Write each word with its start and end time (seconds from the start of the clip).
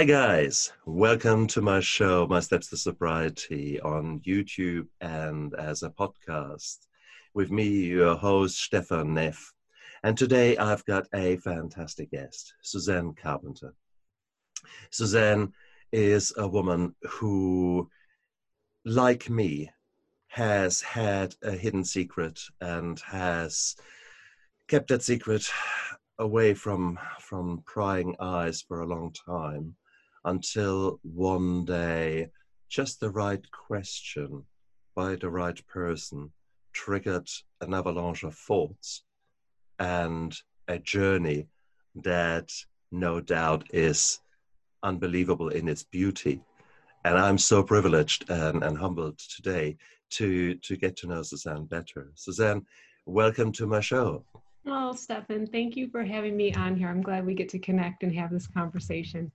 Hi, 0.00 0.06
guys. 0.06 0.72
Welcome 0.86 1.46
to 1.48 1.60
my 1.60 1.80
show, 1.80 2.26
My 2.26 2.40
Steps 2.40 2.68
to 2.68 2.78
Sobriety, 2.78 3.78
on 3.82 4.20
YouTube 4.20 4.86
and 5.02 5.54
as 5.56 5.82
a 5.82 5.90
podcast. 5.90 6.86
With 7.34 7.50
me, 7.50 7.68
your 7.68 8.16
host, 8.16 8.58
Stefan 8.58 9.12
Neff. 9.12 9.52
And 10.02 10.16
today 10.16 10.56
I've 10.56 10.82
got 10.86 11.06
a 11.12 11.36
fantastic 11.36 12.12
guest, 12.12 12.54
Suzanne 12.62 13.12
Carpenter. 13.12 13.74
Suzanne 14.88 15.52
is 15.92 16.32
a 16.38 16.48
woman 16.48 16.94
who, 17.02 17.90
like 18.86 19.28
me, 19.28 19.68
has 20.28 20.80
had 20.80 21.34
a 21.42 21.52
hidden 21.52 21.84
secret 21.84 22.40
and 22.62 22.98
has 23.00 23.76
kept 24.66 24.88
that 24.88 25.02
secret 25.02 25.46
away 26.18 26.54
from 26.54 26.98
from 27.18 27.62
prying 27.66 28.16
eyes 28.18 28.62
for 28.62 28.80
a 28.80 28.86
long 28.86 29.12
time 29.26 29.76
until 30.24 31.00
one 31.02 31.64
day 31.64 32.28
just 32.68 33.00
the 33.00 33.10
right 33.10 33.44
question 33.50 34.44
by 34.94 35.16
the 35.16 35.30
right 35.30 35.66
person 35.66 36.30
triggered 36.72 37.28
an 37.60 37.74
avalanche 37.74 38.22
of 38.22 38.34
thoughts 38.34 39.02
and 39.78 40.36
a 40.68 40.78
journey 40.78 41.46
that 41.94 42.50
no 42.92 43.20
doubt 43.20 43.64
is 43.72 44.20
unbelievable 44.82 45.48
in 45.48 45.68
its 45.68 45.82
beauty 45.82 46.40
and 47.04 47.18
i'm 47.18 47.38
so 47.38 47.62
privileged 47.62 48.28
and, 48.30 48.62
and 48.62 48.76
humbled 48.78 49.18
today 49.18 49.76
to 50.10 50.54
to 50.56 50.76
get 50.76 50.96
to 50.96 51.06
know 51.06 51.22
suzanne 51.22 51.64
better 51.64 52.10
suzanne 52.14 52.64
welcome 53.06 53.50
to 53.52 53.66
my 53.66 53.80
show 53.80 54.24
Oh, 54.66 54.92
Stefan, 54.92 55.46
thank 55.46 55.74
you 55.74 55.88
for 55.88 56.04
having 56.04 56.36
me 56.36 56.52
on 56.52 56.76
here. 56.76 56.88
I'm 56.88 57.00
glad 57.00 57.24
we 57.24 57.34
get 57.34 57.48
to 57.50 57.58
connect 57.58 58.02
and 58.02 58.14
have 58.14 58.30
this 58.30 58.46
conversation. 58.46 59.32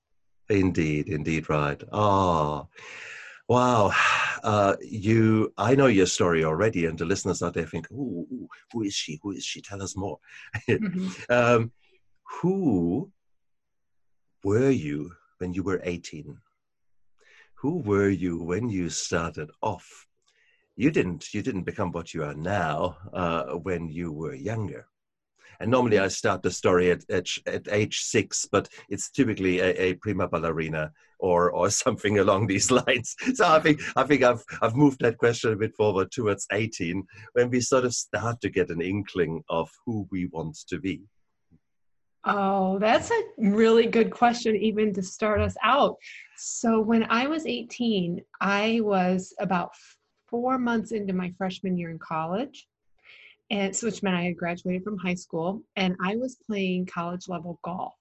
Indeed, 0.50 1.08
indeed, 1.10 1.50
right. 1.50 1.82
Oh, 1.92 2.68
wow. 3.48 3.92
Uh, 4.44 4.76
you, 4.80 5.52
I 5.58 5.74
know 5.74 5.88
your 5.88 6.06
story 6.06 6.44
already, 6.44 6.86
and 6.86 7.00
the 7.00 7.06
listeners 7.06 7.42
out 7.42 7.56
there 7.56 7.66
think, 7.66 7.90
"Ooh, 7.92 8.28
ooh 8.32 8.48
who 8.72 8.84
is 8.84 8.94
she? 8.94 9.20
Who 9.24 9.32
is 9.32 9.44
she? 9.44 9.60
Tell 9.60 9.82
us 9.82 9.98
more." 9.98 10.20
Mm-hmm. 10.70 11.08
um, 11.34 11.72
who 12.42 13.12
were 14.44 14.70
you 14.70 15.14
when 15.40 15.56
you 15.56 15.64
were 15.64 15.82
18? 15.84 16.38
Who 17.56 17.80
were 17.80 18.09
you 18.09 18.44
when 18.44 18.70
you 18.70 18.90
started 18.90 19.50
off? 19.64 20.06
You 20.76 20.92
didn't. 20.92 21.34
You 21.34 21.42
didn't 21.42 21.64
become 21.64 21.92
what 21.92 22.14
you 22.14 22.24
are 22.24 22.36
now 22.36 22.98
uh, 23.14 23.54
when 23.54 23.90
you 23.90 24.12
were 24.12 24.36
younger. 24.36 24.86
And 25.59 25.72
normally 25.72 26.00
I 26.00 26.08
start 26.08 26.44
the 26.44 26.52
story 26.52 26.92
at, 26.92 27.09
at, 27.09 27.28
at 27.45 27.67
age 27.72 28.02
six, 28.02 28.48
but 28.52 28.70
it's 28.89 29.09
typically 29.09 29.59
a, 29.59 29.81
a, 29.81 29.94
prima 29.95 30.28
ballerina 30.28 30.92
or, 31.20 31.52
or 31.52 31.70
something 31.86 32.20
along 32.20 32.47
these 32.47 32.72
lines. 32.72 33.16
So 33.34 33.47
I 33.47 33.59
think, 33.59 33.81
I 33.95 34.03
think 34.03 34.23
I've, 34.23 34.44
I've 34.62 34.75
moved 34.75 35.00
that 35.02 35.17
question 35.17 35.53
a 35.53 35.56
bit 35.56 35.75
forward 35.75 36.12
towards 36.12 36.47
18 36.52 37.06
when 37.34 37.50
we 37.50 37.62
sort 37.62 37.86
of 37.86 37.94
start 37.94 38.42
to 38.42 38.50
get 38.50 38.70
an 38.70 38.81
inkling 38.81 39.44
of 39.50 39.70
who 39.86 40.08
we 40.12 40.28
want 40.28 40.58
to 40.67 40.80
be. 40.80 41.02
Oh, 42.28 42.80
that's 42.80 43.12
a 43.12 43.23
really 43.38 43.86
good 43.86 44.09
question, 44.09 44.56
even 44.56 44.92
to 44.95 45.03
start 45.03 45.42
us 45.42 45.56
out. 45.64 45.97
So, 46.38 46.80
when 46.80 47.06
I 47.12 47.28
was 47.28 47.45
18, 47.45 48.19
I 48.42 48.80
was 48.81 49.31
about 49.40 49.69
four 50.28 50.58
months 50.58 50.92
into 50.92 51.14
my 51.14 51.31
freshman 51.38 51.78
year 51.78 51.92
in 51.92 52.00
college 52.00 52.67
and 53.50 53.76
which 53.82 54.02
meant 54.02 54.16
I 54.16 54.24
had 54.24 54.38
graduated 54.38 54.84
from 54.84 54.98
high 54.98 55.16
school 55.16 55.62
and 55.76 55.96
I 56.02 56.16
was 56.16 56.38
playing 56.48 56.88
college 56.88 57.28
level 57.28 57.59
golf. 57.64 57.94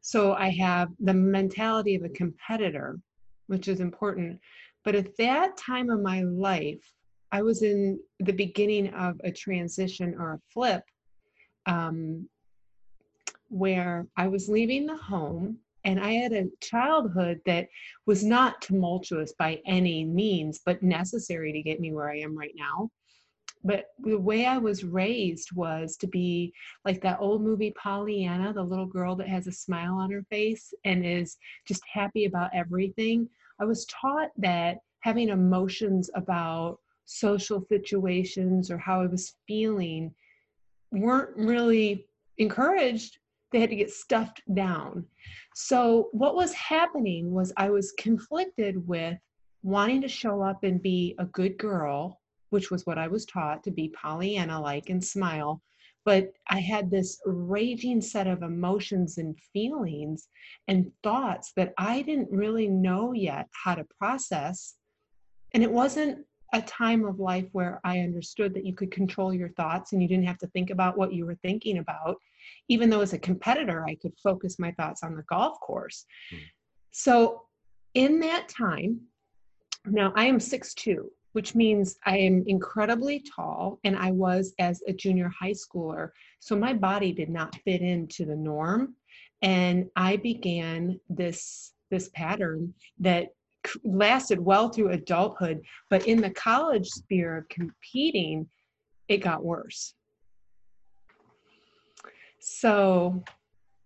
So 0.00 0.34
I 0.34 0.50
have 0.50 0.88
the 0.98 1.14
mentality 1.14 1.94
of 1.94 2.02
a 2.02 2.08
competitor, 2.08 2.98
which 3.46 3.68
is 3.68 3.80
important. 3.80 4.40
But 4.84 4.96
at 4.96 5.16
that 5.18 5.56
time 5.56 5.90
of 5.90 6.00
my 6.00 6.22
life, 6.22 6.82
I 7.30 7.42
was 7.42 7.62
in 7.62 8.00
the 8.18 8.32
beginning 8.32 8.92
of 8.94 9.20
a 9.22 9.30
transition 9.30 10.16
or 10.18 10.34
a 10.34 10.40
flip 10.52 10.82
um, 11.66 12.28
where 13.48 14.08
I 14.16 14.26
was 14.26 14.48
leaving 14.48 14.86
the 14.86 14.96
home 14.96 15.58
and 15.84 16.00
I 16.00 16.12
had 16.12 16.32
a 16.32 16.48
childhood 16.60 17.40
that 17.46 17.68
was 18.06 18.24
not 18.24 18.60
tumultuous 18.60 19.32
by 19.38 19.60
any 19.66 20.04
means, 20.04 20.60
but 20.64 20.82
necessary 20.82 21.52
to 21.52 21.62
get 21.62 21.80
me 21.80 21.92
where 21.92 22.10
I 22.10 22.18
am 22.18 22.36
right 22.36 22.54
now 22.56 22.90
but 23.64 23.86
the 24.00 24.18
way 24.18 24.46
I 24.46 24.58
was 24.58 24.84
raised 24.84 25.52
was 25.54 25.96
to 25.98 26.06
be 26.06 26.52
like 26.84 27.00
that 27.02 27.20
old 27.20 27.42
movie 27.42 27.72
Pollyanna, 27.80 28.52
the 28.52 28.62
little 28.62 28.86
girl 28.86 29.14
that 29.16 29.28
has 29.28 29.46
a 29.46 29.52
smile 29.52 29.94
on 29.94 30.10
her 30.10 30.24
face 30.30 30.74
and 30.84 31.06
is 31.06 31.36
just 31.66 31.82
happy 31.92 32.24
about 32.24 32.50
everything. 32.54 33.28
I 33.60 33.64
was 33.64 33.86
taught 33.86 34.30
that 34.38 34.78
having 35.00 35.28
emotions 35.28 36.10
about 36.14 36.78
social 37.04 37.64
situations 37.68 38.70
or 38.70 38.78
how 38.78 39.02
I 39.02 39.06
was 39.06 39.36
feeling 39.46 40.12
weren't 40.90 41.36
really 41.36 42.06
encouraged. 42.38 43.18
They 43.52 43.60
had 43.60 43.70
to 43.70 43.76
get 43.76 43.90
stuffed 43.90 44.42
down. 44.54 45.04
So, 45.54 46.08
what 46.12 46.34
was 46.34 46.52
happening 46.54 47.32
was 47.32 47.52
I 47.56 47.70
was 47.70 47.92
conflicted 47.98 48.88
with 48.88 49.18
wanting 49.62 50.00
to 50.02 50.08
show 50.08 50.42
up 50.42 50.64
and 50.64 50.82
be 50.82 51.14
a 51.18 51.26
good 51.26 51.58
girl 51.58 52.21
which 52.52 52.70
was 52.70 52.84
what 52.86 52.98
I 52.98 53.08
was 53.08 53.24
taught 53.24 53.64
to 53.64 53.70
be 53.70 53.88
Pollyanna 53.88 54.60
like 54.60 54.90
and 54.90 55.02
smile. 55.02 55.62
But 56.04 56.32
I 56.50 56.60
had 56.60 56.90
this 56.90 57.20
raging 57.24 58.00
set 58.00 58.26
of 58.26 58.42
emotions 58.42 59.18
and 59.18 59.38
feelings 59.52 60.28
and 60.68 60.90
thoughts 61.02 61.52
that 61.56 61.72
I 61.78 62.02
didn't 62.02 62.30
really 62.30 62.68
know 62.68 63.12
yet 63.12 63.48
how 63.64 63.76
to 63.76 63.86
process. 63.98 64.74
And 65.54 65.62
it 65.62 65.70
wasn't 65.70 66.26
a 66.52 66.60
time 66.60 67.04
of 67.04 67.18
life 67.18 67.46
where 67.52 67.80
I 67.84 68.00
understood 68.00 68.52
that 68.54 68.66
you 68.66 68.74
could 68.74 68.90
control 68.90 69.32
your 69.32 69.48
thoughts 69.50 69.92
and 69.92 70.02
you 70.02 70.08
didn't 70.08 70.26
have 70.26 70.38
to 70.38 70.46
think 70.48 70.70
about 70.70 70.98
what 70.98 71.12
you 71.12 71.24
were 71.24 71.38
thinking 71.42 71.78
about. 71.78 72.16
Even 72.68 72.90
though 72.90 73.00
as 73.00 73.12
a 73.12 73.18
competitor, 73.18 73.84
I 73.88 73.94
could 73.94 74.12
focus 74.22 74.58
my 74.58 74.72
thoughts 74.72 75.02
on 75.02 75.16
the 75.16 75.22
golf 75.22 75.58
course. 75.60 76.04
Mm. 76.34 76.38
So, 76.90 77.42
in 77.94 78.20
that 78.20 78.48
time, 78.48 79.00
now 79.86 80.12
I 80.16 80.24
am 80.24 80.38
6'2, 80.38 81.06
which 81.32 81.54
means 81.54 81.96
I 82.04 82.18
am 82.18 82.44
incredibly 82.46 83.20
tall 83.20 83.78
and 83.84 83.96
I 83.96 84.10
was 84.10 84.54
as 84.58 84.82
a 84.86 84.92
junior 84.92 85.30
high 85.38 85.52
schooler. 85.52 86.10
So 86.40 86.56
my 86.56 86.72
body 86.72 87.12
did 87.12 87.30
not 87.30 87.56
fit 87.64 87.80
into 87.80 88.24
the 88.24 88.36
norm. 88.36 88.94
And 89.40 89.86
I 89.96 90.16
began 90.16 91.00
this, 91.08 91.72
this 91.90 92.10
pattern 92.14 92.74
that 93.00 93.28
lasted 93.84 94.40
well 94.40 94.68
through 94.68 94.90
adulthood, 94.90 95.60
but 95.88 96.06
in 96.06 96.20
the 96.20 96.30
college 96.30 96.88
sphere 96.88 97.38
of 97.38 97.48
competing, 97.48 98.48
it 99.08 99.18
got 99.18 99.44
worse. 99.44 99.94
So 102.40 103.22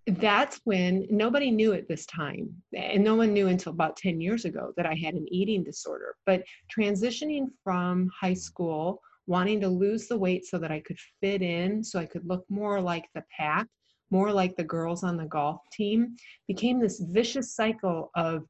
that's 0.06 0.60
when 0.64 1.04
nobody 1.10 1.50
knew 1.50 1.72
at 1.72 1.88
this 1.88 2.06
time 2.06 2.48
and 2.76 3.02
no 3.02 3.16
one 3.16 3.32
knew 3.32 3.48
until 3.48 3.72
about 3.72 3.96
10 3.96 4.20
years 4.20 4.44
ago 4.44 4.72
that 4.76 4.86
i 4.86 4.94
had 4.94 5.14
an 5.14 5.26
eating 5.30 5.64
disorder 5.64 6.14
but 6.26 6.44
transitioning 6.74 7.46
from 7.64 8.08
high 8.20 8.34
school 8.34 9.00
wanting 9.26 9.60
to 9.60 9.68
lose 9.68 10.06
the 10.06 10.16
weight 10.16 10.44
so 10.44 10.58
that 10.58 10.70
i 10.70 10.80
could 10.80 10.98
fit 11.20 11.42
in 11.42 11.82
so 11.82 11.98
i 11.98 12.06
could 12.06 12.24
look 12.26 12.44
more 12.48 12.80
like 12.80 13.06
the 13.14 13.24
pack 13.36 13.66
more 14.10 14.32
like 14.32 14.54
the 14.56 14.64
girls 14.64 15.02
on 15.02 15.16
the 15.16 15.26
golf 15.26 15.60
team 15.72 16.14
became 16.46 16.78
this 16.78 17.00
vicious 17.00 17.54
cycle 17.56 18.10
of 18.14 18.44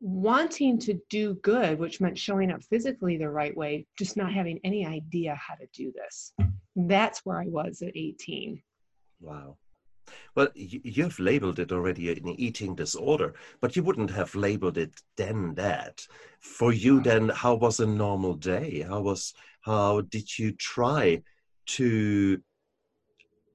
wanting 0.00 0.78
to 0.78 0.98
do 1.08 1.34
good 1.36 1.78
which 1.78 2.00
meant 2.00 2.18
showing 2.18 2.50
up 2.50 2.62
physically 2.64 3.16
the 3.16 3.28
right 3.28 3.56
way 3.56 3.86
just 3.96 4.16
not 4.16 4.32
having 4.32 4.60
any 4.62 4.84
idea 4.84 5.34
how 5.36 5.54
to 5.54 5.66
do 5.72 5.90
this. 5.92 6.32
Hmm. 6.38 6.88
That's 6.88 7.20
where 7.24 7.40
i 7.40 7.46
was 7.46 7.80
at 7.80 7.96
18 7.96 8.60
wow 9.20 9.56
well, 10.34 10.48
you've 10.54 11.18
labeled 11.18 11.58
it 11.58 11.72
already 11.72 12.10
an 12.10 12.28
eating 12.28 12.74
disorder, 12.74 13.34
but 13.60 13.76
you 13.76 13.82
wouldn't 13.82 14.10
have 14.10 14.34
labeled 14.34 14.78
it 14.78 15.00
then 15.16 15.54
that. 15.54 16.06
For 16.40 16.72
you, 16.72 17.00
then, 17.00 17.28
how 17.30 17.54
was 17.54 17.80
a 17.80 17.86
normal 17.86 18.34
day? 18.34 18.82
How 18.82 19.00
was 19.00 19.34
how 19.62 20.02
did 20.02 20.38
you 20.38 20.52
try 20.52 21.22
to 21.66 22.40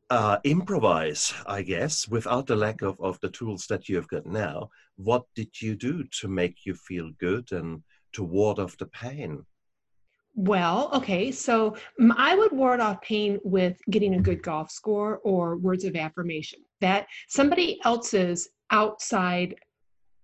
uh, 0.09 0.39
improvise? 0.43 1.33
I 1.45 1.61
guess 1.61 2.07
without 2.07 2.47
the 2.47 2.55
lack 2.55 2.81
of 2.81 2.99
of 2.99 3.19
the 3.21 3.29
tools 3.29 3.67
that 3.67 3.87
you 3.87 3.95
have 3.95 4.07
got 4.07 4.25
now. 4.25 4.69
What 4.97 5.25
did 5.35 5.61
you 5.61 5.75
do 5.75 6.03
to 6.19 6.27
make 6.27 6.65
you 6.65 6.75
feel 6.75 7.11
good 7.19 7.51
and 7.51 7.83
to 8.13 8.23
ward 8.23 8.59
off 8.59 8.77
the 8.77 8.87
pain? 8.87 9.45
Well, 10.35 10.89
okay, 10.93 11.31
so 11.31 11.75
mm, 11.99 12.11
I 12.17 12.35
would 12.35 12.51
ward 12.51 12.79
off 12.79 13.01
pain 13.01 13.39
with 13.43 13.77
getting 13.89 14.15
a 14.15 14.21
good 14.21 14.41
golf 14.41 14.71
score 14.71 15.19
or 15.23 15.57
words 15.57 15.83
of 15.83 15.95
affirmation. 15.95 16.59
That 16.79 17.07
somebody 17.27 17.79
else's 17.83 18.49
outside 18.71 19.55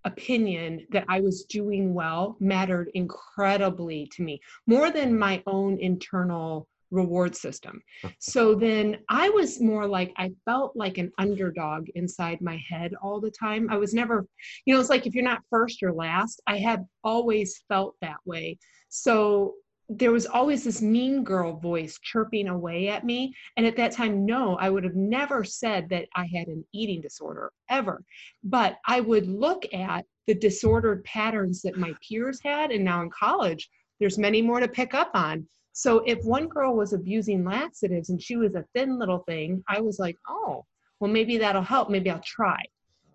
opinion 0.06 0.88
that 0.92 1.04
I 1.10 1.20
was 1.20 1.44
doing 1.44 1.94
well 1.94 2.38
mattered 2.40 2.90
incredibly 2.94 4.08
to 4.14 4.24
me, 4.24 4.40
more 4.66 4.90
than 4.90 5.18
my 5.18 5.44
own 5.46 5.78
internal 5.80 6.68
reward 6.90 7.36
system. 7.36 7.82
so 8.20 8.56
then 8.56 8.98
I 9.10 9.30
was 9.30 9.60
more 9.60 9.86
like, 9.86 10.14
I 10.18 10.32
felt 10.46 10.76
like 10.76 10.98
an 10.98 11.12
underdog 11.18 11.90
inside 11.96 12.40
my 12.40 12.58
head 12.70 12.94
all 13.02 13.20
the 13.20 13.32
time. 13.32 13.68
I 13.70 13.76
was 13.76 13.94
never, 13.94 14.26
you 14.66 14.74
know, 14.74 14.80
it's 14.80 14.90
like 14.90 15.06
if 15.06 15.14
you're 15.14 15.24
not 15.24 15.44
first 15.50 15.84
or 15.84 15.92
last, 15.92 16.42
I 16.48 16.58
have 16.60 16.86
always 17.04 17.62
felt 17.68 17.96
that 18.02 18.18
way. 18.26 18.58
So 18.88 19.56
there 19.90 20.12
was 20.12 20.26
always 20.26 20.64
this 20.64 20.82
mean 20.82 21.24
girl 21.24 21.58
voice 21.58 21.98
chirping 22.02 22.50
away 22.50 22.90
at 22.90 23.06
me. 23.06 23.34
And 23.56 23.66
at 23.66 23.78
that 23.78 23.94
time, 23.94 24.26
no, 24.26 24.58
I 24.58 24.70
would 24.70 24.84
have 24.84 24.96
never 24.96 25.44
said 25.44 25.90
that 25.90 26.08
I 26.16 26.26
had 26.26 26.48
an 26.48 26.66
eating 26.74 27.02
disorder 27.02 27.52
ever. 27.70 28.04
But 28.44 28.78
I 28.86 29.00
would 29.00 29.28
look 29.28 29.64
at 29.74 30.06
the 30.28 30.36
disordered 30.36 31.06
patterns 31.06 31.62
that 31.62 31.78
my 31.78 31.94
peers 32.08 32.40
had. 32.44 32.72
And 32.72 32.84
now 32.84 33.02
in 33.02 33.10
college, 33.10 33.70
there's 34.00 34.18
many 34.18 34.42
more 34.42 34.60
to 34.60 34.68
pick 34.68 34.94
up 34.94 35.12
on. 35.14 35.48
So 35.72 36.00
if 36.06 36.24
one 36.26 36.48
girl 36.48 36.76
was 36.76 36.92
abusing 36.92 37.46
laxatives 37.46 38.10
and 38.10 38.22
she 38.22 38.36
was 38.36 38.56
a 38.56 38.66
thin 38.74 39.00
little 39.00 39.20
thing, 39.20 39.64
I 39.70 39.80
was 39.80 40.00
like, 40.00 40.18
oh, 40.28 40.66
well, 41.00 41.12
maybe 41.12 41.38
that'll 41.38 41.62
help. 41.62 41.90
Maybe 41.90 42.10
I'll 42.10 42.22
try. 42.26 42.62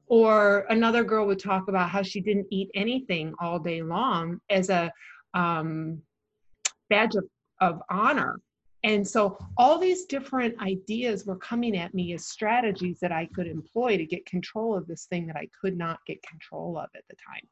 Or 0.06 0.66
another 0.70 1.04
girl 1.04 1.26
would 1.26 1.40
talk 1.40 1.68
about 1.68 1.90
how 1.90 2.02
she 2.02 2.20
didn't 2.20 2.46
eat 2.50 2.70
anything 2.74 3.34
all 3.40 3.58
day 3.58 3.82
long 3.82 4.40
as 4.48 4.70
a 4.70 4.92
um, 5.34 6.02
badge 6.92 7.14
of, 7.14 7.24
of 7.60 7.82
honor. 7.90 8.38
And 8.84 9.06
so 9.06 9.38
all 9.56 9.78
these 9.78 10.04
different 10.04 10.60
ideas 10.60 11.24
were 11.24 11.36
coming 11.36 11.76
at 11.76 11.94
me 11.94 12.12
as 12.12 12.26
strategies 12.26 12.98
that 13.00 13.12
I 13.12 13.26
could 13.34 13.46
employ 13.46 13.96
to 13.96 14.04
get 14.04 14.26
control 14.26 14.76
of 14.76 14.86
this 14.86 15.06
thing 15.06 15.26
that 15.28 15.36
I 15.36 15.48
could 15.58 15.78
not 15.78 16.00
get 16.06 16.22
control 16.22 16.76
of 16.76 16.90
at 16.94 17.04
the 17.08 17.16
time. 17.16 17.48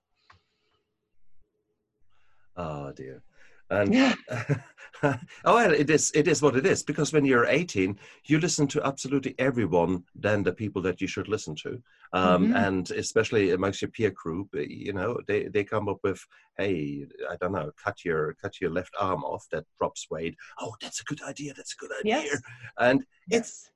Oh 2.57 2.93
dear. 2.93 3.23
And 3.71 3.95
yeah. 3.95 4.15
oh 5.03 5.17
well, 5.45 5.73
it 5.73 5.89
is 5.89 6.11
it 6.15 6.29
is 6.29 6.43
what 6.43 6.57
it 6.57 6.67
is 6.67 6.83
because 6.83 7.13
when 7.13 7.25
you're 7.25 7.47
18, 7.47 7.99
you 8.27 8.39
listen 8.39 8.67
to 8.69 8.85
absolutely 8.85 9.35
everyone 9.39 10.05
than 10.15 10.43
the 10.43 10.53
people 10.53 10.83
that 10.83 11.01
you 11.01 11.07
should 11.07 11.29
listen 11.29 11.55
to, 11.57 11.83
um, 12.13 12.47
mm-hmm. 12.49 12.57
and 12.57 12.91
especially 12.91 13.53
amongst 13.53 13.81
your 13.81 13.91
peer 13.91 14.11
group, 14.11 14.49
eh, 14.57 14.67
you 14.69 14.93
know, 14.93 15.19
they, 15.27 15.45
they 15.45 15.65
come 15.65 15.89
up 15.89 15.99
with, 16.03 16.21
hey, 16.59 17.07
I 17.31 17.37
don't 17.37 17.53
know, 17.53 17.71
cut 17.83 18.05
your 18.05 18.35
cut 18.43 18.61
your 18.61 18.71
left 18.71 18.95
arm 18.99 19.25
off 19.25 19.47
that 19.53 19.65
drops 19.79 20.07
weight. 20.11 20.37
Oh, 20.61 20.75
that's 20.81 21.01
a 21.01 21.05
good 21.05 21.23
idea. 21.23 21.55
That's 21.55 21.75
a 21.75 21.81
good 21.81 21.93
idea. 22.01 22.23
Yes. 22.25 22.43
And 22.79 23.05
it's 23.31 23.71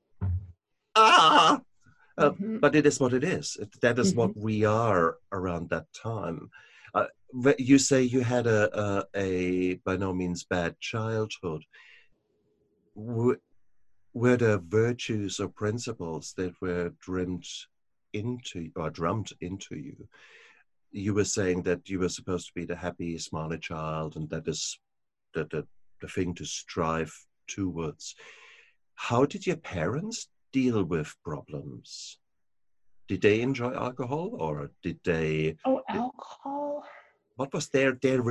ah, 0.97 1.61
uh, 2.19 2.31
mm-hmm. 2.31 2.59
but 2.59 2.75
it 2.75 2.87
is 2.87 3.01
what 3.01 3.13
it 3.15 3.25
is. 3.25 3.57
That 3.81 3.99
is 3.99 4.11
mm-hmm. 4.11 4.21
what 4.21 4.37
we 4.37 4.65
are 4.65 5.17
around 5.33 5.71
that 5.71 5.87
time. 5.95 6.51
You 7.59 7.79
say 7.79 8.03
you 8.03 8.21
had 8.21 8.47
a, 8.47 8.79
a, 8.79 9.05
a, 9.17 9.75
by 9.85 9.97
no 9.97 10.13
means 10.13 10.45
bad 10.45 10.79
childhood. 10.79 11.65
Were, 12.95 13.41
were 14.13 14.37
there 14.37 14.59
virtues 14.59 15.41
or 15.41 15.49
principles 15.49 16.33
that 16.37 16.55
were 16.61 16.93
drummed 17.01 17.47
into 18.13 18.71
or 18.77 18.91
drummed 18.91 19.33
into 19.41 19.77
you? 19.77 20.09
You 20.93 21.15
were 21.15 21.25
saying 21.25 21.63
that 21.63 21.89
you 21.89 21.99
were 21.99 22.09
supposed 22.09 22.47
to 22.47 22.55
be 22.55 22.67
the 22.67 22.77
happy, 22.77 23.19
smiley 23.19 23.59
child, 23.59 24.15
and 24.15 24.31
that 24.31 24.47
is 24.47 24.79
the, 25.35 25.45
the, 25.47 25.67
the 26.01 26.09
thing 26.09 26.35
to 26.37 26.45
strive 26.45 27.13
towards. 27.49 28.15
How 28.95 29.27
did 29.27 29.45
your 29.45 29.57
parents 29.57 30.29
deal 30.53 30.85
with 30.85 31.17
problems? 31.25 32.19
did 33.09 33.21
they 33.21 33.41
enjoy 33.41 33.73
alcohol 33.75 34.31
or 34.39 34.71
did 34.83 34.99
they 35.05 35.55
oh 35.67 35.83
alcohol 35.89 36.83
what 37.37 37.53
was 37.53 37.69
their 37.69 37.93
their 38.03 38.23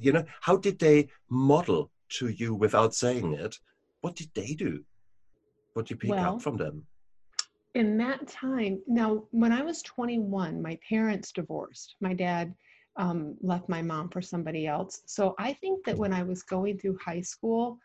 you 0.00 0.12
know 0.12 0.24
how 0.40 0.56
did 0.56 0.78
they 0.78 1.08
model 1.28 1.90
to 2.10 2.28
you 2.28 2.54
without 2.54 2.94
saying 2.94 3.34
it? 3.34 3.56
What 4.00 4.16
did 4.16 4.30
they 4.34 4.54
do? 4.54 4.84
What 5.74 5.86
did 5.86 5.90
you 5.90 5.96
pick 5.96 6.10
well, 6.10 6.36
up 6.36 6.42
from 6.42 6.56
them? 6.56 6.86
in 7.74 7.96
that 7.96 8.26
time 8.26 8.80
now 8.86 9.22
when 9.30 9.52
i 9.52 9.62
was 9.62 9.82
21 9.82 10.60
my 10.60 10.76
parents 10.88 11.32
divorced. 11.32 11.94
My 12.00 12.14
dad 12.14 12.54
um, 12.96 13.36
left 13.40 13.68
my 13.68 13.80
mom 13.80 14.08
for 14.08 14.20
somebody 14.20 14.66
else. 14.66 15.02
So 15.06 15.34
i 15.38 15.52
think 15.52 15.84
that 15.84 15.96
when 15.96 16.12
i 16.12 16.22
was 16.22 16.42
going 16.42 16.78
through 16.78 16.98
high 17.04 17.20
school 17.20 17.78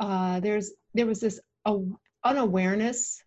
uh, 0.00 0.40
there's 0.40 0.72
there 0.94 1.06
was 1.06 1.20
this 1.20 1.40
uh, 1.66 1.78
unawareness 2.24 3.23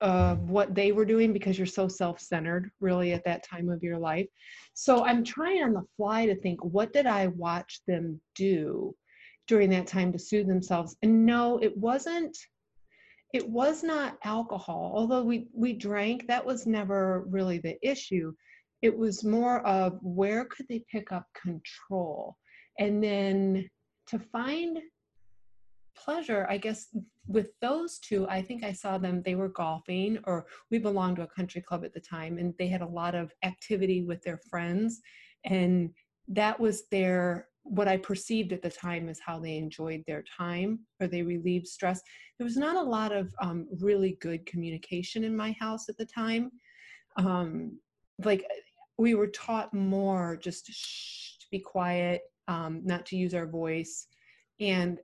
of 0.00 0.50
what 0.50 0.74
they 0.74 0.92
were 0.92 1.04
doing 1.04 1.32
because 1.32 1.58
you're 1.58 1.66
so 1.66 1.88
self-centered 1.88 2.70
really 2.80 3.12
at 3.12 3.24
that 3.24 3.44
time 3.44 3.68
of 3.68 3.82
your 3.82 3.98
life. 3.98 4.26
So 4.74 5.04
i'm 5.04 5.24
trying 5.24 5.62
on 5.62 5.72
the 5.72 5.84
fly 5.96 6.26
to 6.26 6.36
think 6.36 6.64
what 6.64 6.92
did 6.92 7.06
i 7.06 7.26
watch 7.28 7.80
them 7.86 8.20
do 8.34 8.94
during 9.48 9.70
that 9.70 9.86
time 9.86 10.12
to 10.12 10.18
soothe 10.18 10.46
themselves? 10.46 10.96
And 11.02 11.26
no 11.26 11.58
it 11.60 11.76
wasn't 11.76 12.36
it 13.34 13.46
was 13.46 13.82
not 13.82 14.18
alcohol. 14.24 14.92
Although 14.94 15.22
we 15.22 15.48
we 15.52 15.72
drank 15.72 16.26
that 16.28 16.44
was 16.44 16.66
never 16.66 17.24
really 17.28 17.58
the 17.58 17.76
issue. 17.82 18.32
It 18.80 18.96
was 18.96 19.24
more 19.24 19.60
of 19.66 19.98
where 20.02 20.44
could 20.44 20.66
they 20.68 20.84
pick 20.90 21.12
up 21.12 21.26
control? 21.34 22.36
And 22.78 23.02
then 23.02 23.68
to 24.08 24.18
find 24.18 24.78
pleasure, 26.04 26.46
I 26.48 26.58
guess 26.58 26.88
with 27.26 27.50
those 27.60 27.98
two, 27.98 28.26
I 28.28 28.40
think 28.42 28.64
I 28.64 28.72
saw 28.72 28.98
them, 28.98 29.22
they 29.22 29.34
were 29.34 29.48
golfing, 29.50 30.18
or 30.24 30.46
we 30.70 30.78
belonged 30.78 31.16
to 31.16 31.22
a 31.22 31.26
country 31.26 31.60
club 31.60 31.84
at 31.84 31.92
the 31.92 32.00
time, 32.00 32.38
and 32.38 32.54
they 32.58 32.68
had 32.68 32.80
a 32.80 32.86
lot 32.86 33.14
of 33.14 33.32
activity 33.42 34.02
with 34.02 34.22
their 34.22 34.40
friends. 34.50 35.00
And 35.44 35.90
that 36.28 36.58
was 36.58 36.88
their, 36.90 37.48
what 37.62 37.88
I 37.88 37.96
perceived 37.96 38.52
at 38.52 38.62
the 38.62 38.70
time 38.70 39.08
is 39.08 39.20
how 39.24 39.38
they 39.38 39.56
enjoyed 39.56 40.02
their 40.06 40.24
time 40.36 40.80
or 41.00 41.06
they 41.06 41.22
relieved 41.22 41.66
stress. 41.66 42.00
There 42.38 42.44
was 42.44 42.56
not 42.56 42.76
a 42.76 42.90
lot 42.96 43.12
of 43.12 43.34
um, 43.42 43.68
really 43.80 44.16
good 44.20 44.46
communication 44.46 45.24
in 45.24 45.36
my 45.36 45.52
house 45.60 45.88
at 45.88 45.96
the 45.98 46.06
time. 46.06 46.50
Um, 47.16 47.78
like 48.24 48.44
we 48.96 49.14
were 49.14 49.28
taught 49.28 49.72
more 49.74 50.36
just 50.36 50.66
to, 50.66 50.72
shh, 50.72 51.38
to 51.38 51.46
be 51.50 51.60
quiet, 51.60 52.22
um, 52.46 52.80
not 52.84 53.06
to 53.06 53.16
use 53.16 53.34
our 53.34 53.46
voice. 53.46 54.06
And 54.60 54.98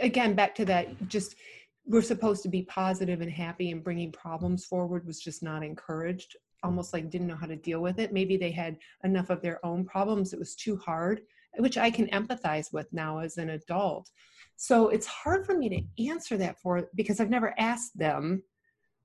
again 0.00 0.34
back 0.34 0.54
to 0.54 0.64
that 0.64 1.08
just 1.08 1.36
we're 1.86 2.02
supposed 2.02 2.42
to 2.42 2.48
be 2.48 2.62
positive 2.62 3.20
and 3.20 3.30
happy 3.30 3.70
and 3.70 3.84
bringing 3.84 4.10
problems 4.10 4.64
forward 4.64 5.06
was 5.06 5.20
just 5.20 5.42
not 5.42 5.62
encouraged. 5.62 6.34
Almost 6.62 6.94
like 6.94 7.10
didn't 7.10 7.26
know 7.26 7.36
how 7.36 7.46
to 7.46 7.56
deal 7.56 7.80
with 7.80 7.98
it. 7.98 8.10
Maybe 8.10 8.38
they 8.38 8.50
had 8.50 8.78
enough 9.04 9.28
of 9.28 9.42
their 9.42 9.64
own 9.66 9.84
problems. 9.84 10.32
It 10.32 10.38
was 10.38 10.54
too 10.54 10.76
hard 10.76 11.20
which 11.58 11.78
i 11.78 11.88
can 11.88 12.08
empathize 12.08 12.72
with 12.72 12.92
now 12.92 13.18
as 13.18 13.36
an 13.38 13.50
adult. 13.50 14.10
So 14.56 14.88
it's 14.88 15.06
hard 15.06 15.46
for 15.46 15.56
me 15.56 15.68
to 15.68 16.04
answer 16.10 16.36
that 16.38 16.58
for 16.60 16.88
because 16.96 17.20
i've 17.20 17.30
never 17.30 17.54
asked 17.58 17.96
them 17.96 18.42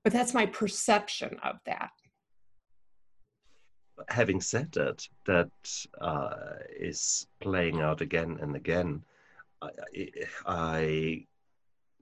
but 0.02 0.12
that's 0.12 0.34
my 0.34 0.46
perception 0.46 1.38
of 1.42 1.56
that. 1.66 1.90
Having 4.08 4.40
said 4.40 4.72
that 4.72 5.06
that 5.26 5.50
uh, 6.00 6.54
is 6.74 7.26
playing 7.40 7.80
out 7.80 8.00
again 8.00 8.38
and 8.40 8.56
again 8.56 9.04
I, 9.62 11.26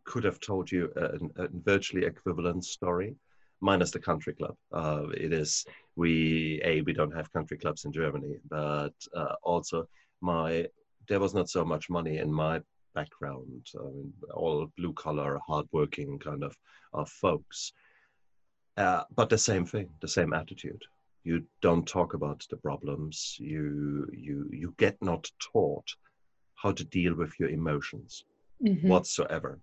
could 0.04 0.24
have 0.24 0.40
told 0.40 0.72
you 0.72 0.90
a, 0.96 1.42
a, 1.42 1.48
virtually 1.52 2.06
equivalent 2.06 2.64
story, 2.64 3.14
minus 3.60 3.90
the 3.90 3.98
country 3.98 4.32
club. 4.32 4.56
Uh, 4.72 5.06
it 5.14 5.34
is 5.34 5.66
we 5.96 6.62
a 6.64 6.80
we 6.82 6.94
don't 6.94 7.14
have 7.14 7.32
country 7.32 7.58
clubs 7.58 7.84
in 7.84 7.92
Germany, 7.92 8.36
but 8.48 8.94
uh, 9.14 9.34
also 9.42 9.86
my 10.22 10.66
there 11.08 11.20
was 11.20 11.34
not 11.34 11.50
so 11.50 11.62
much 11.64 11.90
money 11.90 12.18
in 12.18 12.32
my 12.32 12.60
background. 12.94 13.66
I 13.78 13.84
mean, 13.84 14.12
all 14.34 14.72
blue 14.78 14.94
collar, 14.94 15.38
hardworking 15.46 16.18
kind 16.18 16.42
of 16.42 16.56
of 16.94 17.10
folks. 17.10 17.72
Uh, 18.78 19.02
but 19.14 19.28
the 19.28 19.38
same 19.38 19.66
thing, 19.66 19.90
the 20.00 20.08
same 20.08 20.32
attitude. 20.32 20.82
You 21.24 21.44
don't 21.60 21.86
talk 21.86 22.14
about 22.14 22.46
the 22.48 22.56
problems. 22.56 23.36
You 23.38 24.08
you 24.12 24.48
you 24.52 24.74
get 24.78 24.96
not 25.02 25.30
taught 25.52 25.88
how 26.62 26.72
to 26.72 26.84
deal 26.84 27.14
with 27.14 27.32
your 27.38 27.48
emotions 27.48 28.24
mm-hmm. 28.62 28.88
whatsoever. 28.88 29.60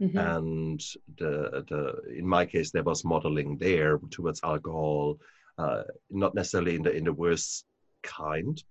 Mm-hmm. 0.00 0.18
And 0.18 0.80
the 1.18 1.64
the 1.68 2.18
in 2.18 2.26
my 2.26 2.46
case 2.46 2.70
there 2.70 2.82
was 2.82 3.04
modeling 3.04 3.58
there 3.58 3.98
towards 4.10 4.40
alcohol, 4.42 5.18
uh, 5.58 5.82
not 6.10 6.34
necessarily 6.34 6.76
in 6.76 6.82
the 6.82 6.92
in 6.92 7.04
the 7.04 7.12
worst 7.12 7.66
kind, 8.02 8.62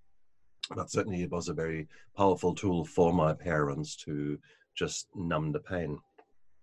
but 0.76 0.90
certainly 0.90 1.22
it 1.22 1.32
was 1.32 1.48
a 1.48 1.54
very 1.54 1.88
powerful 2.18 2.56
tool 2.56 2.84
for 2.84 3.14
my 3.14 3.34
parents 3.34 3.96
to 4.06 4.40
just 4.76 5.08
numb 5.16 5.52
the 5.52 5.60
pain. 5.60 6.00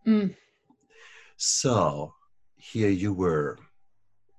Mm. 0.06 0.34
So 1.36 2.12
here 2.56 2.88
you 2.88 3.12
were, 3.12 3.58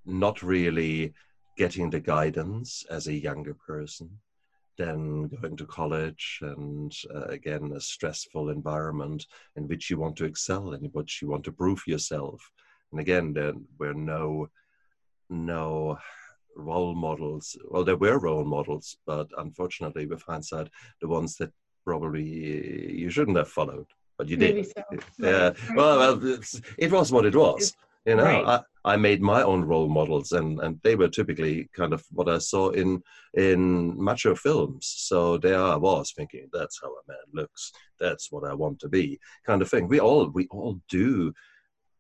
not 0.08 0.42
really 0.42 1.14
getting 1.58 1.90
the 1.90 2.00
guidance 2.00 2.86
as 2.90 3.08
a 3.08 3.14
younger 3.14 3.54
person, 3.54 4.10
then 4.78 5.28
going 5.42 5.58
to 5.58 5.66
college 5.66 6.40
and 6.42 6.94
uh, 7.14 7.26
again 7.26 7.72
a 7.76 7.80
stressful 7.80 8.50
environment 8.50 9.26
in 9.56 9.68
which 9.68 9.90
you 9.90 9.98
want 9.98 10.16
to 10.16 10.26
excel 10.26 10.74
in 10.74 10.86
which 10.92 11.22
you 11.22 11.28
want 11.28 11.44
to 11.44 11.52
prove 11.52 11.82
yourself 11.88 12.52
and 12.92 13.02
again 13.02 13.34
there 13.34 13.54
were 13.80 13.94
no 13.94 14.48
no 15.30 15.98
role 16.56 16.96
models 16.96 17.58
well 17.70 17.84
there 17.84 17.98
were 17.98 18.20
role 18.20 18.46
models 18.46 18.98
but 19.06 19.28
unfortunately 19.38 20.06
with 20.06 20.22
hindsight 20.24 20.70
the 21.02 21.08
ones 21.08 21.36
that 21.38 21.52
probably 21.88 22.28
you 23.02 23.10
shouldn't 23.10 23.38
have 23.38 23.48
followed, 23.48 23.88
but 24.18 24.28
you 24.28 24.36
did. 24.36 24.68
So. 24.68 24.84
Yeah. 25.18 25.52
Well, 25.74 25.98
well 26.00 26.40
it 26.78 26.92
was 26.92 27.12
what 27.14 27.26
it 27.26 27.36
was. 27.36 27.74
You 28.08 28.16
know, 28.16 28.24
Right. 28.24 28.46
I, 28.46 28.62
I 28.86 28.98
made 28.98 29.22
my 29.22 29.44
own 29.44 29.66
role 29.66 29.90
models, 29.90 30.32
and, 30.32 30.60
and 30.62 30.80
they 30.84 30.96
were 30.96 31.10
typically 31.10 31.70
kind 31.76 31.94
of 31.94 32.06
what 32.12 32.30
I 32.30 32.40
saw 32.40 32.70
in 32.72 33.04
in 33.36 34.02
macho 34.04 34.36
films. 34.36 34.88
So 34.98 35.38
there 35.38 35.62
I 35.62 35.76
was 35.76 36.14
thinking, 36.14 36.50
that's 36.54 36.80
how 36.82 36.90
a 36.90 37.02
man 37.08 37.18
looks. 37.34 37.72
That's 38.00 38.32
what 38.32 38.46
I 38.50 38.54
want 38.56 38.80
to 38.82 38.90
be, 38.90 39.20
kind 39.46 39.62
of 39.62 39.70
thing. 39.70 39.90
We 39.90 40.00
all 40.00 40.30
we 40.30 40.48
all 40.52 40.80
do. 40.90 41.34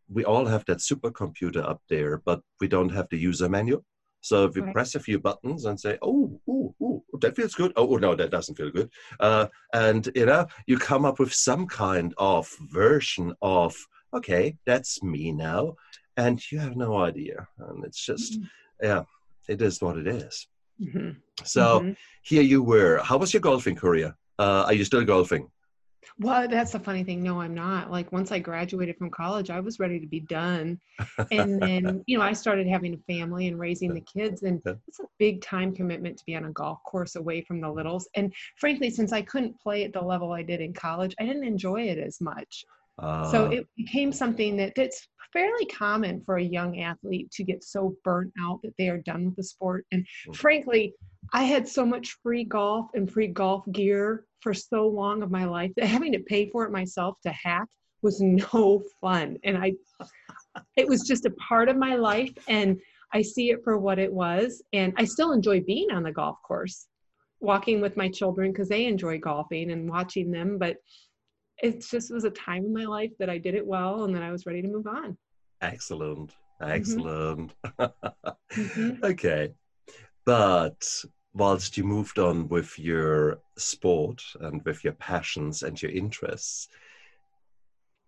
We 0.10 0.24
all 0.26 0.46
have 0.46 0.66
that 0.66 0.80
supercomputer 0.80 1.64
up 1.70 1.82
there, 1.90 2.20
but 2.26 2.42
we 2.62 2.68
don't 2.70 2.90
have 2.90 3.10
the 3.10 3.18
user 3.18 3.50
manual. 3.50 3.84
So 4.22 4.46
if 4.46 4.56
you 4.56 4.64
Right. 4.64 4.74
press 4.74 4.96
a 4.96 5.00
few 5.02 5.20
buttons 5.20 5.66
and 5.66 5.80
say, 5.80 5.98
"Oh, 6.02 6.40
oh, 6.50 6.76
oh, 6.82 7.04
that 7.22 7.36
feels 7.36 7.56
good," 7.56 7.74
oh, 7.76 7.94
oh, 7.94 7.98
no, 7.98 8.16
that 8.16 8.32
doesn't 8.32 8.56
feel 8.56 8.72
good, 8.72 8.90
uh, 9.20 9.48
and 9.74 10.10
you 10.16 10.26
know, 10.26 10.48
you 10.68 10.78
come 10.78 11.06
up 11.06 11.20
with 11.20 11.34
some 11.34 11.68
kind 11.68 12.14
of 12.18 12.50
version 12.72 13.34
of, 13.42 13.76
okay, 14.14 14.58
that's 14.66 15.04
me 15.04 15.32
now, 15.32 15.76
and 16.18 16.42
you 16.52 16.60
have 16.60 16.76
no 16.76 16.98
idea, 16.98 17.48
and 17.60 17.86
it's 17.86 18.04
just, 18.06 18.40
yeah, 18.82 19.04
it 19.48 19.62
is 19.62 19.82
what 19.82 19.98
it 19.98 20.08
is. 20.08 20.48
Mhm. 20.82 21.18
So 21.44 21.82
Mhm. 21.82 21.96
here 22.24 22.42
you 22.42 22.64
were. 22.64 22.98
How 23.04 23.18
was 23.18 23.34
your 23.34 23.42
golfing 23.42 23.76
career? 23.76 24.18
Uh, 24.40 24.64
are 24.68 24.74
you 24.74 24.84
still 24.86 25.06
golfing? 25.06 25.50
Well, 26.20 26.48
that's 26.48 26.72
the 26.72 26.80
funny 26.80 27.04
thing. 27.04 27.22
No, 27.22 27.42
I'm 27.42 27.54
not. 27.54 27.92
Like 27.92 28.12
once 28.12 28.32
I 28.32 28.40
graduated 28.40 28.98
from 28.98 29.10
college, 29.12 29.50
I 29.50 29.60
was 29.60 29.80
ready 29.80 30.00
to 30.00 30.08
be 30.08 30.22
done. 30.22 30.80
And 31.32 31.62
then, 31.62 32.04
you 32.08 32.18
know, 32.18 32.24
I 32.24 32.34
started 32.34 32.68
having 32.68 32.94
a 32.94 33.14
family 33.14 33.48
and 33.48 33.60
raising 33.60 33.94
the 33.94 34.02
kids 34.02 34.44
and 34.44 34.62
it's 34.88 35.00
a 35.00 35.06
big 35.20 35.42
time 35.42 35.76
commitment 35.76 36.18
to 36.18 36.26
be 36.26 36.36
on 36.36 36.46
a 36.46 36.52
golf 36.52 36.80
course 36.84 37.16
away 37.18 37.42
from 37.42 37.60
the 37.62 37.70
littles. 37.70 38.08
And 38.16 38.34
frankly, 38.58 38.90
since 38.90 39.12
I 39.12 39.22
couldn't 39.22 39.60
play 39.60 39.84
at 39.84 39.94
the 39.94 40.02
level 40.02 40.32
I 40.32 40.44
did 40.44 40.62
in 40.62 40.74
college, 40.74 41.14
I 41.20 41.26
didn't 41.26 41.44
enjoy 41.44 41.82
it 41.84 42.00
as 42.00 42.22
much. 42.22 42.64
so 43.32 43.46
Uh, 43.46 43.50
it 43.50 43.68
became 43.76 44.12
something 44.12 44.56
that 44.58 44.74
that's 44.76 45.08
fairly 45.38 45.65
common 45.67 46.20
for 46.22 46.38
a 46.38 46.44
young 46.44 46.79
athlete 46.82 47.29
to 47.29 47.44
get 47.44 47.63
so 47.63 47.96
burnt 48.03 48.34
out 48.41 48.60
that 48.63 48.74
they 48.77 48.89
are 48.89 48.98
done 48.98 49.25
with 49.25 49.36
the 49.36 49.44
sport. 49.44 49.86
And 49.91 50.06
Mm. 50.25 50.36
frankly, 50.36 50.96
I 51.32 51.44
had 51.44 51.67
so 51.67 51.86
much 51.86 52.17
free 52.24 52.44
golf 52.44 52.89
and 52.96 53.12
free 53.12 53.27
golf 53.27 53.63
gear 53.72 54.25
for 54.41 54.53
so 54.53 54.88
long 54.88 55.22
of 55.22 55.29
my 55.29 55.46
life 55.46 55.72
that 55.75 55.86
having 55.86 56.12
to 56.13 56.20
pay 56.20 56.50
for 56.50 56.65
it 56.65 56.72
myself 56.72 57.17
to 57.22 57.29
hack 57.29 57.67
was 58.01 58.20
no 58.56 58.82
fun. 59.00 59.38
And 59.44 59.58
I 59.58 59.74
it 60.75 60.88
was 60.88 61.01
just 61.01 61.25
a 61.25 61.32
part 61.32 61.70
of 61.70 61.77
my 61.77 61.96
life 61.96 62.34
and 62.48 62.79
I 63.13 63.22
see 63.22 63.51
it 63.51 63.63
for 63.63 63.77
what 63.77 64.00
it 64.00 64.12
was. 64.12 64.63
And 64.74 64.94
I 64.98 65.06
still 65.06 65.34
enjoy 65.34 65.62
being 65.62 65.91
on 65.91 66.03
the 66.03 66.12
golf 66.12 66.38
course, 66.48 66.88
walking 67.39 67.79
with 67.82 67.96
my 67.98 68.10
children 68.10 68.51
because 68.51 68.70
they 68.70 68.86
enjoy 68.86 69.20
golfing 69.20 69.72
and 69.72 69.89
watching 69.89 70.32
them. 70.32 70.58
But 70.58 70.77
it 71.62 71.82
just 71.82 72.13
was 72.13 72.24
a 72.24 72.32
time 72.32 72.65
in 72.65 72.74
my 72.74 72.86
life 72.86 73.12
that 73.20 73.29
I 73.29 73.38
did 73.38 73.56
it 73.56 73.65
well 73.65 74.03
and 74.03 74.13
then 74.15 74.24
I 74.24 74.32
was 74.32 74.46
ready 74.46 74.62
to 74.62 74.67
move 74.67 74.88
on. 74.88 75.17
Excellent, 75.62 76.36
excellent. 76.62 77.54
Mhm. 77.80 79.04
okay, 79.04 79.54
but 80.26 81.04
whilst 81.34 81.78
you 81.78 81.84
moved 81.84 82.20
on 82.20 82.48
with 82.48 82.78
your 82.80 83.40
sport 83.58 84.22
and 84.42 84.64
with 84.66 84.84
your 84.84 84.94
passions 84.94 85.64
and 85.64 85.82
your 85.82 85.92
interests, 85.92 86.68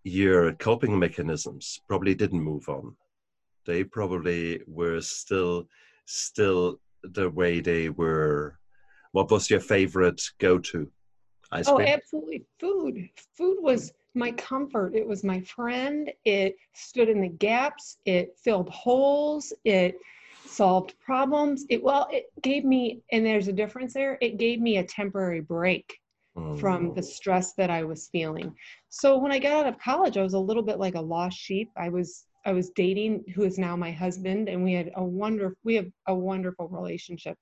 your 0.02 0.52
coping 0.54 0.98
mechanisms 0.98 1.80
probably 1.88 2.14
didn't 2.14 2.42
move 2.42 2.68
on. 2.68 2.96
They 3.66 3.84
probably 3.84 4.62
were 4.66 5.00
still, 5.00 5.68
still 6.06 6.80
the 7.02 7.28
way 7.30 7.60
they 7.60 7.88
were. 7.88 8.58
What 9.12 9.30
was 9.30 9.50
your 9.50 9.60
favorite 9.60 10.22
go-to? 10.38 10.90
Ice 11.52 11.72
Oh, 11.72 11.80
absolutely. 11.80 12.44
Food. 12.58 13.08
Food 13.36 13.58
was 13.60 13.92
my 14.14 14.32
comfort. 14.32 14.94
It 14.94 15.06
was 15.06 15.24
my 15.24 15.40
friend. 15.42 16.10
It 16.24 16.56
stood 16.74 17.08
in 17.08 17.20
the 17.20 17.28
gaps. 17.28 17.98
It 18.04 18.36
filled 18.42 18.68
holes. 18.70 19.52
It 19.64 19.96
solved 20.44 20.94
problems. 21.00 21.64
It 21.70 21.82
well, 21.82 22.08
it 22.10 22.26
gave 22.42 22.64
me, 22.64 23.02
and 23.12 23.24
there's 23.24 23.48
a 23.48 23.52
difference 23.52 23.94
there. 23.94 24.18
It 24.20 24.38
gave 24.38 24.60
me 24.60 24.78
a 24.78 24.84
temporary 24.84 25.40
break 25.40 25.98
from 26.54 26.92
the 26.94 27.02
Mm, 27.02 27.02
stress 27.02 27.54
that 27.54 27.70
I 27.70 27.84
was 27.84 28.08
feeling. 28.10 28.54
So 28.88 29.18
when 29.18 29.32
I 29.32 29.38
got 29.38 29.52
out 29.66 29.66
of 29.72 29.78
college, 29.78 30.16
I 30.16 30.22
was 30.22 30.34
a 30.34 30.38
little 30.38 30.62
bit 30.62 30.78
like 30.78 30.94
a 30.94 31.00
lost 31.00 31.38
sheep. 31.38 31.70
I 31.76 31.88
was 31.88 32.24
I 32.44 32.52
was 32.52 32.70
dating 32.70 33.24
who 33.34 33.42
is 33.44 33.58
now 33.58 33.76
my 33.76 33.92
husband, 33.92 34.48
and 34.48 34.64
we 34.64 34.72
had 34.72 34.90
a 34.96 35.04
wonderful 35.04 35.56
we 35.64 35.74
have 35.76 35.86
a 36.08 36.14
wonderful 36.14 36.68
relationship. 36.68 37.36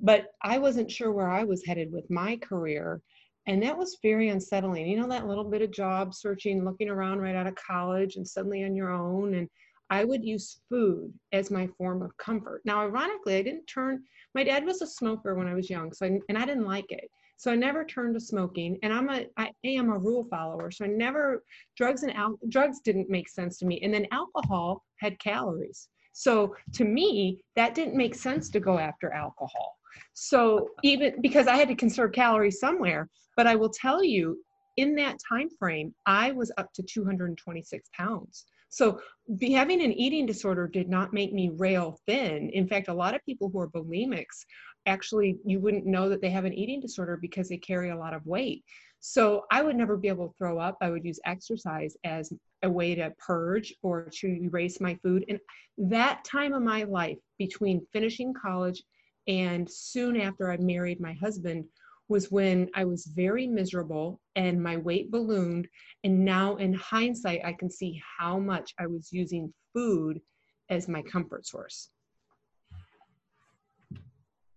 But 0.00 0.26
I 0.42 0.58
wasn't 0.58 0.90
sure 0.90 1.12
where 1.12 1.28
I 1.28 1.44
was 1.44 1.64
headed 1.64 1.92
with 1.92 2.08
my 2.10 2.36
career. 2.36 3.00
And 3.46 3.62
that 3.62 3.76
was 3.76 3.98
very 4.02 4.28
unsettling. 4.28 4.86
You 4.86 5.00
know, 5.00 5.08
that 5.08 5.26
little 5.26 5.44
bit 5.44 5.62
of 5.62 5.72
job 5.72 6.14
searching, 6.14 6.64
looking 6.64 6.88
around 6.88 7.18
right 7.18 7.34
out 7.34 7.46
of 7.46 7.54
college 7.56 8.16
and 8.16 8.26
suddenly 8.26 8.64
on 8.64 8.76
your 8.76 8.90
own. 8.90 9.34
And 9.34 9.48
I 9.90 10.04
would 10.04 10.24
use 10.24 10.60
food 10.68 11.12
as 11.32 11.50
my 11.50 11.66
form 11.76 12.02
of 12.02 12.16
comfort. 12.16 12.62
Now, 12.64 12.80
ironically, 12.80 13.36
I 13.36 13.42
didn't 13.42 13.66
turn, 13.66 14.02
my 14.34 14.44
dad 14.44 14.64
was 14.64 14.80
a 14.80 14.86
smoker 14.86 15.34
when 15.34 15.48
I 15.48 15.54
was 15.54 15.68
young, 15.68 15.92
so 15.92 16.06
I, 16.06 16.18
and 16.28 16.38
I 16.38 16.46
didn't 16.46 16.66
like 16.66 16.90
it. 16.90 17.10
So 17.36 17.50
I 17.50 17.56
never 17.56 17.84
turned 17.84 18.14
to 18.14 18.20
smoking, 18.20 18.78
and 18.84 18.92
I'm 18.92 19.10
a 19.10 19.26
I 19.36 19.50
am 19.64 19.90
a 19.90 19.98
rule 19.98 20.24
follower. 20.30 20.70
So 20.70 20.84
I 20.84 20.88
never 20.88 21.42
drugs 21.76 22.04
and 22.04 22.14
al- 22.14 22.38
drugs 22.48 22.78
didn't 22.84 23.10
make 23.10 23.28
sense 23.28 23.58
to 23.58 23.66
me, 23.66 23.80
and 23.82 23.92
then 23.92 24.06
alcohol 24.12 24.84
had 25.00 25.18
calories. 25.18 25.88
So 26.12 26.54
to 26.74 26.84
me, 26.84 27.42
that 27.56 27.74
didn't 27.74 27.96
make 27.96 28.14
sense 28.14 28.48
to 28.50 28.60
go 28.60 28.78
after 28.78 29.12
alcohol. 29.12 29.76
So 30.14 30.68
even 30.84 31.20
because 31.20 31.48
I 31.48 31.56
had 31.56 31.68
to 31.68 31.74
conserve 31.74 32.12
calories 32.12 32.60
somewhere, 32.60 33.10
but 33.36 33.46
I 33.46 33.54
will 33.54 33.70
tell 33.70 34.02
you, 34.02 34.38
in 34.76 34.94
that 34.96 35.18
time 35.28 35.48
frame, 35.58 35.94
I 36.06 36.32
was 36.32 36.50
up 36.56 36.72
to 36.74 36.82
226 36.82 37.88
pounds. 37.94 38.46
So 38.70 39.00
be, 39.36 39.52
having 39.52 39.82
an 39.82 39.92
eating 39.92 40.24
disorder 40.24 40.66
did 40.66 40.88
not 40.88 41.12
make 41.12 41.34
me 41.34 41.50
rail 41.56 42.00
thin. 42.06 42.48
In 42.54 42.66
fact, 42.66 42.88
a 42.88 42.94
lot 42.94 43.14
of 43.14 43.24
people 43.26 43.50
who 43.50 43.60
are 43.60 43.68
bulimics 43.68 44.46
actually 44.86 45.38
you 45.44 45.60
wouldn't 45.60 45.86
know 45.86 46.08
that 46.08 46.20
they 46.20 46.30
have 46.30 46.44
an 46.44 46.54
eating 46.54 46.80
disorder 46.80 47.16
because 47.16 47.48
they 47.48 47.56
carry 47.56 47.90
a 47.90 47.96
lot 47.96 48.14
of 48.14 48.26
weight. 48.26 48.64
So 49.00 49.44
I 49.50 49.62
would 49.62 49.76
never 49.76 49.96
be 49.96 50.08
able 50.08 50.28
to 50.28 50.34
throw 50.38 50.58
up. 50.58 50.76
I 50.80 50.90
would 50.90 51.04
use 51.04 51.20
exercise 51.24 51.96
as 52.04 52.32
a 52.62 52.70
way 52.70 52.94
to 52.94 53.12
purge 53.18 53.74
or 53.82 54.08
to 54.20 54.26
erase 54.26 54.80
my 54.80 54.94
food. 55.02 55.24
And 55.28 55.38
that 55.78 56.24
time 56.24 56.52
of 56.52 56.62
my 56.62 56.84
life 56.84 57.18
between 57.38 57.86
finishing 57.92 58.32
college 58.32 58.82
and 59.26 59.68
soon 59.70 60.20
after 60.20 60.50
I 60.50 60.56
married 60.58 61.00
my 61.00 61.14
husband 61.14 61.64
was 62.08 62.30
when 62.30 62.68
I 62.74 62.84
was 62.84 63.06
very 63.06 63.46
miserable 63.46 64.20
and 64.36 64.62
my 64.62 64.76
weight 64.76 65.10
ballooned. 65.10 65.68
And 66.04 66.24
now, 66.24 66.56
in 66.56 66.74
hindsight, 66.74 67.40
I 67.44 67.52
can 67.52 67.70
see 67.70 68.00
how 68.18 68.38
much 68.38 68.74
I 68.78 68.86
was 68.86 69.12
using 69.12 69.52
food 69.72 70.20
as 70.68 70.88
my 70.88 71.02
comfort 71.02 71.46
source. 71.46 71.90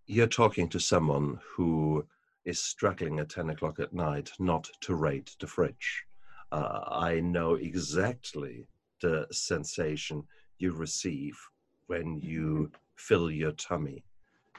You're 0.07 0.27
talking 0.27 0.69
to 0.69 0.79
someone 0.79 1.39
who 1.55 2.05
is 2.45 2.61
struggling 2.61 3.19
at 3.19 3.29
10 3.29 3.49
o'clock 3.49 3.79
at 3.79 3.93
night 3.93 4.31
not 4.39 4.69
to 4.81 4.95
raid 4.95 5.29
the 5.39 5.47
fridge. 5.47 6.05
Uh, 6.51 6.81
I 6.87 7.19
know 7.19 7.55
exactly 7.55 8.67
the 9.01 9.27
sensation 9.31 10.23
you 10.59 10.71
receive 10.73 11.37
when 11.87 12.17
you 12.17 12.71
fill 12.95 13.29
your 13.31 13.51
tummy. 13.53 14.03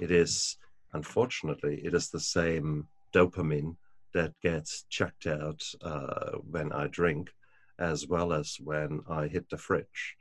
It 0.00 0.11
is, 0.11 0.57
unfortunately, 0.93 1.81
it 1.85 1.95
is 1.95 2.11
the 2.11 2.21
same 2.21 2.87
dopamine 3.12 3.76
that 4.14 4.33
gets 4.43 4.85
checked 4.88 5.26
out 5.26 5.62
uh, 5.83 6.33
when 6.50 6.73
I 6.73 6.87
drink, 6.87 7.31
as 7.78 8.07
well 8.07 8.33
as 8.33 8.57
when 8.62 9.00
I 9.09 9.26
hit 9.26 9.49
the 9.50 9.59
fridge. 9.59 10.16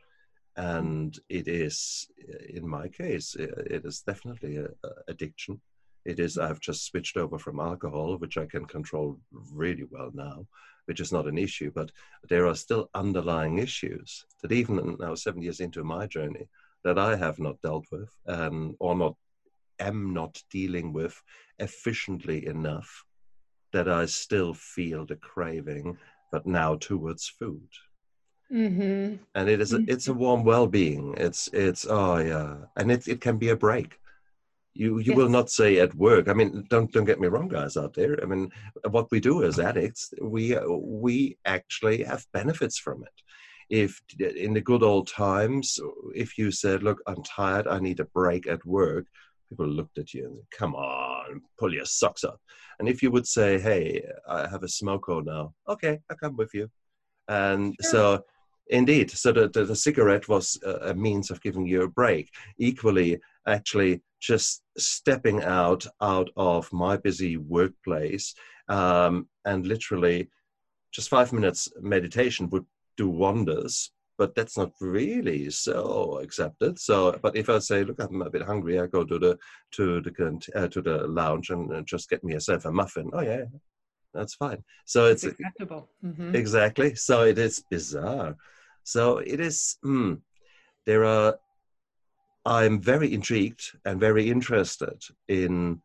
And 0.58 1.18
it 1.30 1.48
is, 1.48 2.08
in 2.50 2.68
my 2.68 2.88
case, 2.88 3.36
it 3.36 3.86
is 3.86 4.02
definitely 4.02 4.58
a, 4.58 4.68
addiction. 5.08 5.62
It 6.06 6.20
is, 6.20 6.38
I've 6.38 6.60
just 6.60 6.86
switched 6.86 7.18
over 7.18 7.38
from 7.40 7.60
alcohol, 7.60 8.18
which 8.18 8.38
I 8.38 8.46
can 8.46 8.66
control 8.66 9.20
really 9.32 9.86
well 9.90 10.12
now, 10.14 10.46
which 10.86 11.00
is 11.00 11.12
not 11.12 11.28
an 11.28 11.38
issue, 11.38 11.72
but 11.74 11.92
there 12.30 12.48
are 12.48 12.56
still 12.56 12.90
underlying 12.94 13.58
issues 13.58 14.26
that 14.42 14.52
even 14.52 14.98
now, 15.00 15.16
seven 15.16 15.42
years 15.42 15.60
into 15.60 15.84
my 15.84 16.06
journey, 16.06 16.48
that 16.84 17.00
I 17.00 17.16
have 17.16 17.40
not 17.40 17.62
dealt 17.62 17.88
with 17.92 18.10
um, 18.28 18.76
or 18.80 18.96
not 18.96 19.16
am 19.80 20.14
not 20.14 20.42
dealing 20.52 20.94
with 20.94 21.22
efficiently 21.60 22.46
enough 22.48 23.06
that 23.74 23.90
I 23.90 24.06
still 24.06 24.54
feel 24.54 25.06
the 25.06 25.18
craving, 25.18 25.98
but 26.32 26.46
now 26.46 26.76
towards 26.76 27.28
food. 27.28 27.68
Mm-hmm. 28.52 29.16
And 29.34 29.50
it 29.50 29.60
is 29.60 29.74
a, 29.74 29.84
it's 29.88 30.08
a 30.08 30.14
warm 30.14 30.44
well-being. 30.44 31.16
It's 31.18 31.50
it's 31.52 31.86
oh 31.90 32.18
yeah, 32.18 32.58
and 32.78 32.92
it 32.92 33.08
it 33.08 33.20
can 33.20 33.38
be 33.38 33.50
a 33.50 33.56
break. 33.56 33.98
You 34.74 35.00
you 35.00 35.16
will 35.16 35.30
not 35.30 35.50
say 35.50 35.80
at 35.80 35.96
work. 35.96 36.28
I 36.30 36.34
mean, 36.34 36.66
don't 36.70 36.92
don't 36.92 37.06
get 37.06 37.20
me 37.20 37.28
wrong, 37.28 37.48
guys 37.48 37.76
out 37.76 37.94
there. 37.94 38.20
I 38.22 38.26
mean, 38.26 38.52
what 38.92 39.10
we 39.12 39.20
do 39.20 39.44
as 39.44 39.60
addicts, 39.60 40.14
we 40.22 40.56
we 40.70 41.38
actually 41.46 42.04
have 42.04 42.26
benefits 42.34 42.78
from 42.78 43.04
it. 43.04 43.18
If 43.70 44.00
in 44.20 44.54
the 44.54 44.62
good 44.62 44.84
old 44.84 45.08
times, 45.08 45.80
if 46.14 46.38
you 46.38 46.52
said, 46.52 46.84
"Look, 46.84 47.02
I'm 47.08 47.24
tired. 47.24 47.68
I 47.68 47.80
need 47.80 48.00
a 48.00 48.06
break 48.06 48.48
at 48.48 48.64
work," 48.66 49.08
people 49.50 49.68
looked 49.68 49.98
at 49.98 50.14
you 50.14 50.26
and 50.26 50.36
said, 50.36 50.60
come 50.60 50.76
on, 50.76 51.42
pull 51.58 51.74
your 51.74 51.86
socks 51.86 52.24
up. 52.24 52.40
And 52.80 52.90
if 52.90 53.02
you 53.02 53.12
would 53.12 53.28
say, 53.28 53.60
hey, 53.60 54.06
I 54.28 54.48
have 54.48 54.64
a 54.64 54.68
smoko 54.68 55.24
now, 55.24 55.54
okay, 55.68 56.00
I'll 56.10 56.18
come 56.18 56.36
with 56.36 56.54
you. 56.54 56.70
And 57.28 57.76
sure. 57.82 57.92
so, 57.92 58.24
indeed, 58.68 59.12
so 59.12 59.32
the, 59.32 59.50
the, 59.50 59.66
the 59.66 59.76
cigarette 59.76 60.28
was 60.28 60.60
a, 60.66 60.90
a 60.90 60.94
means 60.94 61.32
of 61.32 61.42
giving 61.42 61.66
you 61.66 61.84
a 61.84 61.88
break. 61.88 62.30
Equally, 62.58 63.20
actually, 63.48 64.02
just 64.22 64.64
stepping 64.78 65.44
out 65.44 65.86
out 66.02 66.30
of 66.36 66.72
my 66.74 66.98
busy 66.98 67.38
workplace 67.38 68.34
um, 68.70 69.28
and 69.46 69.68
literally 69.68 70.28
just 70.92 71.10
five 71.10 71.32
minutes 71.32 71.68
meditation 71.82 72.50
would 72.50 72.66
do 72.98 73.10
wonders 73.10 73.92
but 74.18 74.36
that's 74.36 74.58
not 74.58 74.72
really 74.80 75.50
so 75.50 76.20
accepted. 76.22 76.80
So, 76.80 77.18
but 77.22 77.36
if 77.36 77.50
I 77.50 77.60
say, 77.60 77.84
look, 77.84 78.02
I'm 78.02 78.22
a 78.22 78.30
bit 78.30 78.44
hungry, 78.44 78.80
I 78.80 78.88
go 78.88 79.04
to 79.04 79.20
the 79.20 79.38
to 79.72 80.02
the 80.02 80.52
uh, 80.56 80.68
to 80.68 80.82
the 80.82 81.08
lounge 81.08 81.50
and 81.50 81.72
uh, 81.74 81.82
just 81.82 82.10
get 82.10 82.24
myself 82.24 82.66
a 82.66 82.72
muffin. 82.72 83.10
Oh 83.14 83.22
yeah, 83.22 83.46
that's 84.14 84.36
fine. 84.36 84.64
So 84.86 85.06
it's, 85.06 85.24
it's 85.24 85.40
acceptable. 85.40 85.90
Mm-hmm. 86.04 86.36
Exactly. 86.36 86.96
So 86.96 87.24
it 87.24 87.38
is 87.38 87.64
bizarre. 87.70 88.36
So 88.84 89.18
it 89.18 89.40
is. 89.40 89.78
Mm, 89.86 90.22
there 90.86 91.06
are. 91.06 91.38
I'm 92.46 92.80
very 92.80 93.12
intrigued 93.12 93.64
and 93.86 94.00
very 94.00 94.30
interested 94.30 95.02
in 95.28 95.82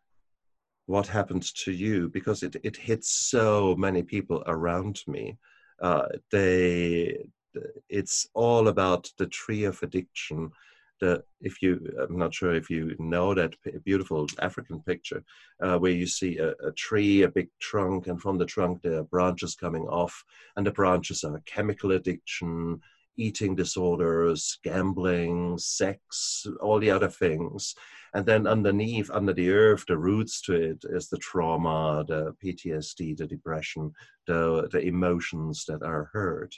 what 0.84 1.06
happened 1.06 1.46
to 1.54 1.72
you 1.72 2.08
because 2.10 2.42
it, 2.42 2.56
it 2.62 2.76
hits 2.76 3.10
so 3.10 3.74
many 3.78 4.02
people 4.02 4.42
around 4.46 5.00
me. 5.06 5.38
Uh, 5.80 6.06
they 6.30 7.24
it's 7.88 8.28
all 8.34 8.68
about 8.68 9.10
the 9.18 9.26
tree 9.26 9.64
of 9.64 9.82
addiction. 9.82 10.50
The, 11.00 11.24
if 11.40 11.62
you, 11.62 11.80
I'm 11.98 12.18
not 12.18 12.34
sure 12.34 12.54
if 12.54 12.68
you 12.68 12.94
know 12.98 13.34
that 13.34 13.54
beautiful 13.84 14.26
African 14.38 14.82
picture 14.82 15.24
uh, 15.62 15.78
where 15.78 15.92
you 15.92 16.06
see 16.06 16.36
a, 16.38 16.50
a, 16.62 16.72
tree, 16.72 17.22
a 17.22 17.28
big 17.28 17.48
trunk, 17.58 18.06
and 18.06 18.20
from 18.20 18.36
the 18.36 18.44
trunk 18.44 18.82
there 18.82 18.98
are 18.98 19.04
branches 19.04 19.54
coming 19.54 19.84
off, 19.84 20.24
and 20.56 20.66
the 20.66 20.70
branches 20.70 21.24
are 21.24 21.40
chemical 21.46 21.92
addiction, 21.92 22.80
eating 23.16 23.54
disorders, 23.54 24.58
gambling, 24.62 25.56
sex, 25.58 26.46
all 26.60 26.78
the 26.78 26.90
other 26.90 27.08
things. 27.08 27.74
And 28.12 28.26
then 28.26 28.46
underneath, 28.46 29.10
under 29.10 29.32
the 29.32 29.50
earth, 29.50 29.84
the 29.86 29.96
roots 29.96 30.40
to 30.42 30.54
it 30.54 30.84
is 30.84 31.08
the 31.08 31.18
trauma, 31.18 32.04
the 32.06 32.34
PTSD, 32.44 33.16
the 33.16 33.26
depression, 33.26 33.92
the, 34.26 34.68
the 34.72 34.80
emotions 34.80 35.64
that 35.66 35.82
are 35.82 36.10
hurt 36.12 36.54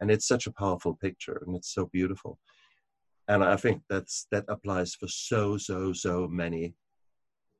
and 0.00 0.10
it's 0.10 0.26
such 0.26 0.46
a 0.46 0.52
powerful 0.52 0.94
picture 0.94 1.42
and 1.46 1.56
it's 1.56 1.72
so 1.72 1.86
beautiful. 1.92 2.38
And 3.28 3.42
i 3.42 3.56
think 3.56 3.82
that's 3.88 4.26
that 4.30 4.44
applies 4.48 4.94
for 4.94 5.08
so 5.08 5.56
so 5.56 5.92
so 5.92 6.28
many 6.28 6.74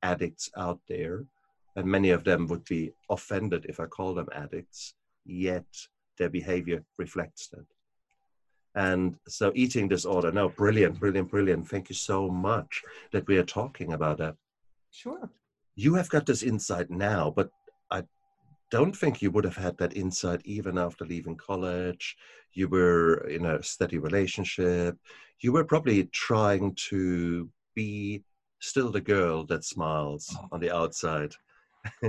addicts 0.02 0.50
out 0.56 0.80
there. 0.88 1.24
And 1.76 1.86
many 1.86 2.10
of 2.10 2.22
them 2.22 2.46
would 2.48 2.64
be 2.64 2.92
offended 3.10 3.66
if 3.68 3.80
i 3.80 3.86
call 3.86 4.14
them 4.14 4.28
addicts 4.32 4.94
yet 5.24 5.66
their 6.18 6.28
behavior 6.28 6.84
reflects 6.98 7.48
that. 7.48 7.66
And 8.76 9.16
so 9.28 9.52
eating 9.54 9.88
disorder 9.88 10.32
no 10.32 10.48
brilliant 10.48 11.00
brilliant 11.00 11.30
brilliant. 11.30 11.68
Thank 11.68 11.88
you 11.88 11.94
so 11.94 12.28
much 12.28 12.82
that 13.12 13.26
we 13.26 13.38
are 13.38 13.44
talking 13.44 13.92
about 13.92 14.18
that. 14.18 14.36
Sure. 14.90 15.30
You 15.76 15.94
have 15.94 16.08
got 16.08 16.26
this 16.26 16.42
insight 16.42 16.90
now 16.90 17.32
but 17.34 17.50
don't 18.74 18.96
think 18.96 19.22
you 19.22 19.30
would 19.30 19.44
have 19.44 19.56
had 19.56 19.78
that 19.78 19.96
insight 19.96 20.40
even 20.44 20.76
after 20.78 21.04
leaving 21.04 21.36
college. 21.36 22.16
You 22.54 22.66
were 22.66 23.18
in 23.28 23.46
a 23.46 23.62
steady 23.62 23.98
relationship. 23.98 24.98
You 25.38 25.52
were 25.52 25.62
probably 25.62 26.06
trying 26.06 26.74
to 26.88 27.48
be 27.76 28.24
still 28.58 28.90
the 28.90 29.00
girl 29.00 29.46
that 29.46 29.62
smiles 29.62 30.36
oh. 30.36 30.48
on 30.50 30.58
the 30.58 30.74
outside. 30.74 31.32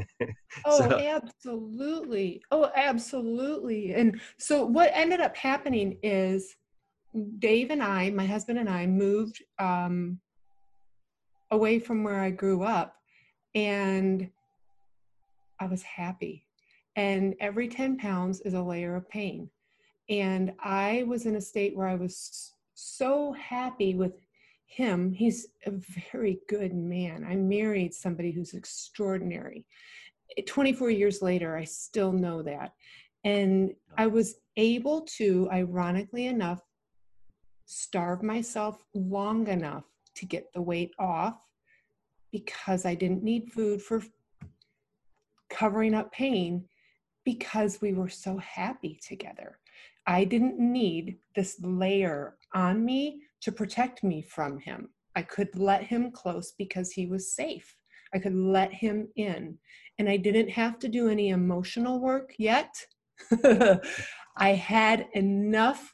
oh, 0.66 0.80
so, 0.80 0.98
absolutely. 0.98 2.42
Oh, 2.50 2.72
absolutely. 2.76 3.94
And 3.94 4.20
so 4.40 4.66
what 4.66 4.90
ended 4.96 5.22
up 5.22 5.38
happening 5.38 6.00
is 6.02 6.56
Dave 7.38 7.70
and 7.70 7.84
I, 7.84 8.10
my 8.10 8.26
husband 8.26 8.58
and 8.58 8.70
I, 8.70 8.88
moved 8.88 9.44
um, 9.60 10.20
away 11.52 11.78
from 11.78 12.04
where 12.04 12.20
I 12.20 12.32
grew 12.32 12.64
up, 12.64 12.96
and 13.54 14.32
I 15.60 15.68
was 15.68 15.84
happy 15.84 16.45
and 16.96 17.36
every 17.40 17.68
10 17.68 17.98
pounds 17.98 18.42
is 18.42 18.54
a 18.54 18.62
layer 18.62 18.96
of 18.96 19.10
pain. 19.10 19.50
And 20.10 20.54
I 20.60 21.04
was 21.08 21.26
in 21.26 21.36
a 21.36 21.42
state 21.42 21.76
where 21.76 21.88
I 21.88 21.96
was 21.96 22.54
so 22.74 23.34
happy 23.34 23.96
with 23.96 24.14
him. 24.68 25.12
He's 25.12 25.48
a 25.66 25.72
very 26.12 26.40
good 26.48 26.74
man. 26.74 27.26
I 27.28 27.36
married 27.36 27.94
somebody 27.94 28.32
who's 28.32 28.54
extraordinary. 28.54 29.66
24 30.46 30.90
years 30.90 31.22
later, 31.22 31.56
I 31.56 31.64
still 31.64 32.12
know 32.12 32.42
that. 32.44 32.74
And 33.24 33.74
I 33.98 34.08
was 34.08 34.36
able 34.58 35.02
to, 35.18 35.50
ironically 35.52 36.28
enough, 36.28 36.62
starve 37.66 38.22
myself 38.22 38.78
long 38.94 39.48
enough 39.48 39.86
to 40.16 40.26
get 40.26 40.52
the 40.54 40.62
weight 40.62 40.92
off 41.00 41.38
because 42.32 42.86
I 42.86 42.96
didn't 42.96 43.24
need 43.24 43.52
food 43.52 43.82
for 43.82 44.04
covering 45.50 45.94
up 45.94 46.12
pain 46.12 46.66
because 47.26 47.82
we 47.82 47.94
were 47.94 48.10
so 48.10 48.38
happy 48.38 49.00
together. 49.06 49.60
I 50.08 50.24
didn't 50.24 50.60
need 50.60 51.18
this 51.36 51.60
layer 51.62 52.38
on 52.54 52.86
me 52.86 53.22
to 53.42 53.52
protect 53.52 54.04
me 54.04 54.22
from 54.22 54.60
him. 54.60 54.90
I 55.16 55.24
could 55.24 55.50
let 55.58 55.84
him 55.84 56.12
close 56.12 56.54
because 56.58 56.92
he 56.92 57.08
was 57.08 57.34
safe. 57.34 57.76
I 58.14 58.20
could 58.20 58.36
let 58.36 58.72
him 58.72 59.08
in. 59.16 59.58
And 59.98 60.08
I 60.08 60.18
didn't 60.18 60.50
have 60.50 60.78
to 60.80 60.88
do 60.88 61.10
any 61.10 61.30
emotional 61.30 62.00
work 62.00 62.34
yet. 62.38 62.74
I 64.38 64.50
had 64.50 65.08
enough 65.14 65.94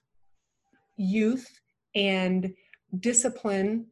youth 0.98 1.48
and 1.96 2.54
discipline 3.00 3.86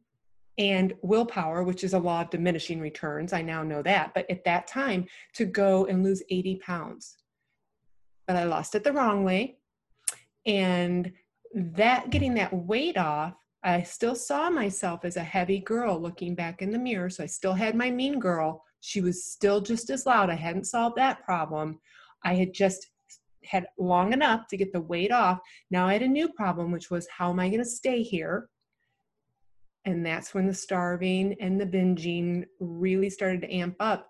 and 0.58 0.94
willpower, 1.02 1.62
which 1.62 1.84
is 1.84 1.94
a 1.94 1.98
law 1.98 2.22
of 2.22 2.30
diminishing 2.30 2.80
returns. 2.80 3.32
I 3.32 3.40
now 3.40 3.62
know 3.62 3.82
that. 3.82 4.12
But 4.14 4.30
at 4.30 4.44
that 4.44 4.66
time, 4.66 5.06
to 5.34 5.46
go 5.46 5.86
and 5.86 6.04
lose 6.04 6.22
80 6.28 6.56
pounds 6.56 7.16
but 8.30 8.36
I 8.36 8.44
lost 8.44 8.76
it 8.76 8.84
the 8.84 8.92
wrong 8.92 9.24
way. 9.24 9.56
And 10.46 11.10
that 11.52 12.10
getting 12.10 12.34
that 12.34 12.54
weight 12.54 12.96
off, 12.96 13.34
I 13.64 13.82
still 13.82 14.14
saw 14.14 14.48
myself 14.48 15.04
as 15.04 15.16
a 15.16 15.24
heavy 15.24 15.58
girl 15.58 16.00
looking 16.00 16.36
back 16.36 16.62
in 16.62 16.70
the 16.70 16.78
mirror. 16.78 17.10
So 17.10 17.24
I 17.24 17.26
still 17.26 17.54
had 17.54 17.74
my 17.74 17.90
mean 17.90 18.20
girl. 18.20 18.62
She 18.82 19.00
was 19.00 19.24
still 19.24 19.60
just 19.60 19.90
as 19.90 20.06
loud. 20.06 20.30
I 20.30 20.36
hadn't 20.36 20.68
solved 20.68 20.96
that 20.96 21.24
problem. 21.24 21.80
I 22.24 22.36
had 22.36 22.54
just 22.54 22.86
had 23.42 23.66
long 23.76 24.12
enough 24.12 24.46
to 24.50 24.56
get 24.56 24.72
the 24.72 24.80
weight 24.80 25.10
off. 25.10 25.40
Now 25.72 25.88
I 25.88 25.94
had 25.94 26.02
a 26.02 26.06
new 26.06 26.28
problem, 26.28 26.70
which 26.70 26.88
was 26.88 27.08
how 27.08 27.30
am 27.30 27.40
I 27.40 27.48
going 27.48 27.64
to 27.64 27.68
stay 27.68 28.00
here? 28.00 28.48
And 29.86 30.06
that's 30.06 30.34
when 30.34 30.46
the 30.46 30.54
starving 30.54 31.34
and 31.40 31.60
the 31.60 31.66
binging 31.66 32.44
really 32.60 33.10
started 33.10 33.40
to 33.40 33.52
amp 33.52 33.74
up. 33.80 34.08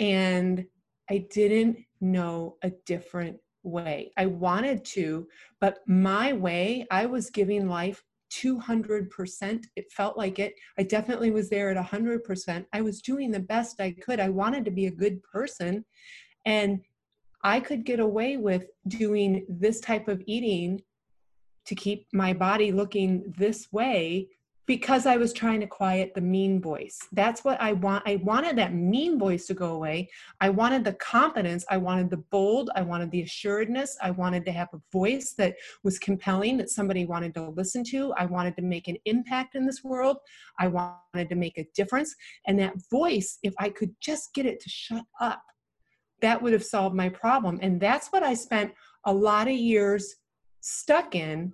And 0.00 0.64
I 1.10 1.26
didn't 1.30 1.84
know 2.02 2.56
a 2.62 2.70
different 2.84 3.38
way. 3.62 4.12
I 4.16 4.26
wanted 4.26 4.84
to, 4.86 5.26
but 5.60 5.78
my 5.86 6.32
way, 6.32 6.86
I 6.90 7.06
was 7.06 7.30
giving 7.30 7.68
life 7.68 8.02
200%. 8.32 9.64
It 9.76 9.92
felt 9.92 10.16
like 10.16 10.38
it. 10.38 10.54
I 10.78 10.82
definitely 10.82 11.30
was 11.30 11.48
there 11.48 11.70
at 11.70 11.76
100%. 11.76 12.66
I 12.72 12.80
was 12.80 13.02
doing 13.02 13.30
the 13.30 13.40
best 13.40 13.80
I 13.80 13.92
could. 13.92 14.20
I 14.20 14.30
wanted 14.30 14.64
to 14.64 14.70
be 14.70 14.86
a 14.86 14.90
good 14.90 15.22
person. 15.22 15.84
And 16.44 16.80
I 17.44 17.60
could 17.60 17.84
get 17.84 18.00
away 18.00 18.36
with 18.36 18.66
doing 18.88 19.44
this 19.48 19.80
type 19.80 20.08
of 20.08 20.22
eating 20.26 20.80
to 21.66 21.74
keep 21.74 22.06
my 22.12 22.32
body 22.32 22.72
looking 22.72 23.32
this 23.36 23.68
way 23.72 24.28
because 24.66 25.06
I 25.06 25.16
was 25.16 25.32
trying 25.32 25.60
to 25.60 25.66
quiet 25.66 26.14
the 26.14 26.20
mean 26.20 26.60
voice. 26.60 26.98
That's 27.10 27.44
what 27.44 27.60
I 27.60 27.72
want. 27.72 28.04
I 28.06 28.16
wanted 28.16 28.56
that 28.56 28.72
mean 28.72 29.18
voice 29.18 29.46
to 29.46 29.54
go 29.54 29.74
away. 29.74 30.08
I 30.40 30.50
wanted 30.50 30.84
the 30.84 30.92
confidence. 30.94 31.64
I 31.68 31.78
wanted 31.78 32.10
the 32.10 32.18
bold. 32.30 32.70
I 32.76 32.82
wanted 32.82 33.10
the 33.10 33.22
assuredness. 33.22 33.96
I 34.00 34.12
wanted 34.12 34.44
to 34.46 34.52
have 34.52 34.68
a 34.72 34.80
voice 34.92 35.34
that 35.38 35.56
was 35.82 35.98
compelling, 35.98 36.56
that 36.58 36.70
somebody 36.70 37.06
wanted 37.06 37.34
to 37.34 37.48
listen 37.50 37.82
to. 37.84 38.12
I 38.16 38.26
wanted 38.26 38.54
to 38.56 38.62
make 38.62 38.86
an 38.86 38.98
impact 39.04 39.56
in 39.56 39.66
this 39.66 39.82
world. 39.82 40.18
I 40.60 40.68
wanted 40.68 41.28
to 41.28 41.34
make 41.34 41.58
a 41.58 41.66
difference. 41.74 42.14
And 42.46 42.58
that 42.60 42.74
voice, 42.88 43.38
if 43.42 43.54
I 43.58 43.68
could 43.68 43.94
just 44.00 44.32
get 44.32 44.46
it 44.46 44.60
to 44.60 44.68
shut 44.68 45.04
up, 45.20 45.42
that 46.20 46.40
would 46.40 46.52
have 46.52 46.64
solved 46.64 46.94
my 46.94 47.08
problem. 47.08 47.58
And 47.62 47.80
that's 47.80 48.08
what 48.08 48.22
I 48.22 48.34
spent 48.34 48.72
a 49.04 49.12
lot 49.12 49.48
of 49.48 49.54
years 49.54 50.14
stuck 50.60 51.16
in 51.16 51.52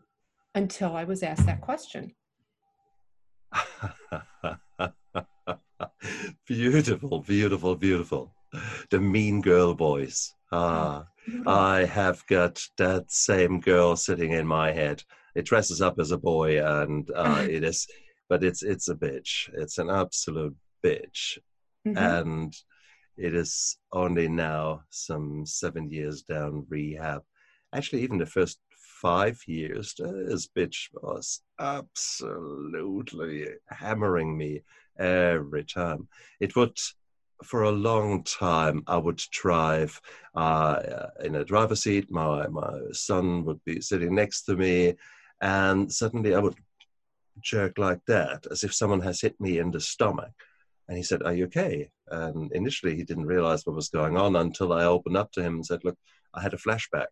until 0.55 0.95
I 0.95 1.05
was 1.05 1.23
asked 1.23 1.47
that 1.47 1.63
question. 1.63 2.15
beautiful, 6.47 7.21
beautiful, 7.21 7.77
beautiful. 7.77 8.35
The 8.91 9.01
mean 9.01 9.41
girl 9.41 9.75
voice. 9.75 10.35
Ah, 10.51 11.07
I 11.47 11.85
have 11.85 12.27
got 12.27 12.63
that 12.79 13.11
same 13.11 13.61
girl 13.61 13.97
sitting 13.97 14.33
in 14.33 14.47
my 14.47 14.73
head. 14.73 15.03
It 15.35 15.47
dresses 15.47 15.83
up 15.83 15.99
as 15.99 16.11
a 16.11 16.19
boy, 16.19 16.65
and 16.65 17.11
uh, 17.15 17.45
it 17.49 17.65
is 17.65 17.87
but 18.29 18.45
it's 18.45 18.63
it's 18.63 18.89
a 18.89 18.95
bitch. 18.95 19.49
It's 19.55 19.79
an 19.79 19.91
absolute 19.91 20.57
bitch, 20.85 21.39
Mhm. 21.87 21.97
and 21.97 22.55
it 23.17 23.35
is 23.35 23.79
only 23.93 24.29
now 24.29 24.83
some 24.91 25.45
seven 25.47 25.91
years 25.91 26.23
down 26.23 26.67
rehab. 26.69 27.23
Actually, 27.75 28.03
even 28.03 28.19
the 28.19 28.27
first 28.27 28.59
five 29.01 29.41
years, 29.47 29.95
this 29.99 30.49
bitch 30.49 30.89
was 30.93 31.43
absolutely 31.61 33.47
hammering 33.69 34.37
me 34.37 34.63
every 34.99 35.65
time. 35.65 36.09
It 36.41 36.57
would, 36.57 36.77
for 37.45 37.63
a 37.63 37.71
long 37.71 38.25
time, 38.25 38.83
I 38.87 38.97
would 38.97 39.23
drive 39.31 40.01
uh, 40.35 41.07
in 41.23 41.37
a 41.37 41.45
driver's 41.45 41.83
seat. 41.85 42.11
My 42.11 42.49
my 42.49 42.79
son 42.93 43.45
would 43.45 43.65
be 43.65 43.81
sitting 43.81 44.15
next 44.15 44.43
to 44.45 44.57
me, 44.57 44.95
and 45.41 45.93
suddenly 45.93 46.35
I 46.35 46.41
would 46.41 46.57
jerk 47.41 47.79
like 47.79 48.05
that, 48.07 48.47
as 48.51 48.65
if 48.65 48.75
someone 48.75 49.01
has 49.03 49.21
hit 49.21 49.41
me 49.41 49.59
in 49.59 49.71
the 49.71 49.81
stomach. 49.81 50.33
And 50.89 50.97
he 50.97 51.03
said, 51.03 51.23
Are 51.23 51.35
you 51.35 51.45
okay? 51.47 51.91
And 52.09 52.51
initially, 52.53 52.97
he 52.97 53.05
didn't 53.05 53.27
realize 53.27 53.65
what 53.65 53.77
was 53.77 53.91
going 53.91 54.17
on 54.17 54.37
until 54.37 54.73
I 54.73 54.85
opened 54.85 55.17
up 55.17 55.31
to 55.33 55.43
him 55.43 55.57
and 55.57 55.67
said, 55.67 55.85
Look, 55.85 55.99
I 56.35 56.41
had 56.43 56.55
a 56.55 56.59
flashback 56.59 57.09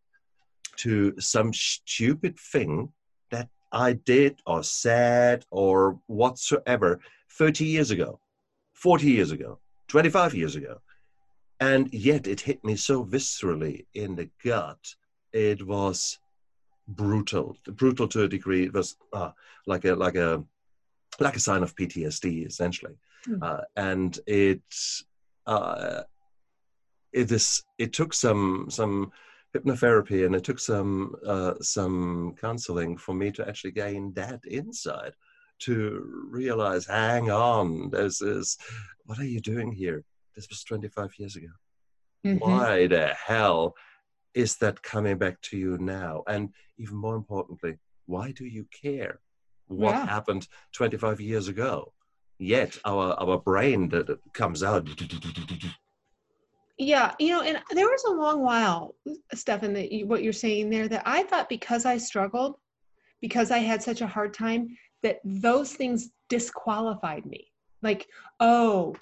to 0.79 1.15
some 1.19 1.53
stupid 1.53 2.39
thing 2.39 2.93
that 3.31 3.49
I 3.73 3.95
did 3.95 4.41
or 4.47 4.62
said 4.62 5.45
or 5.51 5.99
whatsoever 6.07 7.01
30 7.33 7.65
years 7.65 7.91
ago, 7.91 8.21
40 8.75 9.07
years 9.07 9.31
ago, 9.31 9.59
25 9.89 10.35
years 10.35 10.57
ago. 10.57 10.81
And 11.61 11.93
yet 11.93 12.27
it 12.27 12.41
hit 12.41 12.65
me 12.65 12.77
so 12.77 13.05
viscerally 13.05 13.87
in 13.95 14.15
the 14.15 14.29
gut. 14.45 14.95
It 15.33 15.67
was 15.67 16.19
brutal, 16.89 17.57
brutal 17.67 18.09
to 18.09 18.25
a 18.25 18.29
degree. 18.29 18.65
It 18.65 18.75
was 18.75 18.97
uh, 19.12 19.31
like 19.67 19.85
a 19.85 19.95
like 19.95 20.17
a 20.17 20.45
like 21.19 21.37
a 21.37 21.41
sign 21.41 21.62
of 21.62 21.75
PTSD, 21.75 22.47
essentially. 22.47 22.95
Hmm. 23.25 23.43
Uh, 23.43 23.61
and 23.77 24.19
it 24.27 24.62
uh, 25.47 26.03
it 27.12 27.33
is 27.33 27.65
it 27.79 27.93
took 27.93 28.12
some 28.12 28.67
some 28.69 29.12
hypnotherapy 29.54 30.24
and 30.26 30.35
it 30.35 30.44
took 30.44 30.59
some 30.59 31.14
uh, 31.26 31.54
some 31.61 32.35
counseling 32.40 32.96
for 32.96 33.14
me 33.14 33.30
to 33.32 33.46
actually 33.48 33.72
gain 33.72 34.12
that 34.14 34.40
insight 34.48 35.14
to 35.59 36.04
realize, 36.30 36.87
hang 36.87 37.30
on, 37.30 37.90
this 37.90 38.20
is 38.20 38.56
what 39.04 39.18
are 39.18 39.24
you 39.24 39.40
doing 39.40 39.72
here? 39.72 40.04
This 40.35 40.48
was 40.48 40.62
25 40.64 41.11
years 41.18 41.37
ago 41.37 41.48
Mhm. 42.24 42.40
why 42.40 42.87
the 42.88 43.14
hell 43.26 43.74
is 44.35 44.56
that 44.56 44.82
coming 44.82 45.16
back 45.16 45.40
to 45.40 45.56
you 45.56 45.78
now? 45.78 46.24
And 46.26 46.52
even 46.76 46.96
more 46.96 47.14
importantly, 47.16 47.78
why 48.06 48.32
do 48.32 48.44
you 48.44 48.66
care 48.82 49.20
what 49.68 49.94
Yeah. 49.94 50.06
happened 50.06 50.48
25 50.72 51.20
years 51.20 51.48
ago? 51.48 51.92
Yet 52.38 52.78
our 52.85 53.14
our 53.18 53.38
brain 53.38 53.88
that 53.90 54.18
comes 54.35 54.62
out. 54.62 54.87
Yeah, 56.79 57.15
you 57.19 57.31
know, 57.31 57.43
and 57.43 57.62
there 57.71 57.89
was 57.89 58.05
a 58.05 58.12
long 58.12 58.43
while, 58.43 58.95
Stefan, 59.33 59.73
that 59.75 59.91
you, 59.91 60.07
what 60.07 60.23
you're 60.23 60.33
saying 60.33 60.69
there, 60.69 60.89
that 60.89 61.03
I 61.07 61.23
thought 61.23 61.49
because 61.49 61.87
I 61.87 61.97
struggled, 61.97 62.57
because 63.23 63.51
I 63.51 63.59
had 63.59 63.83
such 63.83 64.03
a 64.03 64.07
hard 64.07 64.35
time, 64.35 64.77
that 65.03 65.21
those 65.25 65.73
things 65.73 66.11
disqualified 66.29 67.25
me. 67.25 67.51
Like, 67.83 68.07
oh, 68.41 68.95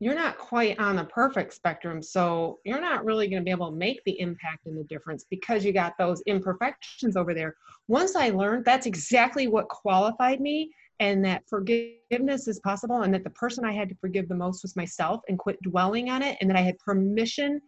you're 0.00 0.16
not 0.16 0.36
quite 0.36 0.80
on 0.80 0.96
the 0.96 1.04
perfect 1.04 1.54
spectrum, 1.54 2.02
so 2.02 2.58
you're 2.64 2.80
not 2.80 3.04
really 3.04 3.28
going 3.28 3.40
to 3.40 3.44
be 3.44 3.52
able 3.52 3.70
to 3.70 3.76
make 3.76 4.02
the 4.04 4.18
impact 4.18 4.66
and 4.66 4.76
the 4.76 4.82
difference 4.84 5.24
because 5.30 5.64
you 5.64 5.72
got 5.72 5.96
those 5.96 6.22
imperfections 6.26 7.16
over 7.16 7.34
there. 7.34 7.54
Once 7.86 8.16
I 8.16 8.30
learned 8.30 8.64
that's 8.64 8.86
exactly 8.86 9.46
what 9.46 9.68
qualified 9.68 10.40
me, 10.40 10.72
and 11.02 11.24
that 11.24 11.42
forgiveness 11.48 12.46
is 12.46 12.60
possible 12.60 13.02
and 13.02 13.12
that 13.12 13.24
the 13.24 13.30
person 13.30 13.64
I 13.64 13.72
had 13.72 13.88
to 13.88 13.96
forgive 13.96 14.28
the 14.28 14.36
most 14.36 14.62
was 14.62 14.76
myself 14.76 15.20
and 15.28 15.36
quit 15.36 15.60
dwelling 15.60 16.10
on 16.10 16.22
it 16.22 16.38
and 16.40 16.48
that 16.48 16.56
I 16.56 16.60
had 16.60 16.78
permission 16.78 17.60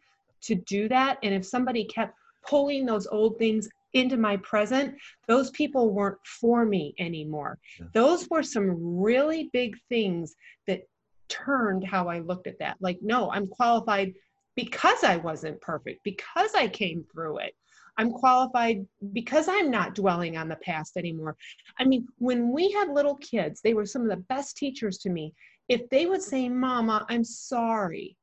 to 0.42 0.54
do 0.54 0.88
that. 0.88 1.18
And 1.24 1.34
if 1.34 1.44
somebody 1.44 1.84
kept 1.86 2.14
pulling 2.46 2.86
those 2.86 3.08
old 3.08 3.36
things 3.36 3.68
into 3.94 4.16
my 4.16 4.36
present 4.38 4.94
those 5.26 5.50
people 5.50 5.92
weren't 5.92 6.18
for 6.24 6.64
me 6.64 6.94
anymore. 6.98 7.58
Yeah. 7.80 7.86
those 7.92 8.28
were 8.30 8.42
some 8.42 8.76
really 8.78 9.50
big 9.52 9.76
things 9.88 10.34
that 10.66 10.82
turned 11.28 11.84
how 11.84 12.08
I 12.08 12.20
looked 12.20 12.46
at 12.46 12.58
that. 12.60 12.76
Like 12.80 12.98
no 13.02 13.32
I'm 13.32 13.48
qualified 13.48 14.12
because 14.54 15.02
I 15.02 15.16
wasn't 15.16 15.60
perfect 15.60 16.04
because 16.04 16.54
I 16.54 16.68
came 16.68 17.04
through 17.12 17.38
it 17.38 17.54
I'm 17.98 18.10
qualified 18.10 18.86
because 19.12 19.48
I'm 19.48 19.70
not 19.70 19.94
dwelling 19.94 20.36
on 20.36 20.48
the 20.48 20.56
past 20.56 20.96
anymore 20.96 21.36
I 21.78 21.84
mean, 21.84 22.06
when 22.18 22.52
we 22.52 22.70
had 22.70 22.88
little 22.88 23.16
kids, 23.16 23.60
they 23.60 23.74
were 23.74 23.86
some 23.86 24.02
of 24.02 24.08
the 24.08 24.24
best 24.28 24.56
teachers 24.56 24.98
to 24.98 25.10
me. 25.10 25.32
If 25.68 25.88
they 25.90 26.06
would 26.06 26.22
say, 26.22 26.48
Mama, 26.48 27.06
I'm 27.08 27.24
sorry, 27.24 28.16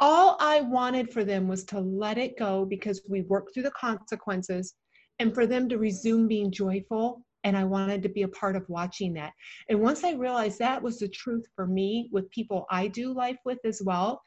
all 0.00 0.36
I 0.40 0.60
wanted 0.60 1.12
for 1.12 1.24
them 1.24 1.48
was 1.48 1.64
to 1.64 1.80
let 1.80 2.18
it 2.18 2.38
go 2.38 2.64
because 2.64 3.02
we 3.08 3.22
worked 3.22 3.54
through 3.54 3.62
the 3.64 3.70
consequences 3.70 4.74
and 5.18 5.32
for 5.32 5.46
them 5.46 5.68
to 5.68 5.78
resume 5.78 6.26
being 6.26 6.50
joyful. 6.50 7.24
And 7.44 7.56
I 7.56 7.64
wanted 7.64 8.02
to 8.02 8.08
be 8.08 8.22
a 8.22 8.28
part 8.28 8.56
of 8.56 8.68
watching 8.68 9.12
that. 9.14 9.32
And 9.68 9.80
once 9.80 10.02
I 10.02 10.12
realized 10.12 10.58
that 10.58 10.82
was 10.82 10.98
the 10.98 11.08
truth 11.08 11.46
for 11.54 11.66
me 11.66 12.08
with 12.10 12.30
people 12.30 12.66
I 12.70 12.88
do 12.88 13.12
life 13.12 13.36
with 13.44 13.58
as 13.64 13.82
well, 13.84 14.20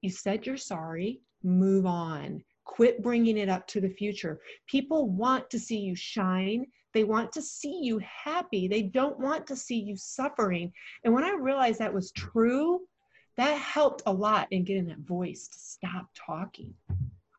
you 0.00 0.10
said 0.10 0.46
you're 0.46 0.56
sorry, 0.56 1.20
move 1.42 1.86
on. 1.86 2.42
Quit 2.64 3.02
bringing 3.02 3.38
it 3.38 3.48
up 3.48 3.66
to 3.68 3.80
the 3.80 3.88
future. 3.88 4.40
People 4.66 5.08
want 5.08 5.50
to 5.50 5.58
see 5.58 5.78
you 5.78 5.94
shine. 5.94 6.66
They 6.92 7.04
want 7.04 7.32
to 7.32 7.42
see 7.42 7.80
you 7.82 7.98
happy. 7.98 8.68
They 8.68 8.82
don't 8.82 9.18
want 9.18 9.46
to 9.48 9.56
see 9.56 9.80
you 9.80 9.96
suffering. 9.96 10.72
And 11.04 11.12
when 11.12 11.24
I 11.24 11.34
realized 11.34 11.80
that 11.80 11.92
was 11.92 12.12
true, 12.12 12.80
that 13.36 13.58
helped 13.58 14.02
a 14.06 14.12
lot 14.12 14.48
in 14.52 14.64
getting 14.64 14.86
that 14.86 15.00
voice 15.00 15.48
to 15.48 15.58
stop 15.58 16.06
talking. 16.14 16.72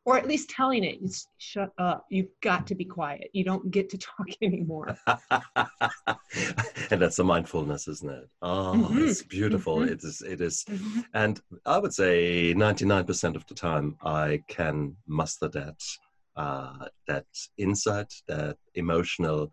Or 0.06 0.18
at 0.18 0.28
least 0.28 0.52
telling 0.52 0.84
it, 0.84 1.02
"Just 1.02 1.30
shut 1.40 1.72
up. 1.80 2.06
You've 2.12 2.30
got 2.42 2.68
to 2.68 2.76
be 2.76 2.86
quiet. 2.86 3.30
You 3.34 3.44
don't 3.44 3.72
get 3.72 3.90
to 3.90 3.98
talk 4.10 4.28
anymore. 4.42 4.96
and 6.92 7.02
that's 7.02 7.16
the 7.16 7.24
mindfulness, 7.24 7.88
isn't 7.88 8.12
it? 8.12 8.30
Oh, 8.42 8.88
Mhm. 8.92 9.10
it's 9.10 9.24
beautiful. 9.24 9.78
Mhm. 9.78 9.92
It 9.92 10.04
is. 10.04 10.22
It 10.22 10.42
is. 10.42 10.66
And 11.14 11.42
I 11.66 11.80
would 11.80 11.94
say 11.94 12.54
99% 12.54 13.36
of 13.36 13.48
the 13.48 13.56
time 13.56 13.98
I 14.04 14.44
can 14.48 14.96
muster 15.08 15.48
that 15.50 15.82
uh, 16.38 16.88
that 17.08 17.26
insight, 17.58 18.14
that 18.28 18.58
emotional 18.76 19.52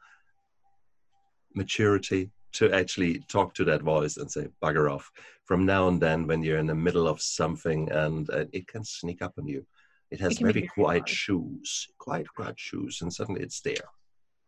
maturity 1.55 2.31
to 2.53 2.71
actually 2.73 3.21
talk 3.29 3.55
to 3.55 3.65
that 3.65 3.83
voice 3.83 4.17
and 4.17 4.31
say 4.31 4.49
bugger 4.63 4.93
off. 4.93 5.11
From 5.45 5.65
now 5.65 5.89
and 5.89 6.03
then, 6.03 6.27
when 6.27 6.43
you're 6.43 6.59
in 6.59 6.67
the 6.67 6.75
middle 6.75 7.07
of 7.07 7.23
something 7.23 7.91
and 7.93 8.29
uh, 8.31 8.45
it 8.53 8.67
can 8.67 8.85
sneak 8.85 9.23
up 9.23 9.35
on 9.39 9.47
you, 9.47 9.65
it 10.13 10.21
has 10.21 10.37
can 10.37 10.47
be 10.47 10.53
very 10.53 10.61
very 10.61 10.69
quiet 10.69 10.99
hard. 11.01 11.09
shoes, 11.09 11.89
quiet, 11.99 12.27
quiet 12.37 12.61
shoes, 12.61 13.01
and 13.01 13.13
suddenly 13.13 13.41
it's 13.41 13.63
there. 13.63 13.89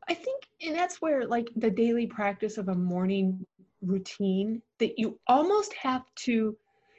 I 0.09 0.13
think, 0.15 0.43
and 0.61 0.77
that's 0.77 1.01
where 1.01 1.27
like 1.27 1.49
the 1.57 1.71
daily 1.71 2.07
practice 2.07 2.59
of 2.59 2.69
a 2.69 2.75
morning 2.75 3.47
routine 3.81 4.61
that 4.79 4.99
you 4.99 5.19
almost 5.27 5.73
have 5.73 6.03
to, 6.17 6.55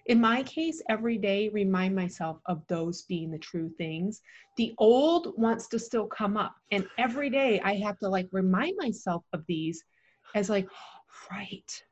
in 0.08 0.20
my 0.20 0.42
case, 0.44 0.82
every 0.90 1.20
day 1.20 1.50
remind 1.50 1.96
myself 1.96 2.40
of 2.48 2.66
those 2.68 3.04
being 3.04 3.30
the 3.30 3.38
true 3.38 3.70
things. 3.78 4.22
The 4.58 4.74
old 4.80 5.34
wants 5.38 5.68
to 5.68 5.78
still 5.78 6.08
come 6.08 6.36
up, 6.36 6.56
and 6.72 6.88
every 6.98 7.30
day 7.30 7.62
I 7.64 7.76
have 7.76 8.00
to 8.00 8.10
like 8.10 8.28
remind 8.32 8.78
myself 8.80 9.24
of 9.32 9.44
these 9.48 9.84
as 10.34 10.50
like, 10.50 10.68
right, 11.32 11.84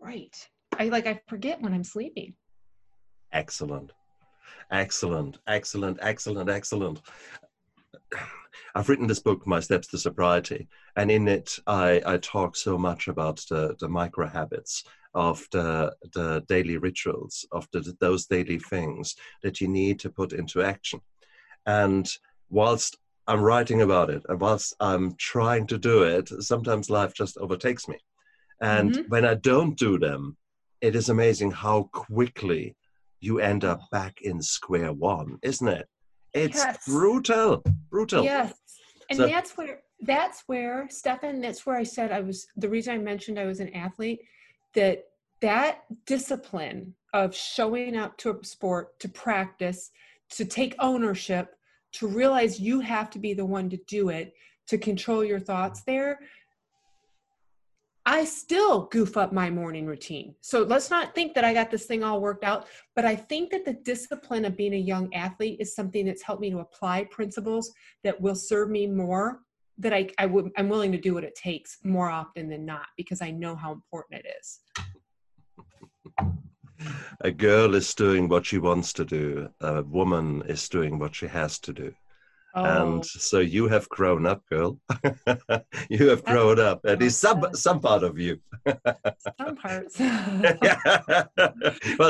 right. 0.00 0.48
I 0.78 0.86
like 0.86 1.06
I 1.06 1.20
forget 1.28 1.60
when 1.60 1.74
I'm 1.74 1.84
sleeping. 1.84 2.32
Excellent. 3.30 3.92
Excellent, 4.72 5.38
excellent, 5.46 5.98
excellent, 6.00 6.48
excellent. 6.48 7.02
I've 8.74 8.88
written 8.88 9.06
this 9.06 9.20
book, 9.20 9.46
My 9.46 9.60
Steps 9.60 9.88
to 9.88 9.98
Sobriety, 9.98 10.66
and 10.96 11.10
in 11.10 11.28
it 11.28 11.58
I, 11.66 12.00
I 12.06 12.16
talk 12.16 12.56
so 12.56 12.78
much 12.78 13.06
about 13.06 13.44
the, 13.50 13.76
the 13.80 13.88
micro 13.88 14.26
habits 14.26 14.84
of 15.14 15.46
the, 15.52 15.94
the 16.14 16.42
daily 16.48 16.78
rituals, 16.78 17.44
of 17.52 17.68
the, 17.72 17.94
those 18.00 18.24
daily 18.26 18.58
things 18.58 19.14
that 19.42 19.60
you 19.60 19.68
need 19.68 20.00
to 20.00 20.10
put 20.10 20.32
into 20.32 20.62
action. 20.62 21.00
And 21.66 22.08
whilst 22.48 22.96
I'm 23.26 23.42
writing 23.42 23.82
about 23.82 24.08
it, 24.08 24.22
and 24.30 24.40
whilst 24.40 24.74
I'm 24.80 25.14
trying 25.16 25.66
to 25.66 25.76
do 25.78 26.02
it, 26.02 26.28
sometimes 26.42 26.88
life 26.88 27.12
just 27.12 27.36
overtakes 27.36 27.88
me. 27.88 27.98
And 28.62 28.94
Mhm. 28.94 29.08
when 29.08 29.24
I 29.26 29.34
don't 29.34 29.76
do 29.78 29.98
them, 29.98 30.38
it 30.80 30.96
is 30.96 31.10
amazing 31.10 31.50
how 31.50 31.90
quickly 31.92 32.74
you 33.22 33.38
end 33.38 33.64
up 33.64 33.80
back 33.90 34.20
in 34.20 34.42
square 34.42 34.92
one, 34.92 35.38
isn't 35.42 35.68
it? 35.68 35.88
It's 36.34 36.58
Yes. 36.58 36.84
brutal, 36.86 37.62
brutal. 37.88 38.24
Yes. 38.24 38.52
And 39.08 39.16
So- 39.16 39.26
that's 39.26 39.56
where 39.56 39.82
that's 40.04 40.42
where 40.48 40.88
Stefan, 40.90 41.40
that's 41.40 41.64
where 41.64 41.76
I 41.76 41.84
said 41.84 42.10
I 42.10 42.20
was 42.20 42.48
the 42.56 42.68
reason 42.68 42.92
I 42.92 42.98
mentioned 42.98 43.38
I 43.38 43.46
was 43.46 43.60
an 43.60 43.72
athlete, 43.72 44.20
that 44.74 45.04
that 45.40 45.84
discipline 46.06 46.96
of 47.12 47.34
showing 47.34 47.96
up 47.96 48.16
to 48.18 48.30
a 48.30 48.44
sport, 48.44 48.98
to 48.98 49.08
practice, 49.08 49.92
to 50.30 50.44
take 50.44 50.74
ownership, 50.80 51.54
to 51.92 52.08
realize 52.08 52.58
you 52.58 52.80
have 52.80 53.10
to 53.10 53.20
be 53.20 53.32
the 53.34 53.44
one 53.44 53.70
to 53.70 53.76
do 53.86 54.08
it, 54.08 54.34
to 54.66 54.78
control 54.78 55.22
your 55.22 55.38
thoughts 55.40 55.82
there. 55.84 56.18
I 58.04 58.24
still 58.24 58.86
goof 58.86 59.16
up 59.16 59.32
my 59.32 59.48
morning 59.48 59.86
routine. 59.86 60.34
So 60.40 60.62
let's 60.62 60.90
not 60.90 61.14
think 61.14 61.34
that 61.34 61.44
I 61.44 61.54
got 61.54 61.70
this 61.70 61.86
thing 61.86 62.02
all 62.02 62.20
worked 62.20 62.42
out, 62.42 62.66
but 62.96 63.04
I 63.04 63.14
think 63.14 63.50
that 63.50 63.64
the 63.64 63.74
discipline 63.74 64.44
of 64.44 64.56
being 64.56 64.74
a 64.74 64.78
young 64.78 65.14
athlete 65.14 65.60
is 65.60 65.74
something 65.74 66.06
that's 66.06 66.22
helped 66.22 66.40
me 66.40 66.50
to 66.50 66.58
apply 66.58 67.04
principles 67.04 67.72
that 68.02 68.20
will 68.20 68.34
serve 68.34 68.70
me 68.70 68.88
more 68.88 69.40
that 69.78 69.92
I, 69.92 70.08
I 70.18 70.26
would 70.26 70.50
I'm 70.56 70.68
willing 70.68 70.92
to 70.92 70.98
do 70.98 71.14
what 71.14 71.24
it 71.24 71.34
takes 71.34 71.78
more 71.84 72.10
often 72.10 72.48
than 72.48 72.64
not 72.64 72.86
because 72.96 73.22
I 73.22 73.30
know 73.30 73.56
how 73.56 73.72
important 73.72 74.22
it 74.24 74.34
is. 74.40 74.60
A 77.20 77.30
girl 77.30 77.76
is 77.76 77.94
doing 77.94 78.28
what 78.28 78.44
she 78.44 78.58
wants 78.58 78.92
to 78.94 79.04
do. 79.04 79.48
A 79.60 79.82
woman 79.82 80.42
is 80.46 80.68
doing 80.68 80.98
what 80.98 81.14
she 81.14 81.28
has 81.28 81.58
to 81.60 81.72
do. 81.72 81.94
Oh. 82.54 82.64
And 82.64 83.04
so 83.04 83.40
you 83.40 83.68
have 83.68 83.88
grown 83.88 84.26
up, 84.26 84.42
girl. 84.50 84.78
you 85.88 86.08
have 86.08 86.22
grown 86.24 86.60
up. 86.60 86.80
At 86.86 87.00
least 87.00 87.18
some 87.18 87.46
some 87.54 87.80
part 87.80 88.02
of 88.02 88.18
you. 88.18 88.38
some 88.66 89.56
parts. 89.56 89.98
well, 89.98 90.28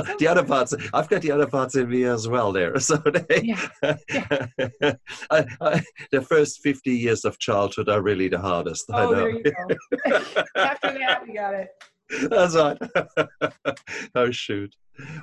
some 0.05 0.17
the 0.19 0.27
other 0.29 0.45
parts. 0.45 0.75
I've 0.93 1.09
got 1.09 1.23
the 1.23 1.31
other 1.31 1.47
parts 1.47 1.77
in 1.77 1.89
me 1.89 2.03
as 2.05 2.29
well. 2.29 2.53
There. 2.53 2.73
So 2.83 2.97
they, 2.97 3.43
yeah. 3.43 3.69
yeah. 4.11 4.47
I, 5.31 5.47
I, 5.61 5.85
the 6.11 6.23
first 6.23 6.61
fifty 6.61 6.93
years 6.93 7.25
of 7.25 7.39
childhood 7.39 7.89
are 7.89 8.03
really 8.03 8.27
the 8.29 8.41
hardest. 8.41 8.87
Oh, 8.93 9.15
there 9.15 9.31
you 9.31 9.45
go. 9.45 9.53
After 10.57 10.99
that, 10.99 11.23
we 11.27 11.35
got 11.35 11.55
it. 11.55 11.69
That's 12.11 12.57
right. 12.57 12.79
oh 14.15 14.31
shoot. 14.31 14.75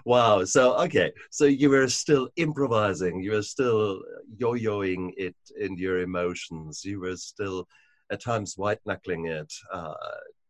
Wow. 0.06 0.44
So 0.46 0.76
okay. 0.86 1.12
So 1.32 1.46
you 1.46 1.70
were 1.70 1.88
still 1.88 2.30
improvising. 2.36 3.22
You 3.22 3.32
were 3.32 3.44
still 3.44 4.02
yo-yoing 4.38 5.12
it 5.18 5.36
in 5.60 5.78
your 5.78 6.00
emotions. 6.00 6.84
You 6.84 7.00
were 7.02 7.18
still 7.18 7.68
at 8.12 8.22
times 8.22 8.58
white 8.58 8.80
knuckling 8.86 9.28
it. 9.28 9.54
Uh, 9.72 9.94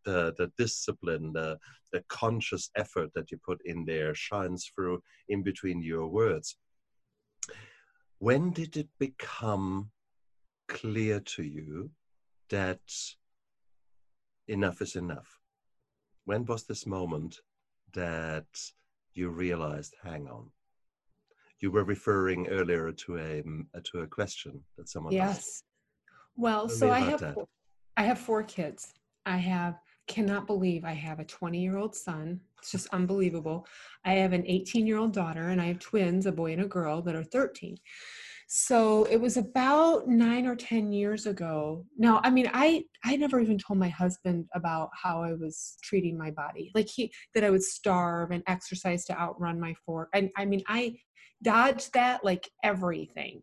the 0.05 0.33
the 0.37 0.51
discipline, 0.57 1.33
the 1.33 1.57
the 1.91 2.03
conscious 2.07 2.69
effort 2.75 3.09
that 3.15 3.31
you 3.31 3.37
put 3.45 3.59
in 3.65 3.85
there 3.85 4.15
shines 4.15 4.71
through 4.73 5.01
in 5.27 5.43
between 5.43 5.81
your 5.81 6.07
words. 6.07 6.55
When 8.19 8.51
did 8.51 8.77
it 8.77 8.89
become 8.99 9.91
clear 10.67 11.19
to 11.21 11.43
you 11.43 11.91
that 12.49 12.81
enough 14.47 14.81
is 14.81 14.95
enough? 14.95 15.38
When 16.29 16.45
was 16.45 16.65
this 16.65 16.85
moment 16.85 17.39
that 17.93 18.45
you 19.15 19.29
realized, 19.29 19.95
hang 20.03 20.27
on? 20.27 20.45
You 21.59 21.71
were 21.71 21.83
referring 21.83 22.47
earlier 22.49 22.91
to 22.91 23.17
a 23.17 23.41
mm, 23.41 23.65
uh, 23.75 23.79
to 23.85 24.01
a 24.01 24.07
question 24.07 24.63
that 24.77 24.87
someone 24.89 25.11
yes. 25.11 25.37
asked. 25.37 25.63
Well, 26.35 26.69
so 26.69 26.91
I 26.91 26.99
have 26.99 27.33
four, 27.33 27.47
I 27.97 28.03
have 28.03 28.19
four 28.19 28.43
kids. 28.43 28.93
I 29.25 29.37
have 29.37 29.79
cannot 30.05 30.45
believe 30.45 30.85
I 30.85 30.93
have 31.07 31.19
a 31.19 31.25
20 31.25 31.59
year 31.59 31.77
old 31.77 31.95
son. 31.95 32.39
It's 32.59 32.71
just 32.71 32.87
unbelievable. 32.93 33.65
I 34.05 34.13
have 34.21 34.33
an 34.33 34.43
18 34.45 34.85
year 34.85 34.99
old 34.99 35.13
daughter, 35.13 35.49
and 35.49 35.59
I 35.59 35.65
have 35.65 35.79
twins, 35.79 36.27
a 36.27 36.31
boy 36.31 36.53
and 36.53 36.61
a 36.61 36.67
girl, 36.67 37.01
that 37.01 37.15
are 37.15 37.23
13 37.23 37.75
so 38.51 39.03
it 39.03 39.17
was 39.21 39.37
about 39.37 40.07
nine 40.07 40.47
or 40.47 40.55
ten 40.55 40.91
years 40.91 41.27
ago. 41.27 41.85
Now 41.97 42.19
i 42.23 42.31
mean 42.31 42.49
i 42.53 42.83
i 43.05 43.15
never 43.15 43.39
even 43.39 43.59
told 43.59 43.77
my 43.77 43.89
husband 43.89 44.47
about 44.55 44.89
how 44.93 45.21
i 45.21 45.33
was 45.33 45.77
treating 45.83 46.17
my 46.17 46.31
body 46.31 46.71
like 46.73 46.87
he 46.87 47.11
that 47.35 47.43
i 47.43 47.51
would 47.51 47.61
starve 47.61 48.31
and 48.31 48.41
exercise 48.47 49.05
to 49.05 49.19
outrun 49.19 49.59
my 49.59 49.75
four 49.85 50.09
and 50.15 50.29
i 50.35 50.45
mean 50.45 50.63
i 50.67 50.95
dodged 51.43 51.93
that 51.93 52.23
like 52.23 52.49
everything. 52.63 53.41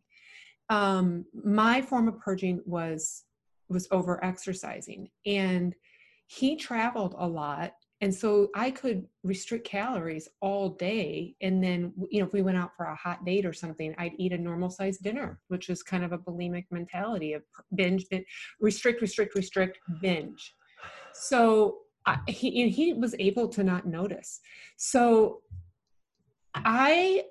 Um 0.68 1.24
my 1.32 1.82
form 1.82 2.08
of 2.08 2.18
purging 2.18 2.60
was 2.66 3.24
was 3.68 3.86
over 3.90 4.22
exercising 4.24 5.08
and 5.24 5.74
he 6.26 6.56
traveled 6.56 7.14
a 7.16 7.26
lot 7.26 7.72
and 8.00 8.14
so 8.14 8.48
i 8.54 8.70
could 8.70 9.06
restrict 9.22 9.66
calories 9.66 10.28
all 10.40 10.70
day 10.70 11.34
and 11.40 11.62
then 11.62 11.92
you 12.10 12.20
know 12.20 12.26
if 12.26 12.32
we 12.32 12.42
went 12.42 12.58
out 12.58 12.70
for 12.76 12.86
a 12.86 12.94
hot 12.94 13.24
date 13.24 13.46
or 13.46 13.52
something 13.52 13.94
i'd 13.98 14.12
eat 14.18 14.32
a 14.32 14.38
normal 14.38 14.68
sized 14.68 15.02
dinner 15.02 15.40
which 15.48 15.70
is 15.70 15.82
kind 15.82 16.04
of 16.04 16.12
a 16.12 16.18
bulimic 16.18 16.64
mentality 16.70 17.32
of 17.32 17.42
binge 17.74 18.06
restrict 18.60 19.00
restrict 19.00 19.34
restrict 19.34 19.78
binge. 20.00 20.54
So 21.12 21.78
I, 22.04 22.18
he 22.28 22.68
he 22.68 22.92
was 22.92 23.14
able 23.18 23.48
to 23.48 23.64
not 23.64 23.86
notice. 23.86 24.40
So 24.76 25.42
i 26.54 27.22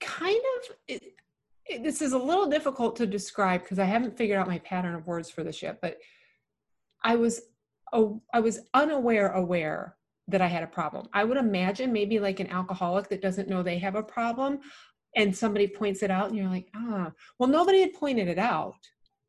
kind 0.00 0.40
of 0.56 0.76
it, 0.88 1.82
this 1.82 2.00
is 2.00 2.12
a 2.12 2.18
little 2.18 2.46
difficult 2.46 2.96
to 2.96 3.06
describe 3.06 3.62
because 3.62 3.78
i 3.78 3.84
haven't 3.84 4.16
figured 4.16 4.38
out 4.38 4.46
my 4.46 4.58
pattern 4.60 4.94
of 4.94 5.06
words 5.06 5.30
for 5.30 5.44
this 5.44 5.62
yet 5.62 5.78
but 5.82 5.98
i 7.04 7.16
was 7.16 7.42
I 8.32 8.40
was 8.40 8.60
unaware 8.74 9.32
aware 9.32 9.96
that 10.28 10.40
I 10.40 10.46
had 10.46 10.62
a 10.62 10.68
problem. 10.68 11.08
I 11.12 11.24
would 11.24 11.36
imagine 11.36 11.92
maybe 11.92 12.18
like 12.18 12.40
an 12.40 12.50
alcoholic 12.50 13.08
that 13.08 13.22
doesn't 13.22 13.48
know 13.48 13.62
they 13.62 13.78
have 13.78 13.94
a 13.94 14.02
problem 14.02 14.58
and 15.14 15.34
somebody 15.34 15.66
points 15.66 16.02
it 16.02 16.10
out 16.10 16.28
and 16.28 16.36
you're 16.36 16.48
like, 16.48 16.68
ah, 16.74 17.12
well, 17.38 17.48
nobody 17.48 17.80
had 17.80 17.94
pointed 17.94 18.28
it 18.28 18.38
out 18.38 18.74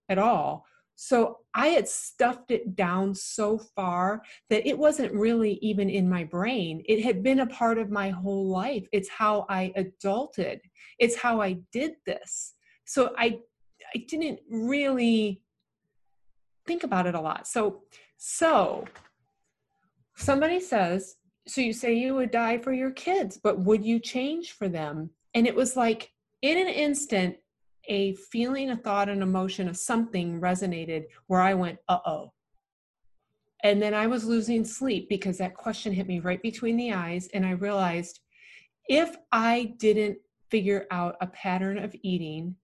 at 0.10 0.18
all. 0.18 0.66
So 1.00 1.38
I 1.54 1.68
had 1.68 1.88
stuffed 1.88 2.50
it 2.50 2.76
down 2.76 3.14
so 3.14 3.60
far 3.60 4.24
that 4.50 4.68
it 4.68 4.78
wasn't 4.78 5.14
really 5.14 5.60
even 5.62 5.90
in 5.92 6.10
my 6.10 6.24
brain. 6.24 6.82
It 6.88 7.04
had 7.04 7.22
been 7.22 7.42
a 7.42 7.48
part 7.48 7.78
of 7.78 7.92
my 7.92 8.10
whole 8.10 8.48
life. 8.50 8.88
It's 8.92 9.08
how 9.08 9.46
I 9.48 9.72
adulted. 9.78 10.60
It's 10.98 11.16
how 11.16 11.40
I 11.40 11.60
did 11.72 11.92
this. 12.06 12.54
So 12.86 13.14
I 13.18 13.40
I 13.94 14.06
didn't 14.10 14.40
really 14.50 15.44
think 16.66 16.84
about 16.84 17.06
it 17.06 17.16
a 17.16 17.22
lot. 17.22 17.48
So 17.48 17.84
so 18.18 18.86
somebody 20.16 20.60
says, 20.60 21.16
So 21.48 21.62
you 21.62 21.74
say 21.74 21.94
you 21.94 22.16
would 22.16 22.32
die 22.32 22.58
for 22.58 22.74
your 22.74 22.92
kids, 22.92 23.40
but 23.42 23.60
would 23.60 23.86
you 23.86 24.00
change 24.00 24.52
for 24.52 24.68
them? 24.68 25.12
And 25.34 25.48
it 25.48 25.56
was 25.56 25.78
like 25.78 26.12
in 26.42 26.58
an 26.58 26.68
instant, 26.68 27.38
a 27.88 28.14
feeling, 28.14 28.72
a 28.72 28.76
thought, 28.76 29.10
an 29.10 29.22
emotion 29.22 29.70
of 29.70 29.78
something 29.78 30.42
resonated 30.42 31.06
where 31.28 31.42
I 31.42 31.54
went, 31.54 31.80
uh 31.88 32.00
oh. 32.06 32.34
And 33.64 33.82
then 33.82 33.94
I 33.94 34.08
was 34.08 34.26
losing 34.26 34.66
sleep 34.66 35.10
because 35.10 35.38
that 35.38 35.56
question 35.56 35.94
hit 35.94 36.08
me 36.08 36.20
right 36.20 36.42
between 36.42 36.78
the 36.78 36.94
eyes. 36.94 37.28
And 37.34 37.46
I 37.46 37.52
realized 37.52 38.20
if 38.88 39.16
I 39.32 39.74
didn't 39.78 40.18
figure 40.50 40.86
out 40.92 41.16
a 41.22 41.28
pattern 41.28 41.78
of 41.78 41.96
eating 42.04 42.56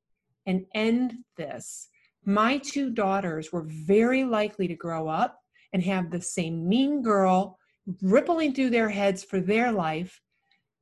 and 0.45 0.65
end 0.75 1.15
this, 1.35 1.89
my 2.25 2.57
two 2.57 2.89
daughters 2.89 3.51
were 3.51 3.65
very 3.67 4.23
likely 4.23 4.67
to 4.67 4.75
grow 4.75 5.07
up 5.07 5.42
and 5.73 5.83
have 5.83 6.09
the 6.09 6.21
same 6.21 6.67
mean 6.67 7.01
girl 7.01 7.57
rippling 8.01 8.53
through 8.53 8.69
their 8.69 8.89
heads 8.89 9.23
for 9.23 9.39
their 9.39 9.71
life 9.71 10.21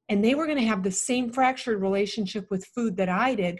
and 0.09 0.23
they 0.23 0.35
were 0.35 0.45
going 0.45 0.57
to 0.57 0.65
have 0.65 0.83
the 0.83 0.91
same 0.91 1.31
fractured 1.31 1.81
relationship 1.81 2.45
with 2.51 2.65
food 2.75 2.97
that 2.97 3.09
I 3.09 3.33
did 3.35 3.59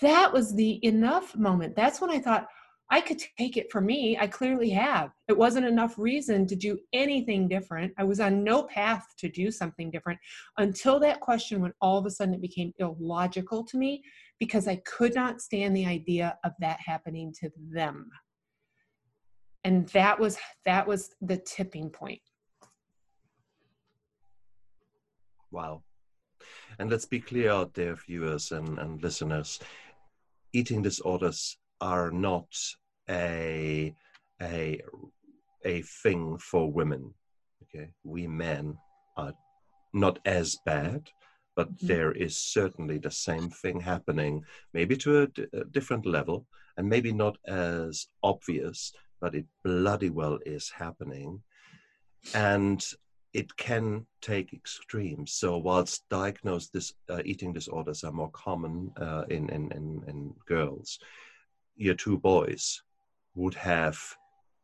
that 0.00 0.32
was 0.32 0.54
the 0.54 0.84
enough 0.84 1.36
moment. 1.36 1.74
That's 1.74 2.00
when 2.00 2.10
I 2.10 2.18
thought 2.18 2.46
I 2.90 3.00
could 3.02 3.20
take 3.38 3.58
it 3.58 3.70
for 3.70 3.80
me. 3.82 4.16
I 4.18 4.26
clearly 4.26 4.70
have. 4.70 5.10
It 5.28 5.36
wasn't 5.36 5.66
enough 5.66 5.98
reason 5.98 6.46
to 6.46 6.56
do 6.56 6.78
anything 6.94 7.46
different. 7.46 7.92
I 7.98 8.04
was 8.04 8.18
on 8.18 8.42
no 8.42 8.62
path 8.62 9.06
to 9.18 9.28
do 9.28 9.50
something 9.50 9.90
different 9.90 10.18
until 10.56 10.98
that 11.00 11.20
question 11.20 11.60
when 11.60 11.74
all 11.82 11.98
of 11.98 12.06
a 12.06 12.10
sudden 12.10 12.34
it 12.34 12.40
became 12.40 12.72
illogical 12.78 13.64
to 13.64 13.76
me 13.76 14.02
because 14.38 14.66
I 14.66 14.76
could 14.86 15.14
not 15.14 15.42
stand 15.42 15.76
the 15.76 15.84
idea 15.84 16.38
of 16.44 16.52
that 16.60 16.78
happening 16.80 17.34
to 17.40 17.50
them 17.70 18.08
and 19.68 19.86
that 19.88 20.18
was 20.18 20.38
that 20.64 20.86
was 20.86 21.10
the 21.20 21.36
tipping 21.36 21.90
point. 21.90 22.22
Wow. 25.50 25.82
And 26.78 26.90
let's 26.90 27.04
be 27.04 27.20
clear 27.20 27.50
out 27.50 27.74
there 27.74 27.94
viewers 27.94 28.50
and, 28.50 28.78
and 28.78 29.02
listeners. 29.02 29.60
Eating 30.54 30.80
disorders 30.80 31.58
are 31.82 32.10
not 32.10 32.48
a 33.10 33.94
a 34.40 34.80
a 35.64 35.82
thing 35.82 36.38
for 36.38 36.72
women 36.72 37.12
okay? 37.62 37.90
We 38.04 38.26
men 38.26 38.78
are 39.18 39.34
not 39.92 40.18
as 40.24 40.56
bad 40.64 41.10
but 41.56 41.68
mm-hmm. 41.74 41.86
there 41.88 42.12
is 42.12 42.38
certainly 42.38 42.98
the 42.98 43.10
same 43.10 43.50
thing 43.50 43.80
happening 43.80 44.44
maybe 44.72 44.96
to 44.96 45.22
a, 45.22 45.26
d- 45.26 45.46
a 45.52 45.64
different 45.64 46.06
level 46.06 46.46
and 46.76 46.88
maybe 46.88 47.12
not 47.12 47.36
as 47.46 48.06
obvious 48.22 48.92
but 49.20 49.34
it 49.34 49.46
bloody 49.64 50.10
well 50.10 50.38
is 50.46 50.70
happening. 50.70 51.42
And 52.34 52.84
it 53.34 53.56
can 53.56 54.06
take 54.20 54.52
extremes. 54.52 55.32
So 55.32 55.58
whilst 55.58 56.08
diagnosed 56.08 56.72
dis, 56.72 56.94
uh, 57.08 57.22
eating 57.24 57.52
disorders 57.52 58.04
are 58.04 58.12
more 58.12 58.30
common 58.30 58.90
uh, 59.00 59.24
in, 59.28 59.48
in, 59.50 59.70
in, 59.72 60.02
in, 60.08 60.34
girls, 60.46 60.98
your 61.76 61.94
two 61.94 62.18
boys 62.18 62.82
would 63.34 63.54
have 63.54 63.98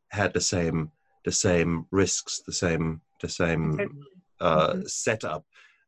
had 0.08 0.32
the 0.32 0.40
same 0.40 0.90
the 1.24 1.32
same 1.32 1.86
risks, 1.90 2.42
the 2.46 2.52
same 2.52 3.00
the 3.20 3.28
same 3.28 3.80
uh, 4.40 4.72
mm-hmm. 4.72 4.82
setup, 4.86 5.44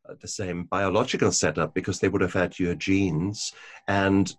uh, 0.09 0.15
the 0.21 0.29
same 0.29 0.65
biological 0.65 1.33
setup, 1.33 1.75
because 1.75 1.99
they 1.99 2.09
would 2.09 2.23
have 2.23 2.33
had 2.33 2.59
your 2.59 2.75
genes, 2.75 3.53
and 3.89 4.35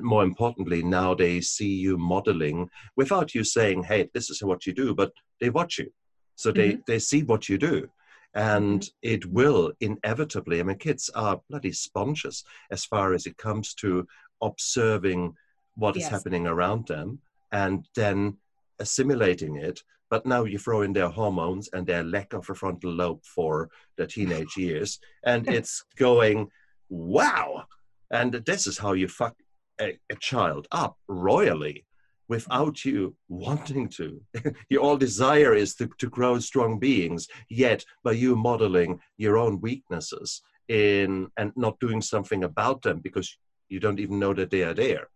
more 0.00 0.22
importantly, 0.22 0.82
now 0.82 1.14
they 1.14 1.40
see 1.40 1.74
you 1.74 1.96
modeling 1.98 2.68
without 2.96 3.34
you 3.34 3.44
saying, 3.44 3.84
hey, 3.84 4.08
this 4.14 4.30
is 4.30 4.42
what 4.42 4.66
you 4.66 4.72
do, 4.72 4.94
but 4.94 5.12
they 5.40 5.50
watch 5.50 5.78
you. 5.78 5.90
So 6.36 6.52
they, 6.52 6.70
mm-hmm. 6.72 6.80
they 6.86 6.98
see 6.98 7.22
what 7.22 7.48
you 7.48 7.58
do. 7.58 7.88
And 8.34 8.80
mm-hmm. 8.80 9.14
it 9.14 9.26
will 9.26 9.72
inevitably, 9.80 10.60
I 10.60 10.62
mean, 10.62 10.78
kids 10.78 11.10
are 11.14 11.40
bloody 11.48 11.72
sponges 11.72 12.44
as 12.70 12.84
far 12.84 13.14
as 13.14 13.26
it 13.26 13.36
comes 13.36 13.74
to 13.74 14.06
observing 14.42 15.34
what 15.74 15.96
yes. 15.96 16.04
is 16.06 16.10
happening 16.10 16.46
around 16.46 16.86
them 16.86 17.20
and 17.52 17.86
then 17.94 18.36
assimilating 18.78 19.56
it. 19.56 19.82
But 20.10 20.26
now 20.26 20.44
you 20.44 20.58
throw 20.58 20.82
in 20.82 20.92
their 20.92 21.08
hormones 21.08 21.68
and 21.72 21.86
their 21.86 22.02
lack 22.02 22.32
of 22.32 22.48
a 22.48 22.54
frontal 22.54 22.92
lobe 22.92 23.22
for 23.24 23.68
the 23.96 24.06
teenage 24.06 24.56
years, 24.56 24.98
and 25.24 25.46
it's 25.50 25.84
going, 25.96 26.48
wow. 26.88 27.64
And 28.10 28.32
this 28.32 28.66
is 28.66 28.78
how 28.78 28.94
you 28.94 29.06
fuck 29.06 29.34
a, 29.80 29.98
a 30.10 30.16
child 30.16 30.66
up 30.70 30.96
royally 31.08 31.86
without 32.28 32.84
you 32.84 33.16
wanting 33.28 33.88
to. 33.88 34.20
your 34.68 34.82
all 34.82 34.96
desire 34.96 35.54
is 35.54 35.74
to, 35.76 35.88
to 35.98 36.08
grow 36.08 36.38
strong 36.38 36.78
beings, 36.78 37.26
yet 37.48 37.84
by 38.04 38.12
you 38.12 38.36
modeling 38.36 39.00
your 39.16 39.38
own 39.38 39.60
weaknesses 39.60 40.42
in 40.68 41.28
and 41.38 41.52
not 41.56 41.80
doing 41.80 42.02
something 42.02 42.44
about 42.44 42.82
them 42.82 43.00
because 43.00 43.36
you 43.68 43.80
don't 43.80 44.00
even 44.00 44.18
know 44.18 44.34
that 44.34 44.50
they 44.50 44.62
are 44.62 44.74
there. 44.74 45.08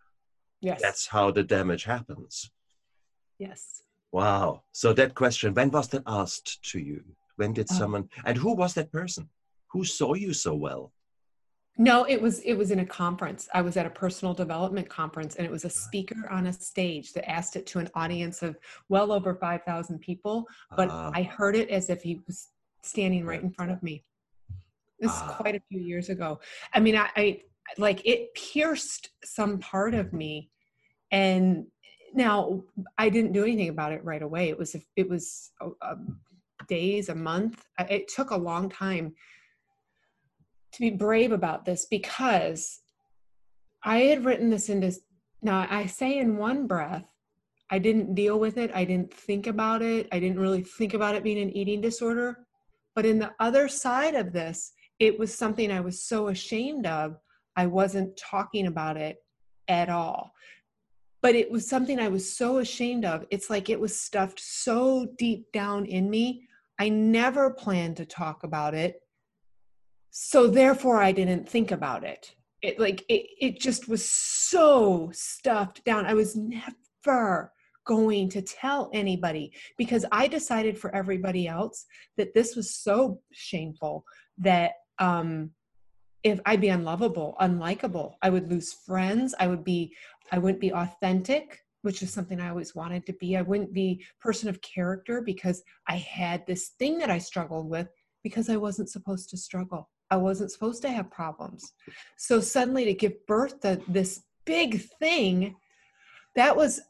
Yes. 0.61 0.81
That's 0.81 1.07
how 1.07 1.31
the 1.31 1.43
damage 1.43 1.85
happens. 1.85 2.51
Yes. 3.39 3.83
Wow. 4.13 4.63
So 4.73 4.93
that 4.95 5.15
question, 5.15 5.55
when 5.55 5.71
was 5.71 5.89
that 5.89 6.05
asked 6.07 6.63
to 6.71 6.79
you? 6.79 7.03
When 7.37 7.53
did 7.53 7.67
oh. 7.71 7.75
someone 7.75 8.09
and 8.25 8.37
who 8.39 8.55
was 8.55 8.75
that 8.75 8.93
person? 8.93 9.29
Who 9.73 9.85
saw 9.85 10.15
you 10.15 10.33
so 10.33 10.55
well? 10.55 10.93
No, 11.79 12.05
it 12.05 12.21
was 12.21 12.41
it 12.41 12.55
was 12.55 12.71
in 12.71 12.81
a 12.81 12.87
conference. 12.87 13.49
I 13.55 13.63
was 13.63 13.77
at 13.77 13.87
a 13.87 13.91
personal 13.91 14.35
development 14.35 14.89
conference 14.91 15.37
and 15.37 15.47
it 15.47 15.51
was 15.51 15.65
a 15.65 15.71
speaker 15.71 16.29
on 16.31 16.47
a 16.47 16.53
stage 16.53 17.15
that 17.15 17.29
asked 17.31 17.57
it 17.57 17.67
to 17.69 17.79
an 17.79 17.89
audience 17.95 18.43
of 18.43 18.59
well 18.91 19.11
over 19.11 19.35
5,000 19.35 19.99
people, 19.99 20.47
but 20.77 20.91
uh, 20.91 21.11
I 21.15 21.23
heard 21.23 21.57
it 21.57 21.71
as 21.71 21.89
if 21.89 22.03
he 22.03 22.21
was 22.27 22.49
standing 22.83 23.25
right 23.25 23.43
in 23.43 23.51
front 23.51 23.71
of 23.71 23.83
me. 23.83 24.05
This 25.01 25.11
uh, 25.11 25.15
is 25.15 25.23
ah. 25.23 25.37
quite 25.41 25.55
a 25.55 25.63
few 25.71 25.81
years 25.81 26.11
ago. 26.11 26.41
I 26.75 26.81
mean, 26.81 26.97
I, 26.97 27.09
I 27.17 27.41
like 27.79 28.03
it 28.05 28.35
pierced 28.35 29.11
some 29.25 29.59
part 29.59 29.95
of 29.95 30.13
me 30.13 30.51
and 31.11 31.67
now 32.15 32.63
I 32.99 33.09
didn't 33.09 33.33
do 33.33 33.45
anything 33.45 33.71
about 33.71 33.93
it 33.93 34.05
right 34.05 34.23
away. 34.23 34.51
It 34.51 34.59
was 34.59 34.77
it 34.97 35.09
was 35.09 35.53
a, 35.61 35.69
a 35.81 35.97
days, 36.69 37.09
a 37.09 37.15
month. 37.15 37.65
It 37.79 38.09
took 38.09 38.31
a 38.31 38.37
long 38.37 38.69
time 38.69 39.15
to 40.73 40.81
be 40.81 40.91
brave 40.91 41.33
about 41.33 41.65
this 41.65 41.87
because 41.87 42.81
I 43.85 43.99
had 43.99 44.25
written 44.25 44.51
this 44.51 44.69
into 44.69 44.93
now 45.43 45.67
I 45.69 45.87
say 45.87 46.19
in 46.19 46.37
one 46.37 46.67
breath, 46.67 47.05
I 47.71 47.79
didn't 47.79 48.15
deal 48.15 48.39
with 48.39 48.59
it, 48.59 48.71
I 48.75 48.85
didn't 48.85 49.13
think 49.13 49.47
about 49.47 49.83
it, 49.83 50.07
I 50.13 50.21
didn't 50.21 50.39
really 50.39 50.63
think 50.63 50.95
about 50.95 51.15
it 51.15 51.25
being 51.25 51.41
an 51.41 51.51
eating 51.57 51.81
disorder. 51.81 52.47
But 52.95 53.07
in 53.07 53.19
the 53.19 53.33
other 53.41 53.67
side 53.69 54.15
of 54.15 54.33
this, 54.33 54.73
it 54.99 55.19
was 55.19 55.35
something 55.35 55.71
I 55.71 55.81
was 55.81 56.03
so 56.03 56.29
ashamed 56.29 56.87
of, 56.87 57.17
I 57.57 57.67
wasn't 57.67 58.17
talking 58.17 58.67
about 58.67 58.97
it 58.97 59.17
at 59.69 59.89
all. 59.89 60.33
But 61.23 61.35
it 61.35 61.51
was 61.51 61.69
something 61.69 61.99
I 61.99 62.09
was 62.09 62.37
so 62.37 62.59
ashamed 62.59 63.05
of. 63.05 63.25
It's 63.31 63.51
like 63.51 63.71
it 63.71 63.81
was 63.81 63.99
stuffed 63.99 64.41
so 64.41 65.07
deep 65.19 65.51
down 65.53 65.87
in 65.87 66.11
me. 66.11 66.47
I 66.79 66.89
never 66.89 67.51
planned 67.51 67.97
to 67.97 68.07
talk 68.07 68.45
about 68.45 68.75
it 68.75 69.02
so 70.15 70.47
therefore 70.47 71.03
i 71.03 71.11
didn't 71.11 71.49
think 71.49 71.71
about 71.71 72.05
it. 72.05 72.35
It 72.61 72.79
like 72.79 73.03
it, 73.09 73.27
it 73.41 73.61
just 73.61 73.89
was 73.89 74.09
so 74.09 75.11
stuffed 75.13 75.85
down. 75.85 76.07
I 76.07 76.15
was 76.15 76.37
never 76.37 77.53
going 77.85 78.29
to 78.29 78.43
tell 78.43 78.91
anybody 78.93 79.53
because 79.77 80.05
i 80.13 80.29
decided 80.29 80.79
for 80.79 80.95
everybody 80.95 81.49
else 81.49 81.87
that 82.17 82.33
this 82.33 82.55
was 82.55 82.77
so 82.77 83.21
shameful 83.33 84.05
that 84.39 84.73
um 85.01 85.51
if 86.23 86.39
i'd 86.47 86.61
be 86.61 86.69
unlovable 86.69 87.35
unlikable 87.41 88.15
i 88.23 88.31
would 88.31 88.49
lose 88.49 88.73
friends. 88.73 89.35
I 89.41 89.49
would 89.49 89.65
be 89.65 89.93
i 90.31 90.39
wouldn't 90.39 90.61
be 90.61 90.73
authentic 90.73 91.59
which 91.81 92.03
is 92.03 92.13
something 92.13 92.39
i 92.39 92.51
always 92.51 92.77
wanted 92.77 93.05
to 93.07 93.15
be. 93.15 93.37
I 93.37 93.43
wouldn't 93.43 93.73
be 93.73 94.05
person 94.21 94.49
of 94.49 94.61
character 94.61 95.23
because 95.23 95.63
i 95.89 95.97
had 95.97 96.47
this 96.47 96.69
thing 96.79 96.99
that 96.99 97.11
i 97.11 97.19
struggled 97.19 97.69
with 97.69 97.89
because 98.23 98.49
i 98.49 98.57
wasn't 98.57 98.91
supposed 98.91 99.31
to 99.31 99.37
struggle 99.37 99.89
I 100.13 100.17
wasn't 100.17 100.53
supposed 100.53 100.83
to 100.83 100.91
have 100.91 101.11
problems. 101.11 101.73
So 102.19 102.39
suddenly 102.39 102.85
to 102.85 102.93
give 102.93 103.27
birth 103.27 103.61
to 103.61 103.81
this 103.89 104.21
big 104.45 104.83
thing, 104.99 105.57
that 106.37 106.55
was 106.55 106.83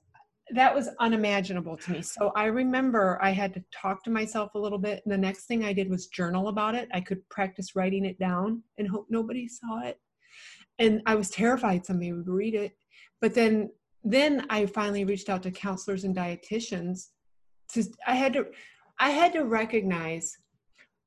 that 0.51 0.75
was 0.75 0.89
unimaginable 0.99 1.77
to 1.77 1.93
me. 1.93 2.03
So 2.03 2.33
I 2.35 2.47
remember 2.47 3.21
I 3.23 3.31
had 3.31 3.55
to 3.55 3.65
talk 3.73 4.03
to 4.05 4.11
myself 4.11 4.55
a 4.55 4.59
little 4.59 4.77
bit. 4.77 5.01
And 5.05 5.13
the 5.13 5.17
next 5.29 5.45
thing 5.45 5.65
I 5.65 5.73
did 5.73 5.89
was 5.89 6.09
journal 6.09 6.49
about 6.49 6.75
it. 6.75 6.89
I 6.93 7.01
could 7.01 7.27
practice 7.29 7.77
writing 7.77 8.05
it 8.05 8.19
down 8.19 8.65
and 8.77 8.89
hope 8.89 9.07
nobody 9.09 9.47
saw 9.47 9.83
it. 9.85 10.01
And 10.81 11.01
I 11.07 11.15
was 11.15 11.31
terrified 11.31 11.87
somebody 11.87 12.13
would 12.13 12.29
read 12.29 12.57
it. 12.57 12.73
But 13.21 13.35
then 13.35 13.71
then 14.03 14.47
I 14.51 14.67
finally 14.67 15.05
reached 15.05 15.29
out 15.29 15.45
to 15.45 15.53
counselors 15.53 16.03
and 16.03 16.15
dietitians 16.15 17.11
to 17.73 17.85
I 18.05 18.17
had 18.17 18.33
to 18.33 18.47
I 18.99 19.11
had 19.11 19.33
to 19.35 19.45
recognize 19.45 20.37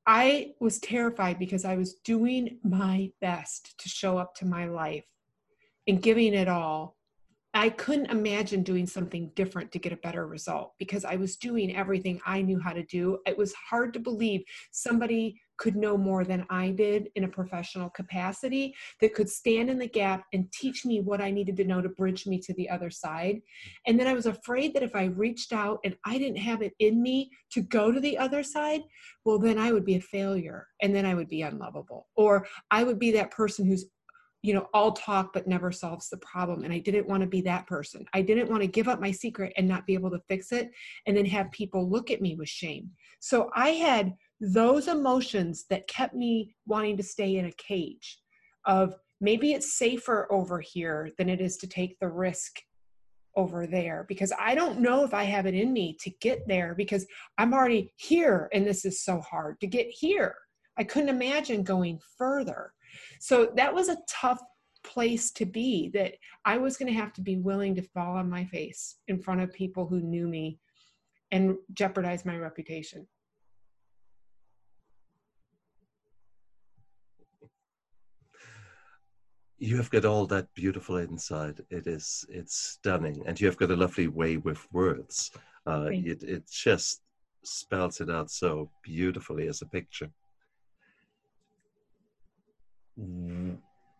I 0.06 0.52
was 0.60 0.78
terrified 0.78 1.38
because 1.38 1.64
I 1.64 1.76
was 1.76 1.94
doing 2.04 2.58
my 2.62 3.10
best 3.20 3.76
to 3.78 3.88
show 3.88 4.18
up 4.18 4.34
to 4.36 4.46
my 4.46 4.66
life 4.66 5.04
and 5.88 6.00
giving 6.00 6.32
it 6.32 6.48
all. 6.48 6.96
I 7.54 7.70
couldn't 7.70 8.10
imagine 8.10 8.62
doing 8.62 8.86
something 8.86 9.32
different 9.34 9.72
to 9.72 9.78
get 9.78 9.92
a 9.92 9.96
better 9.96 10.26
result 10.26 10.74
because 10.78 11.04
I 11.04 11.16
was 11.16 11.36
doing 11.36 11.74
everything 11.74 12.20
I 12.24 12.42
knew 12.42 12.60
how 12.60 12.72
to 12.72 12.84
do. 12.84 13.18
It 13.26 13.36
was 13.36 13.54
hard 13.54 13.94
to 13.94 13.98
believe 13.98 14.42
somebody 14.70 15.40
could 15.58 15.76
know 15.76 15.96
more 15.96 16.24
than 16.24 16.46
I 16.50 16.70
did 16.70 17.08
in 17.14 17.24
a 17.24 17.28
professional 17.28 17.90
capacity 17.90 18.74
that 19.00 19.14
could 19.14 19.28
stand 19.28 19.70
in 19.70 19.78
the 19.78 19.88
gap 19.88 20.24
and 20.32 20.50
teach 20.52 20.84
me 20.84 21.00
what 21.00 21.20
I 21.20 21.30
needed 21.30 21.56
to 21.56 21.64
know 21.64 21.80
to 21.80 21.88
bridge 21.88 22.26
me 22.26 22.38
to 22.40 22.54
the 22.54 22.68
other 22.68 22.90
side. 22.90 23.40
And 23.86 23.98
then 23.98 24.06
I 24.06 24.14
was 24.14 24.26
afraid 24.26 24.74
that 24.74 24.82
if 24.82 24.94
I 24.94 25.04
reached 25.04 25.52
out 25.52 25.80
and 25.84 25.96
I 26.04 26.18
didn't 26.18 26.38
have 26.38 26.62
it 26.62 26.74
in 26.78 27.02
me 27.02 27.30
to 27.52 27.62
go 27.62 27.92
to 27.92 28.00
the 28.00 28.18
other 28.18 28.42
side, 28.42 28.82
well, 29.24 29.38
then 29.38 29.58
I 29.58 29.72
would 29.72 29.84
be 29.84 29.96
a 29.96 30.00
failure 30.00 30.66
and 30.82 30.94
then 30.94 31.06
I 31.06 31.14
would 31.14 31.28
be 31.28 31.42
unlovable. 31.42 32.08
Or 32.16 32.46
I 32.70 32.84
would 32.84 32.98
be 32.98 33.12
that 33.12 33.30
person 33.30 33.66
who's 33.66 33.86
you 34.42 34.54
know 34.54 34.68
all 34.72 34.92
talk 34.92 35.32
but 35.32 35.48
never 35.48 35.72
solves 35.72 36.08
the 36.08 36.16
problem 36.18 36.62
and 36.62 36.72
i 36.72 36.78
didn't 36.78 37.08
want 37.08 37.20
to 37.20 37.26
be 37.26 37.40
that 37.40 37.66
person 37.66 38.04
i 38.12 38.22
didn't 38.22 38.48
want 38.48 38.62
to 38.62 38.68
give 38.68 38.86
up 38.86 39.00
my 39.00 39.10
secret 39.10 39.52
and 39.56 39.66
not 39.66 39.86
be 39.86 39.94
able 39.94 40.10
to 40.10 40.20
fix 40.28 40.52
it 40.52 40.70
and 41.06 41.16
then 41.16 41.26
have 41.26 41.50
people 41.50 41.90
look 41.90 42.10
at 42.12 42.20
me 42.20 42.36
with 42.36 42.48
shame 42.48 42.88
so 43.18 43.50
i 43.56 43.70
had 43.70 44.12
those 44.40 44.88
emotions 44.88 45.64
that 45.70 45.88
kept 45.88 46.14
me 46.14 46.54
wanting 46.66 46.96
to 46.96 47.02
stay 47.02 47.36
in 47.36 47.46
a 47.46 47.52
cage 47.52 48.18
of 48.66 48.94
maybe 49.20 49.52
it's 49.52 49.78
safer 49.78 50.30
over 50.30 50.60
here 50.60 51.10
than 51.16 51.28
it 51.28 51.40
is 51.40 51.56
to 51.58 51.66
take 51.66 51.98
the 51.98 52.08
risk 52.08 52.60
over 53.36 53.66
there 53.66 54.04
because 54.08 54.32
I 54.38 54.54
don't 54.54 54.80
know 54.80 55.04
if 55.04 55.12
I 55.12 55.24
have 55.24 55.46
it 55.46 55.54
in 55.54 55.72
me 55.72 55.96
to 56.00 56.10
get 56.20 56.40
there 56.48 56.74
because 56.74 57.06
I'm 57.38 57.52
already 57.52 57.92
here 57.96 58.48
and 58.52 58.66
this 58.66 58.84
is 58.84 59.04
so 59.04 59.20
hard 59.20 59.60
to 59.60 59.66
get 59.66 59.86
here. 59.88 60.34
I 60.78 60.84
couldn't 60.84 61.10
imagine 61.10 61.62
going 61.62 62.00
further. 62.18 62.72
So 63.20 63.52
that 63.56 63.74
was 63.74 63.88
a 63.88 63.98
tough 64.08 64.40
place 64.84 65.30
to 65.32 65.44
be 65.44 65.90
that 65.94 66.14
I 66.44 66.58
was 66.58 66.76
going 66.76 66.92
to 66.92 66.98
have 66.98 67.12
to 67.14 67.20
be 67.20 67.36
willing 67.36 67.74
to 67.74 67.82
fall 67.82 68.16
on 68.16 68.30
my 68.30 68.44
face 68.44 68.96
in 69.08 69.20
front 69.20 69.40
of 69.40 69.52
people 69.52 69.86
who 69.86 70.00
knew 70.00 70.28
me 70.28 70.58
and 71.30 71.56
jeopardize 71.74 72.24
my 72.24 72.36
reputation. 72.36 73.06
You 79.58 79.76
have 79.76 79.90
got 79.90 80.04
all 80.04 80.26
that 80.26 80.52
beautiful 80.54 80.96
inside. 80.96 81.60
It 81.70 81.86
is 81.86 82.24
it's 82.28 82.56
stunning, 82.56 83.22
and 83.26 83.40
you 83.40 83.46
have 83.46 83.56
got 83.56 83.70
a 83.70 83.76
lovely 83.76 84.08
way 84.08 84.36
with 84.36 84.60
words. 84.72 85.30
Uh, 85.66 85.88
it 85.90 86.22
it 86.22 86.50
just 86.50 87.00
spells 87.42 88.00
it 88.00 88.10
out 88.10 88.30
so 88.30 88.70
beautifully 88.82 89.48
as 89.48 89.62
a 89.62 89.66
picture. 89.66 90.10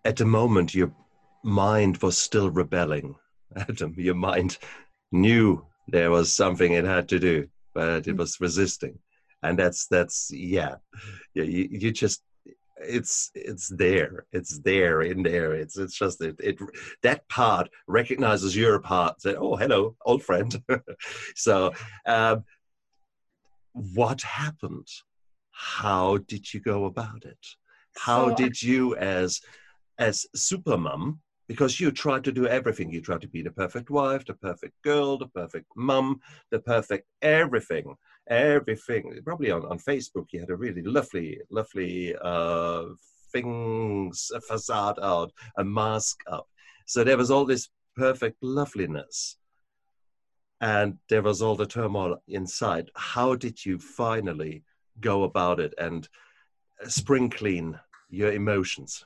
At 0.04 0.16
the 0.16 0.24
moment, 0.24 0.74
your 0.74 0.92
mind 1.42 1.98
was 1.98 2.18
still 2.18 2.50
rebelling. 2.50 3.14
Adam, 3.56 3.94
your 3.96 4.14
mind 4.14 4.58
knew 5.12 5.64
there 5.88 6.10
was 6.10 6.32
something 6.32 6.72
it 6.72 6.84
had 6.84 7.08
to 7.08 7.18
do, 7.18 7.48
but 7.74 8.06
it 8.06 8.14
mm. 8.14 8.18
was 8.18 8.40
resisting, 8.40 8.98
and 9.42 9.58
that's 9.58 9.86
that's 9.86 10.30
yeah, 10.30 10.76
yeah. 11.34 11.44
You, 11.44 11.68
you 11.70 11.92
just 11.92 12.22
it's 12.88 13.30
it's 13.34 13.68
there 13.68 14.26
it's 14.32 14.58
there 14.60 15.02
in 15.02 15.22
there 15.22 15.54
it's 15.54 15.76
it's 15.76 15.98
just 15.98 16.20
it, 16.22 16.36
it 16.40 16.58
that 17.02 17.28
part 17.28 17.68
recognizes 17.86 18.56
your 18.56 18.78
part 18.80 19.20
say 19.20 19.34
oh 19.34 19.56
hello 19.56 19.94
old 20.04 20.22
friend. 20.22 20.62
So 21.34 21.72
um, 22.06 22.44
what 23.72 24.22
happened? 24.22 24.88
How 25.50 26.18
did 26.18 26.52
you 26.52 26.60
go 26.60 26.84
about 26.84 27.24
it? 27.24 27.44
How 27.96 28.30
so, 28.30 28.34
did 28.34 28.62
you 28.62 28.96
as 28.96 29.40
as 29.98 30.26
supermom 30.36 31.18
because 31.48 31.78
you 31.78 31.90
tried 31.92 32.24
to 32.24 32.32
do 32.32 32.46
everything. 32.46 32.90
You 32.90 33.00
tried 33.00 33.20
to 33.20 33.28
be 33.28 33.42
the 33.42 33.50
perfect 33.50 33.90
wife, 33.90 34.24
the 34.26 34.34
perfect 34.34 34.74
girl, 34.82 35.16
the 35.16 35.28
perfect 35.28 35.66
mum, 35.76 36.20
the 36.50 36.58
perfect 36.58 37.06
everything, 37.22 37.94
everything. 38.28 39.18
Probably 39.24 39.50
on, 39.50 39.64
on 39.66 39.78
Facebook, 39.78 40.26
he 40.28 40.38
had 40.38 40.50
a 40.50 40.56
really 40.56 40.82
lovely, 40.82 41.40
lovely 41.50 42.14
uh, 42.22 42.84
things, 43.32 44.30
a 44.34 44.40
facade 44.40 44.98
out, 45.02 45.32
a 45.58 45.64
mask 45.64 46.20
up. 46.30 46.46
So 46.86 47.04
there 47.04 47.16
was 47.16 47.30
all 47.30 47.44
this 47.44 47.68
perfect 47.96 48.36
loveliness. 48.42 49.38
And 50.60 50.96
there 51.10 51.22
was 51.22 51.42
all 51.42 51.54
the 51.54 51.66
turmoil 51.66 52.16
inside. 52.28 52.90
How 52.94 53.34
did 53.34 53.64
you 53.64 53.78
finally 53.78 54.64
go 55.00 55.24
about 55.24 55.60
it 55.60 55.74
and 55.78 56.08
spring 56.88 57.28
clean 57.28 57.78
your 58.08 58.32
emotions? 58.32 59.04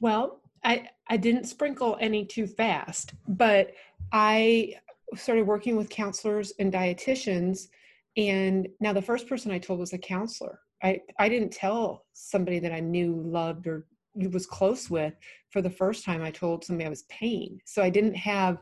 Well, 0.00 0.40
I, 0.64 0.88
I 1.08 1.18
didn't 1.18 1.44
sprinkle 1.44 1.98
any 2.00 2.24
too 2.24 2.46
fast, 2.46 3.12
but 3.28 3.72
I 4.12 4.76
started 5.14 5.46
working 5.46 5.76
with 5.76 5.90
counselors 5.90 6.52
and 6.58 6.72
dietitians. 6.72 7.68
And 8.16 8.68
now 8.80 8.92
the 8.92 9.02
first 9.02 9.28
person 9.28 9.50
I 9.50 9.58
told 9.58 9.80
was 9.80 9.92
a 9.92 9.98
counselor. 9.98 10.60
I, 10.82 11.00
I 11.18 11.28
didn't 11.28 11.52
tell 11.52 12.06
somebody 12.12 12.58
that 12.60 12.72
I 12.72 12.80
knew, 12.80 13.22
loved, 13.24 13.66
or 13.66 13.86
was 14.14 14.46
close 14.46 14.90
with 14.90 15.14
for 15.50 15.62
the 15.62 15.70
first 15.70 16.04
time. 16.04 16.22
I 16.22 16.30
told 16.30 16.64
somebody 16.64 16.86
I 16.86 16.90
was 16.90 17.04
pain. 17.04 17.60
So 17.64 17.82
I 17.82 17.90
didn't 17.90 18.16
have 18.16 18.58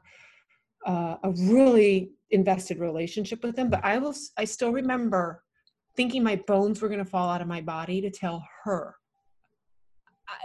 uh, 0.86 1.16
a 1.22 1.30
really 1.30 2.10
invested 2.30 2.78
relationship 2.78 3.42
with 3.42 3.56
them. 3.56 3.70
But 3.70 3.84
I 3.84 3.98
was 3.98 4.32
I 4.36 4.44
still 4.44 4.72
remember 4.72 5.42
thinking 5.96 6.22
my 6.22 6.36
bones 6.46 6.80
were 6.80 6.88
going 6.88 7.04
to 7.04 7.10
fall 7.10 7.30
out 7.30 7.40
of 7.40 7.48
my 7.48 7.60
body 7.60 8.00
to 8.00 8.10
tell 8.10 8.46
her 8.64 8.94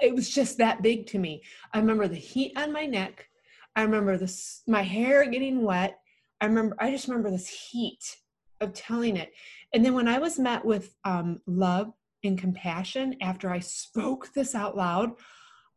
it 0.01 0.14
was 0.14 0.30
just 0.30 0.58
that 0.58 0.82
big 0.82 1.08
to 1.08 1.20
me. 1.20 1.43
I 1.74 1.80
remember 1.80 2.08
the 2.08 2.16
heat 2.16 2.54
on 2.58 2.72
my 2.72 2.86
neck. 2.86 3.28
I 3.76 3.82
remember 3.84 4.18
this 4.18 4.62
my 4.68 4.82
hair 4.82 5.30
getting 5.30 5.64
wet. 5.64 5.99
I 6.41 6.45
remember 6.45 6.76
I 6.80 6.91
just 6.91 7.08
remember 7.08 7.32
this 7.32 7.47
heat 7.47 8.18
of 8.64 8.74
telling 8.74 9.18
it. 9.18 9.34
And 9.74 9.84
then 9.84 9.93
when 9.93 10.07
I 10.07 10.20
was 10.20 10.39
met 10.39 10.64
with 10.64 10.95
um, 11.03 11.41
love 11.45 11.91
and 12.24 12.38
compassion 12.38 13.16
after 13.22 13.49
I 13.51 13.59
spoke 13.59 14.34
this 14.34 14.55
out 14.55 14.78
loud, 14.78 15.11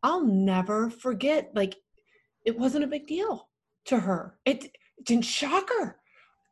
I'll 0.03 0.25
never 0.25 0.91
forget. 0.91 1.51
Like 1.55 1.77
it 2.45 2.59
wasn't 2.59 2.85
a 2.85 2.89
big 2.89 3.07
deal 3.07 3.49
to 3.87 4.01
her. 4.01 4.39
It, 4.45 4.65
it 4.65 5.05
didn't 5.05 5.25
shock 5.25 5.69
her. 5.79 5.97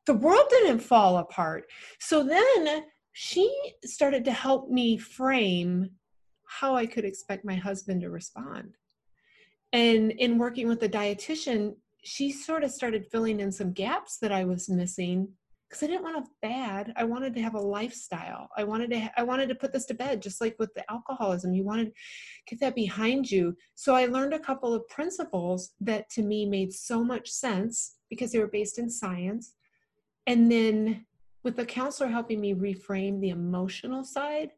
The 0.07 0.15
world 0.15 0.47
didn't 0.51 0.81
fall 0.81 1.19
apart. 1.19 1.65
So 1.99 2.23
then 2.23 2.85
she 3.13 3.51
started 3.85 4.25
to 4.25 4.33
help 4.33 4.69
me 4.69 4.99
frame 4.99 5.91
how 6.47 6.77
I 6.77 6.87
could 6.87 7.05
expect 7.05 7.45
my 7.45 7.55
husband 7.55 8.03
to 8.03 8.11
respond. 8.11 8.77
And 9.73 10.13
in 10.13 10.39
working 10.39 10.69
with 10.69 10.81
the 10.81 10.89
dietitian, 10.89 11.77
she 12.03 12.31
sort 12.31 12.65
of 12.65 12.71
started 12.71 13.07
filling 13.07 13.41
in 13.41 13.51
some 13.51 13.73
gaps 13.73 14.19
that 14.19 14.31
I 14.31 14.45
was 14.45 14.69
missing 14.69 15.29
because 15.75 15.89
I 15.89 15.91
didn't 15.91 16.05
want 16.05 16.25
to 16.25 16.31
bad. 16.41 16.93
I 16.95 17.03
wanted 17.03 17.35
to 17.35 17.43
have 17.43 17.55
a 17.55 17.61
lifestyle. 17.61 18.49
I 18.57 18.63
wanted 18.63 18.91
to 18.91 19.11
I 19.17 19.25
wanted 19.25 19.49
to 19.49 19.57
put 19.57 19.73
this 19.73 19.87
to 19.87 19.95
bed 19.95 20.23
just 20.23 20.41
like 20.41 20.55
with 20.61 20.73
the 20.75 20.89
alcoholism. 20.89 21.53
You 21.53 21.65
wanted 21.65 21.87
to 21.87 21.93
get 22.47 22.61
that 22.61 22.77
behind 22.77 23.29
you. 23.29 23.57
So 23.75 23.97
I 23.97 24.07
learned 24.07 24.35
a 24.35 24.39
couple 24.39 24.73
of 24.73 24.87
principles 24.89 25.73
that 25.81 26.09
to 26.11 26.23
me 26.23 26.47
made 26.47 26.73
so 26.73 27.03
much 27.03 27.29
sense 27.29 27.97
because 28.09 28.31
they 28.31 28.39
were 28.39 28.47
based 28.47 28.79
in 28.79 28.89
science. 28.89 29.55
And 30.29 30.51
then 30.51 31.07
with 31.43 31.57
the 31.57 31.67
counselor 31.67 32.09
helping 32.09 32.41
me 32.41 32.55
reframe 32.55 33.21
the 33.21 33.31
emotional 33.31 34.05
side, 34.05 34.51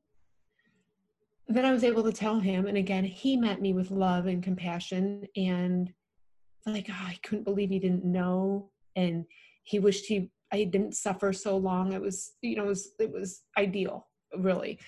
then 1.49 1.65
I 1.65 1.73
was 1.73 1.83
able 1.83 2.03
to 2.05 2.13
tell 2.13 2.41
him, 2.41 2.67
and 2.67 2.77
again, 2.77 3.05
he 3.05 3.37
met 3.37 3.63
me 3.63 3.73
with 3.73 3.91
love 3.91 4.27
and 4.27 4.43
compassion, 4.43 5.27
and 5.35 5.93
like, 6.67 6.89
oh, 6.91 7.07
I 7.07 7.19
couldn't 7.23 7.45
believe 7.45 7.71
he 7.71 7.79
didn't 7.79 8.05
know, 8.05 8.71
and 8.95 9.25
he 9.63 9.79
wished 9.79 10.07
he 10.07 10.31
I 10.53 10.65
didn't 10.65 10.95
suffer 10.95 11.33
so 11.33 11.57
long. 11.57 11.93
It 11.93 12.01
was, 12.01 12.33
you 12.41 12.57
know, 12.57 12.65
it 12.65 12.69
was 12.69 12.93
it 12.99 13.13
was 13.13 13.43
ideal, 13.59 14.09
really. 14.39 14.79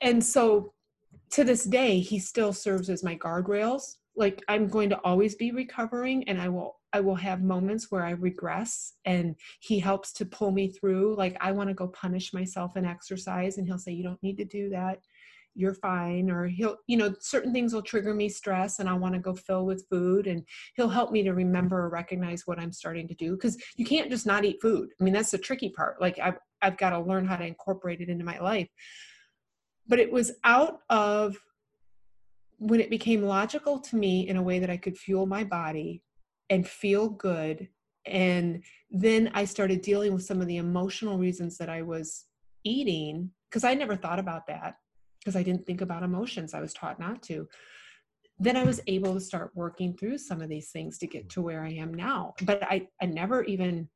And 0.00 0.22
so, 0.24 0.72
to 1.30 1.44
this 1.44 1.64
day, 1.64 2.00
he 2.00 2.18
still 2.18 2.52
serves 2.52 2.90
as 2.90 3.02
my 3.02 3.16
guardrails. 3.16 3.96
Like 4.16 4.42
I'm 4.48 4.68
going 4.68 4.90
to 4.90 5.00
always 5.00 5.34
be 5.34 5.50
recovering, 5.52 6.28
and 6.28 6.40
I 6.40 6.48
will 6.48 6.76
I 6.92 7.00
will 7.00 7.16
have 7.16 7.42
moments 7.42 7.90
where 7.90 8.04
I 8.04 8.12
regress 8.12 8.94
and 9.04 9.36
he 9.60 9.78
helps 9.78 10.14
to 10.14 10.24
pull 10.24 10.50
me 10.50 10.68
through. 10.68 11.14
Like 11.16 11.36
I 11.40 11.52
want 11.52 11.68
to 11.68 11.74
go 11.74 11.88
punish 11.88 12.32
myself 12.32 12.76
and 12.76 12.86
exercise 12.86 13.58
and 13.58 13.66
he'll 13.66 13.78
say, 13.78 13.92
You 13.92 14.02
don't 14.02 14.22
need 14.22 14.38
to 14.38 14.46
do 14.46 14.70
that 14.70 15.00
you're 15.56 15.74
fine 15.74 16.30
or 16.30 16.46
he'll 16.46 16.76
you 16.86 16.96
know 16.96 17.14
certain 17.18 17.52
things 17.52 17.72
will 17.72 17.82
trigger 17.82 18.14
me 18.14 18.28
stress 18.28 18.78
and 18.78 18.88
i 18.88 18.92
want 18.92 19.14
to 19.14 19.20
go 19.20 19.34
fill 19.34 19.64
with 19.64 19.86
food 19.88 20.26
and 20.26 20.42
he'll 20.74 20.88
help 20.88 21.10
me 21.10 21.22
to 21.22 21.32
remember 21.32 21.78
or 21.84 21.88
recognize 21.88 22.42
what 22.46 22.58
i'm 22.58 22.72
starting 22.72 23.08
to 23.08 23.14
do 23.14 23.32
because 23.32 23.56
you 23.76 23.84
can't 23.84 24.10
just 24.10 24.26
not 24.26 24.44
eat 24.44 24.60
food. 24.60 24.90
I 25.00 25.04
mean 25.04 25.14
that's 25.14 25.30
the 25.30 25.38
tricky 25.38 25.70
part. 25.70 26.00
Like 26.00 26.18
i've, 26.18 26.38
I've 26.62 26.76
got 26.76 26.90
to 26.90 27.00
learn 27.00 27.26
how 27.26 27.36
to 27.36 27.46
incorporate 27.46 28.00
it 28.00 28.08
into 28.08 28.24
my 28.24 28.38
life. 28.38 28.68
But 29.88 30.00
it 30.00 30.10
was 30.10 30.32
out 30.42 30.80
of 30.90 31.36
when 32.58 32.80
it 32.80 32.90
became 32.90 33.22
logical 33.22 33.78
to 33.78 33.96
me 33.96 34.28
in 34.28 34.36
a 34.36 34.42
way 34.42 34.58
that 34.58 34.70
i 34.70 34.76
could 34.76 34.96
fuel 34.96 35.26
my 35.26 35.44
body 35.44 36.02
and 36.50 36.66
feel 36.66 37.08
good 37.08 37.68
and 38.06 38.62
then 38.90 39.30
i 39.34 39.44
started 39.44 39.82
dealing 39.82 40.14
with 40.14 40.24
some 40.24 40.40
of 40.40 40.46
the 40.46 40.56
emotional 40.56 41.18
reasons 41.18 41.58
that 41.58 41.68
i 41.68 41.82
was 41.82 42.24
eating 42.64 43.30
because 43.50 43.64
i 43.64 43.74
never 43.74 43.94
thought 43.94 44.18
about 44.18 44.46
that 44.46 44.76
because 45.26 45.36
I 45.36 45.42
didn't 45.42 45.66
think 45.66 45.80
about 45.80 46.04
emotions. 46.04 46.54
I 46.54 46.60
was 46.60 46.72
taught 46.72 47.00
not 47.00 47.20
to. 47.22 47.48
Then 48.38 48.56
I 48.56 48.62
was 48.62 48.80
able 48.86 49.12
to 49.12 49.20
start 49.20 49.50
working 49.56 49.96
through 49.96 50.18
some 50.18 50.40
of 50.40 50.48
these 50.48 50.70
things 50.70 50.98
to 50.98 51.08
get 51.08 51.28
to 51.30 51.42
where 51.42 51.64
I 51.64 51.70
am 51.72 51.92
now. 51.92 52.34
But 52.42 52.62
I, 52.62 52.86
I 53.02 53.06
never 53.06 53.42
even, 53.42 53.88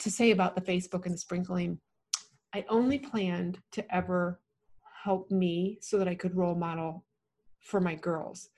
to 0.00 0.10
say 0.10 0.32
about 0.32 0.56
the 0.56 0.60
Facebook 0.60 1.06
and 1.06 1.14
the 1.14 1.18
sprinkling, 1.18 1.78
I 2.52 2.64
only 2.68 2.98
planned 2.98 3.60
to 3.70 3.94
ever 3.94 4.40
help 5.04 5.30
me 5.30 5.78
so 5.80 5.96
that 5.98 6.08
I 6.08 6.16
could 6.16 6.36
role 6.36 6.56
model 6.56 7.04
for 7.60 7.80
my 7.80 7.94
girls. 7.94 8.48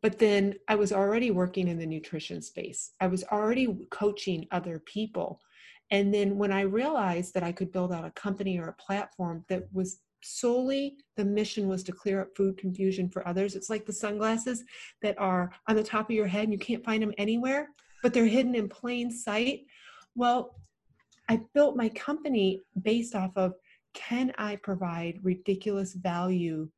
But 0.00 0.20
then 0.20 0.54
I 0.68 0.76
was 0.76 0.92
already 0.92 1.32
working 1.32 1.66
in 1.66 1.78
the 1.78 1.86
nutrition 1.86 2.40
space. 2.40 2.92
I 3.00 3.08
was 3.08 3.24
already 3.24 3.66
coaching 3.90 4.46
other 4.52 4.78
people. 4.78 5.40
And 5.90 6.14
then 6.14 6.38
when 6.38 6.52
I 6.52 6.60
realized 6.60 7.34
that 7.34 7.42
I 7.42 7.50
could 7.50 7.72
build 7.72 7.92
out 7.92 8.04
a 8.04 8.12
company 8.12 8.60
or 8.60 8.68
a 8.68 8.82
platform 8.82 9.44
that 9.48 9.64
was 9.72 9.98
solely 10.22 10.96
the 11.16 11.24
mission 11.24 11.68
was 11.68 11.82
to 11.84 11.92
clear 11.92 12.20
up 12.20 12.36
food 12.36 12.56
confusion 12.56 13.08
for 13.08 13.26
others. 13.26 13.54
It's 13.54 13.70
like 13.70 13.86
the 13.86 13.92
sunglasses 13.92 14.64
that 15.02 15.18
are 15.18 15.52
on 15.68 15.76
the 15.76 15.82
top 15.82 16.10
of 16.10 16.16
your 16.16 16.26
head 16.26 16.44
and 16.44 16.52
you 16.52 16.58
can't 16.58 16.84
find 16.84 17.02
them 17.02 17.14
anywhere, 17.18 17.68
but 18.02 18.12
they're 18.12 18.26
hidden 18.26 18.54
in 18.54 18.68
plain 18.68 19.10
sight. 19.10 19.64
Well, 20.14 20.56
I 21.28 21.40
built 21.54 21.76
my 21.76 21.88
company 21.90 22.60
based 22.82 23.14
off 23.14 23.32
of 23.36 23.54
can 23.94 24.32
I 24.38 24.56
provide 24.56 25.20
ridiculous 25.22 25.94
value 25.94 26.68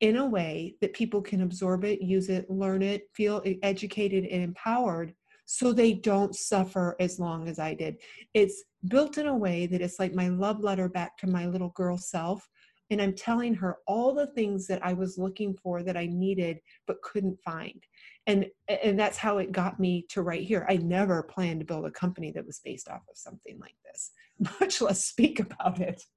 in 0.00 0.16
a 0.16 0.26
way 0.26 0.74
that 0.80 0.92
people 0.92 1.22
can 1.22 1.42
absorb 1.42 1.84
it, 1.84 2.02
use 2.02 2.28
it, 2.28 2.50
learn 2.50 2.82
it, 2.82 3.08
feel 3.14 3.42
educated 3.62 4.24
and 4.24 4.42
empowered 4.42 5.14
so 5.46 5.72
they 5.72 5.92
don't 5.92 6.34
suffer 6.34 6.96
as 7.00 7.18
long 7.18 7.48
as 7.48 7.58
I 7.58 7.74
did. 7.74 7.96
It's 8.32 8.64
built 8.88 9.18
in 9.18 9.26
a 9.26 9.36
way 9.36 9.66
that 9.66 9.80
it's 9.80 9.98
like 9.98 10.14
my 10.14 10.28
love 10.28 10.60
letter 10.60 10.88
back 10.88 11.16
to 11.18 11.26
my 11.26 11.46
little 11.46 11.70
girl 11.70 11.96
self 11.96 12.48
and 12.90 13.00
I'm 13.00 13.14
telling 13.14 13.54
her 13.54 13.78
all 13.86 14.14
the 14.14 14.26
things 14.26 14.66
that 14.66 14.84
I 14.84 14.92
was 14.92 15.18
looking 15.18 15.54
for 15.54 15.82
that 15.82 15.96
I 15.96 16.06
needed 16.06 16.60
but 16.86 17.02
couldn't 17.02 17.40
find. 17.40 17.82
And 18.26 18.46
and 18.68 18.98
that's 18.98 19.18
how 19.18 19.38
it 19.38 19.52
got 19.52 19.80
me 19.80 20.06
to 20.10 20.22
right 20.22 20.42
here. 20.42 20.66
I 20.68 20.76
never 20.76 21.22
planned 21.22 21.60
to 21.60 21.66
build 21.66 21.86
a 21.86 21.90
company 21.90 22.30
that 22.32 22.46
was 22.46 22.60
based 22.64 22.88
off 22.88 23.02
of 23.10 23.16
something 23.16 23.58
like 23.58 23.76
this, 23.84 24.12
much 24.60 24.80
less 24.80 25.04
speak 25.04 25.40
about 25.40 25.80
it. 25.80 26.02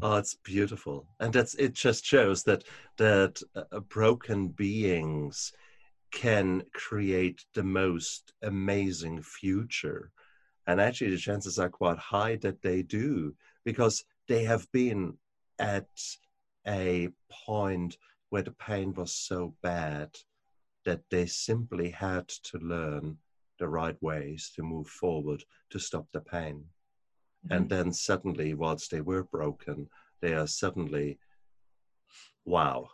Oh, 0.00 0.16
it's 0.16 0.34
beautiful, 0.34 1.06
and 1.20 1.32
that's 1.32 1.54
it. 1.54 1.74
Just 1.74 2.04
shows 2.04 2.44
that 2.44 2.64
that 2.96 3.42
uh, 3.54 3.80
broken 3.80 4.48
beings 4.48 5.52
can 6.12 6.62
create 6.72 7.44
the 7.52 7.62
most 7.64 8.32
amazing 8.42 9.20
future, 9.22 10.12
and 10.66 10.80
actually, 10.80 11.10
the 11.10 11.18
chances 11.18 11.58
are 11.58 11.68
quite 11.68 11.98
high 11.98 12.36
that 12.36 12.62
they 12.62 12.82
do 12.82 13.34
because 13.64 14.04
they 14.28 14.44
have 14.44 14.70
been 14.72 15.14
at 15.58 15.88
a 16.66 17.08
point 17.30 17.96
where 18.30 18.42
the 18.42 18.52
pain 18.52 18.92
was 18.94 19.12
so 19.14 19.54
bad 19.62 20.10
that 20.84 21.00
they 21.10 21.26
simply 21.26 21.90
had 21.90 22.28
to 22.28 22.58
learn 22.58 23.16
the 23.58 23.68
right 23.68 23.96
ways 24.00 24.52
to 24.54 24.62
move 24.62 24.86
forward 24.86 25.42
to 25.70 25.78
stop 25.78 26.06
the 26.12 26.20
pain. 26.20 26.64
Mm-hmm. 27.46 27.54
And 27.54 27.68
then 27.68 27.92
suddenly, 27.92 28.54
whilst 28.54 28.90
they 28.90 29.00
were 29.00 29.24
broken, 29.24 29.88
they 30.20 30.34
are 30.34 30.46
suddenly, 30.46 31.18
wow, 32.44 32.88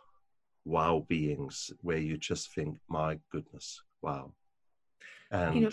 wow 0.65 1.05
beings 1.07 1.71
where 1.81 1.97
you 1.97 2.17
just 2.17 2.53
think, 2.53 2.77
my 2.89 3.19
goodness, 3.31 3.81
wow. 4.01 4.33
And 5.31 5.55
you 5.55 5.61
know, 5.61 5.71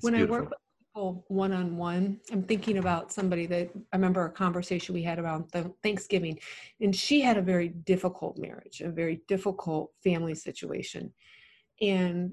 when 0.00 0.14
beautiful. 0.14 0.36
I 0.36 0.40
work 0.40 0.52
one 0.94 1.52
on 1.52 1.76
one. 1.76 2.18
I'm 2.32 2.42
thinking 2.42 2.78
about 2.78 3.12
somebody 3.12 3.46
that 3.46 3.70
I 3.92 3.96
remember 3.96 4.24
a 4.24 4.30
conversation 4.30 4.94
we 4.94 5.02
had 5.02 5.18
around 5.18 5.50
Thanksgiving, 5.82 6.38
and 6.80 6.94
she 6.94 7.20
had 7.20 7.36
a 7.36 7.42
very 7.42 7.68
difficult 7.68 8.38
marriage, 8.38 8.80
a 8.80 8.90
very 8.90 9.22
difficult 9.28 9.92
family 10.02 10.34
situation. 10.34 11.12
and 11.80 12.32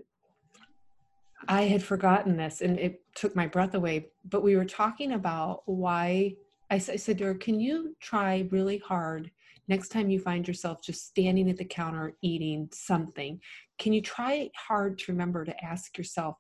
I 1.48 1.64
had 1.64 1.84
forgotten 1.84 2.36
this 2.36 2.62
and 2.62 2.80
it 2.80 3.02
took 3.16 3.36
my 3.36 3.48
breath 3.48 3.76
away. 3.76 4.08
But 4.26 4.44
we 4.44 4.56
were 4.56 4.66
talking 4.66 5.14
about 5.14 5.62
why 5.66 6.36
I, 6.70 6.80
said 6.80 7.18
to 7.20 7.26
her, 7.26 7.36
Can 7.36 7.60
you 7.60 7.96
try 8.02 8.48
really 8.52 8.80
hard 8.80 9.32
next 9.68 9.90
time 9.90 10.10
you 10.10 10.20
find 10.20 10.48
yourself 10.48 10.82
just 10.82 11.06
standing 11.06 11.50
at 11.50 11.58
the 11.58 11.66
counter 11.66 12.16
eating 12.22 12.70
something? 12.74 13.40
Can 13.78 13.94
you 13.94 14.02
try 14.02 14.50
hard 14.56 14.98
to 15.00 15.12
remember 15.12 15.46
to 15.46 15.64
ask 15.64 15.98
yourself, 15.98 16.38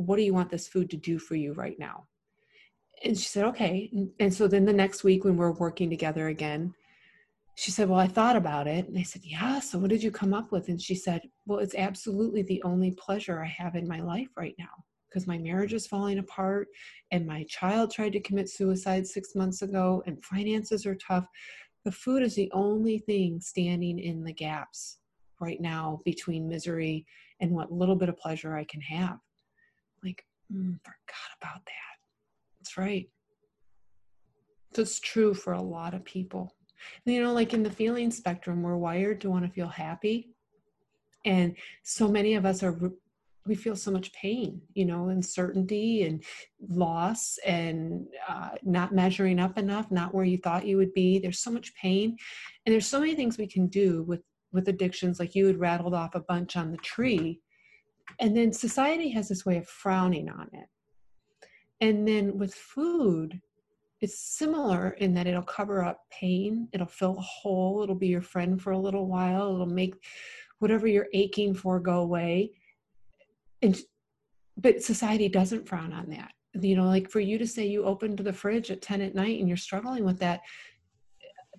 What 0.00 0.16
do 0.16 0.22
you 0.22 0.34
want 0.34 0.50
this 0.50 0.68
food 0.68 0.90
to 0.90 0.96
do 0.96 1.18
for 1.18 1.34
you 1.34 1.52
right 1.52 1.78
now? 1.78 2.06
And 3.04 3.16
she 3.16 3.24
said, 3.24 3.44
Okay. 3.46 3.90
And 4.18 4.32
so 4.32 4.48
then 4.48 4.64
the 4.64 4.72
next 4.72 5.04
week 5.04 5.24
when 5.24 5.36
we're 5.36 5.52
working 5.52 5.90
together 5.90 6.28
again, 6.28 6.74
she 7.54 7.70
said, 7.70 7.88
Well, 7.88 8.00
I 8.00 8.08
thought 8.08 8.36
about 8.36 8.66
it. 8.66 8.88
And 8.88 8.98
I 8.98 9.02
said, 9.02 9.22
Yeah. 9.24 9.60
So 9.60 9.78
what 9.78 9.90
did 9.90 10.02
you 10.02 10.10
come 10.10 10.34
up 10.34 10.52
with? 10.52 10.68
And 10.68 10.80
she 10.80 10.94
said, 10.94 11.22
Well, 11.46 11.58
it's 11.58 11.74
absolutely 11.74 12.42
the 12.42 12.62
only 12.62 12.92
pleasure 12.92 13.42
I 13.42 13.48
have 13.62 13.76
in 13.76 13.86
my 13.86 14.00
life 14.00 14.30
right 14.36 14.54
now 14.58 14.84
because 15.08 15.26
my 15.26 15.38
marriage 15.38 15.74
is 15.74 15.86
falling 15.86 16.18
apart 16.18 16.68
and 17.10 17.26
my 17.26 17.44
child 17.48 17.90
tried 17.90 18.12
to 18.12 18.20
commit 18.20 18.48
suicide 18.48 19.06
six 19.06 19.34
months 19.34 19.62
ago 19.62 20.02
and 20.06 20.24
finances 20.24 20.86
are 20.86 20.94
tough. 20.94 21.26
The 21.84 21.92
food 21.92 22.22
is 22.22 22.34
the 22.34 22.50
only 22.52 22.98
thing 22.98 23.40
standing 23.40 23.98
in 23.98 24.22
the 24.22 24.32
gaps 24.32 24.98
right 25.40 25.60
now 25.60 26.00
between 26.04 26.48
misery 26.48 27.06
and 27.40 27.50
what 27.50 27.72
little 27.72 27.96
bit 27.96 28.08
of 28.08 28.18
pleasure 28.18 28.54
I 28.54 28.64
can 28.64 28.80
have. 28.82 29.18
Like, 30.02 30.24
mm, 30.52 30.78
forgot 30.82 31.30
about 31.40 31.64
that. 31.66 31.96
That's 32.58 32.76
right. 32.76 33.08
It's 34.76 35.00
true 35.00 35.34
for 35.34 35.52
a 35.52 35.62
lot 35.62 35.94
of 35.94 36.04
people 36.04 36.54
you 37.04 37.22
know 37.22 37.32
like 37.32 37.54
in 37.54 37.62
the 37.62 37.70
feeling 37.70 38.10
spectrum 38.10 38.62
we're 38.62 38.76
wired 38.76 39.20
to 39.20 39.30
want 39.30 39.44
to 39.44 39.50
feel 39.50 39.68
happy 39.68 40.30
and 41.24 41.56
so 41.82 42.08
many 42.08 42.34
of 42.34 42.44
us 42.44 42.62
are 42.62 42.78
we 43.46 43.54
feel 43.54 43.76
so 43.76 43.90
much 43.90 44.12
pain 44.12 44.60
you 44.74 44.84
know 44.84 45.08
uncertainty 45.08 46.04
and 46.04 46.22
loss 46.68 47.38
and 47.46 48.06
uh, 48.28 48.50
not 48.62 48.94
measuring 48.94 49.38
up 49.38 49.58
enough 49.58 49.90
not 49.90 50.14
where 50.14 50.24
you 50.24 50.38
thought 50.38 50.66
you 50.66 50.76
would 50.76 50.92
be 50.94 51.18
there's 51.18 51.40
so 51.40 51.50
much 51.50 51.74
pain 51.74 52.16
and 52.64 52.72
there's 52.72 52.86
so 52.86 53.00
many 53.00 53.14
things 53.14 53.38
we 53.38 53.46
can 53.46 53.66
do 53.66 54.02
with 54.04 54.22
with 54.52 54.68
addictions 54.68 55.20
like 55.20 55.34
you 55.34 55.46
had 55.46 55.60
rattled 55.60 55.94
off 55.94 56.14
a 56.14 56.20
bunch 56.20 56.56
on 56.56 56.70
the 56.70 56.78
tree 56.78 57.40
and 58.18 58.36
then 58.36 58.52
society 58.52 59.10
has 59.10 59.28
this 59.28 59.46
way 59.46 59.56
of 59.56 59.66
frowning 59.68 60.28
on 60.28 60.48
it 60.52 60.68
and 61.80 62.06
then 62.06 62.38
with 62.38 62.54
food 62.54 63.40
it's 64.00 64.18
similar 64.18 64.90
in 64.92 65.12
that 65.14 65.26
it'll 65.26 65.42
cover 65.42 65.84
up 65.84 66.00
pain, 66.10 66.68
it'll 66.72 66.86
fill 66.86 67.18
a 67.18 67.22
hole, 67.22 67.82
it'll 67.82 67.94
be 67.94 68.08
your 68.08 68.22
friend 68.22 68.60
for 68.60 68.72
a 68.72 68.78
little 68.78 69.06
while, 69.06 69.54
it'll 69.54 69.66
make 69.66 69.94
whatever 70.58 70.86
you're 70.86 71.08
aching 71.12 71.54
for 71.54 71.78
go 71.78 72.00
away. 72.00 72.52
And 73.62 73.78
but 74.56 74.82
society 74.82 75.28
doesn't 75.28 75.68
frown 75.68 75.92
on 75.92 76.08
that. 76.10 76.32
You 76.54 76.76
know, 76.76 76.86
like 76.86 77.10
for 77.10 77.20
you 77.20 77.38
to 77.38 77.46
say 77.46 77.66
you 77.66 77.84
opened 77.84 78.18
the 78.18 78.32
fridge 78.32 78.70
at 78.70 78.82
10 78.82 79.00
at 79.02 79.14
night 79.14 79.38
and 79.38 79.48
you're 79.48 79.56
struggling 79.56 80.04
with 80.04 80.18
that, 80.20 80.40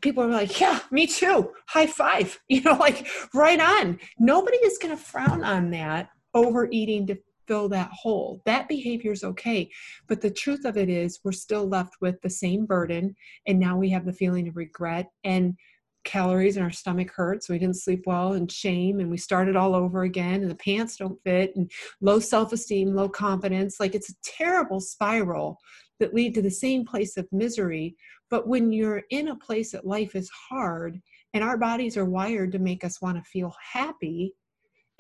people 0.02 0.24
are 0.24 0.28
like, 0.28 0.60
yeah, 0.60 0.80
me 0.92 1.08
too. 1.08 1.52
High 1.68 1.88
five. 1.88 2.40
You 2.50 2.62
know, 2.62 2.74
like 2.74 3.08
right 3.34 3.60
on. 3.60 4.00
Nobody 4.20 4.58
is 4.58 4.78
going 4.78 4.96
to 4.96 5.02
frown 5.02 5.44
on 5.44 5.72
that 5.72 6.10
overeating 6.34 7.08
to 7.08 7.18
fill 7.48 7.70
that 7.70 7.92
hole. 7.92 8.42
That 8.46 8.68
behavior 8.68 9.12
is 9.12 9.24
okay. 9.24 9.70
But 10.08 10.22
the 10.22 10.32
truth 10.32 10.66
of 10.66 10.78
it 10.78 10.90
is, 10.90 11.20
we're 11.24 11.32
still 11.32 11.68
left 11.68 11.96
with 12.00 12.22
the 12.22 12.30
same 12.30 12.66
burden. 12.66 13.16
And 13.48 13.60
now 13.60 13.78
we 13.78 13.90
have 13.90 14.06
the 14.06 14.14
feeling 14.14 14.48
of 14.48 14.56
regret 14.56 15.08
and 15.24 15.56
calories 16.04 16.56
and 16.56 16.64
our 16.64 16.72
stomach 16.72 17.12
hurts. 17.16 17.50
We 17.50 17.60
didn't 17.60 17.76
sleep 17.76 18.04
well 18.06 18.34
and 18.34 18.52
shame. 18.52 19.00
And 19.00 19.12
we 19.12 19.18
started 19.18 19.56
all 19.56 19.76
over 19.76 20.04
again. 20.04 20.42
And 20.42 20.50
the 20.50 20.56
pants 20.56 20.98
don't 20.98 21.22
fit 21.24 21.56
and 21.56 21.70
low 22.00 22.20
self 22.20 22.54
esteem, 22.54 22.96
low 22.96 23.10
confidence. 23.10 23.80
Like 23.80 23.96
it's 23.96 24.10
a 24.10 24.16
terrible 24.24 24.80
spiral 24.80 25.58
that 26.00 26.14
lead 26.14 26.34
to 26.36 26.42
the 26.42 26.50
same 26.50 26.86
place 26.86 27.18
of 27.18 27.28
misery. 27.32 27.96
But 28.30 28.48
when 28.48 28.72
you're 28.72 29.04
in 29.10 29.28
a 29.28 29.36
place 29.36 29.74
that 29.74 29.86
life 29.86 30.16
is 30.16 30.32
hard 30.50 31.00
and 31.34 31.44
our 31.44 31.58
bodies 31.58 31.98
are 31.98 32.06
wired 32.06 32.52
to 32.54 32.60
make 32.60 32.84
us 32.84 33.02
want 33.02 33.18
to 33.18 33.24
feel 33.30 33.54
happy, 33.74 34.34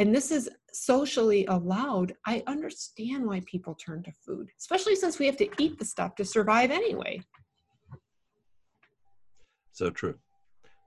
and 0.01 0.15
this 0.15 0.31
is 0.31 0.49
socially 0.73 1.45
allowed, 1.45 2.15
I 2.25 2.41
understand 2.47 3.23
why 3.23 3.43
people 3.45 3.75
turn 3.75 4.01
to 4.01 4.11
food, 4.11 4.49
especially 4.57 4.95
since 4.95 5.19
we 5.19 5.27
have 5.27 5.37
to 5.37 5.49
eat 5.59 5.77
the 5.77 5.85
stuff 5.85 6.15
to 6.15 6.25
survive 6.25 6.71
anyway. 6.71 7.21
So 9.73 9.91
true. 9.91 10.15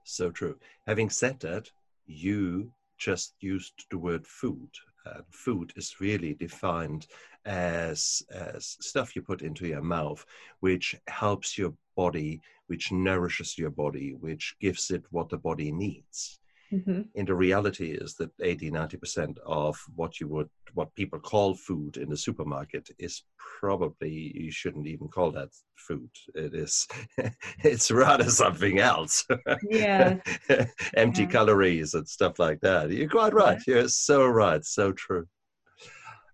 So 0.03 0.31
true. 0.31 0.57
Having 0.85 1.11
said 1.11 1.39
that, 1.39 1.71
you 2.07 2.73
just 2.97 3.35
used 3.39 3.85
the 3.89 3.97
word 3.97 4.27
food. 4.27 4.69
Uh, 5.05 5.21
food 5.31 5.71
is 5.77 6.01
really 6.01 6.33
defined 6.33 7.07
as, 7.45 8.21
as 8.33 8.75
stuff 8.81 9.15
you 9.15 9.21
put 9.21 9.43
into 9.43 9.65
your 9.65 9.81
mouth, 9.81 10.25
which 10.59 10.93
helps 11.07 11.57
your 11.57 11.73
body, 11.95 12.41
which 12.67 12.91
nourishes 12.91 13.57
your 13.57 13.69
body, 13.69 14.13
which 14.19 14.57
gives 14.59 14.91
it 14.91 15.05
what 15.11 15.29
the 15.29 15.37
body 15.37 15.71
needs. 15.71 16.37
Mm-hmm. 16.73 17.01
And 17.15 17.27
the 17.27 17.35
reality 17.35 17.91
is 17.91 18.15
that 18.15 18.31
80, 18.41 18.71
90% 18.71 19.37
of 19.45 19.77
what 19.95 20.19
you 20.19 20.27
would, 20.29 20.49
what 20.73 20.93
people 20.95 21.19
call 21.19 21.55
food 21.55 21.97
in 21.97 22.09
the 22.09 22.17
supermarket 22.17 22.89
is 22.97 23.23
probably, 23.59 24.31
you 24.35 24.51
shouldn't 24.51 24.87
even 24.87 25.07
call 25.07 25.31
that 25.31 25.49
food. 25.75 26.09
It 26.33 26.53
is, 26.53 26.87
it's 27.63 27.91
rather 27.91 28.29
something 28.29 28.79
else. 28.79 29.25
Yeah. 29.69 30.17
Empty 30.95 31.23
yeah. 31.23 31.29
calories 31.29 31.93
and 31.93 32.07
stuff 32.07 32.39
like 32.39 32.59
that. 32.61 32.89
You're 32.91 33.09
quite 33.09 33.33
right. 33.33 33.61
Yeah. 33.67 33.75
You're 33.75 33.87
so 33.89 34.25
right. 34.25 34.63
So 34.65 34.91
true. 34.91 35.27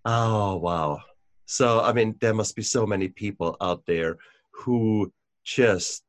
Oh, 0.06 0.56
wow. 0.58 1.00
So, 1.46 1.82
I 1.82 1.92
mean, 1.92 2.16
there 2.22 2.34
must 2.34 2.56
be 2.56 2.64
so 2.64 2.86
many 2.86 3.10
people 3.10 3.58
out 3.62 3.84
there 3.86 4.18
who 4.52 5.12
just 5.44 6.04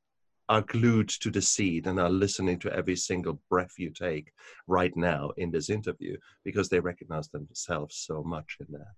are 0.52 0.60
glued 0.60 1.08
to 1.08 1.30
the 1.30 1.40
seat 1.40 1.86
and 1.86 1.98
are 1.98 2.10
listening 2.10 2.58
to 2.58 2.70
every 2.74 2.94
single 2.94 3.40
breath 3.48 3.72
you 3.78 3.88
take 3.88 4.30
right 4.66 4.94
now 4.94 5.30
in 5.38 5.50
this 5.50 5.70
interview 5.70 6.14
because 6.44 6.68
they 6.68 6.78
recognize 6.78 7.26
themselves 7.28 7.96
so 7.96 8.22
much 8.22 8.58
in 8.60 8.66
that. 8.70 8.94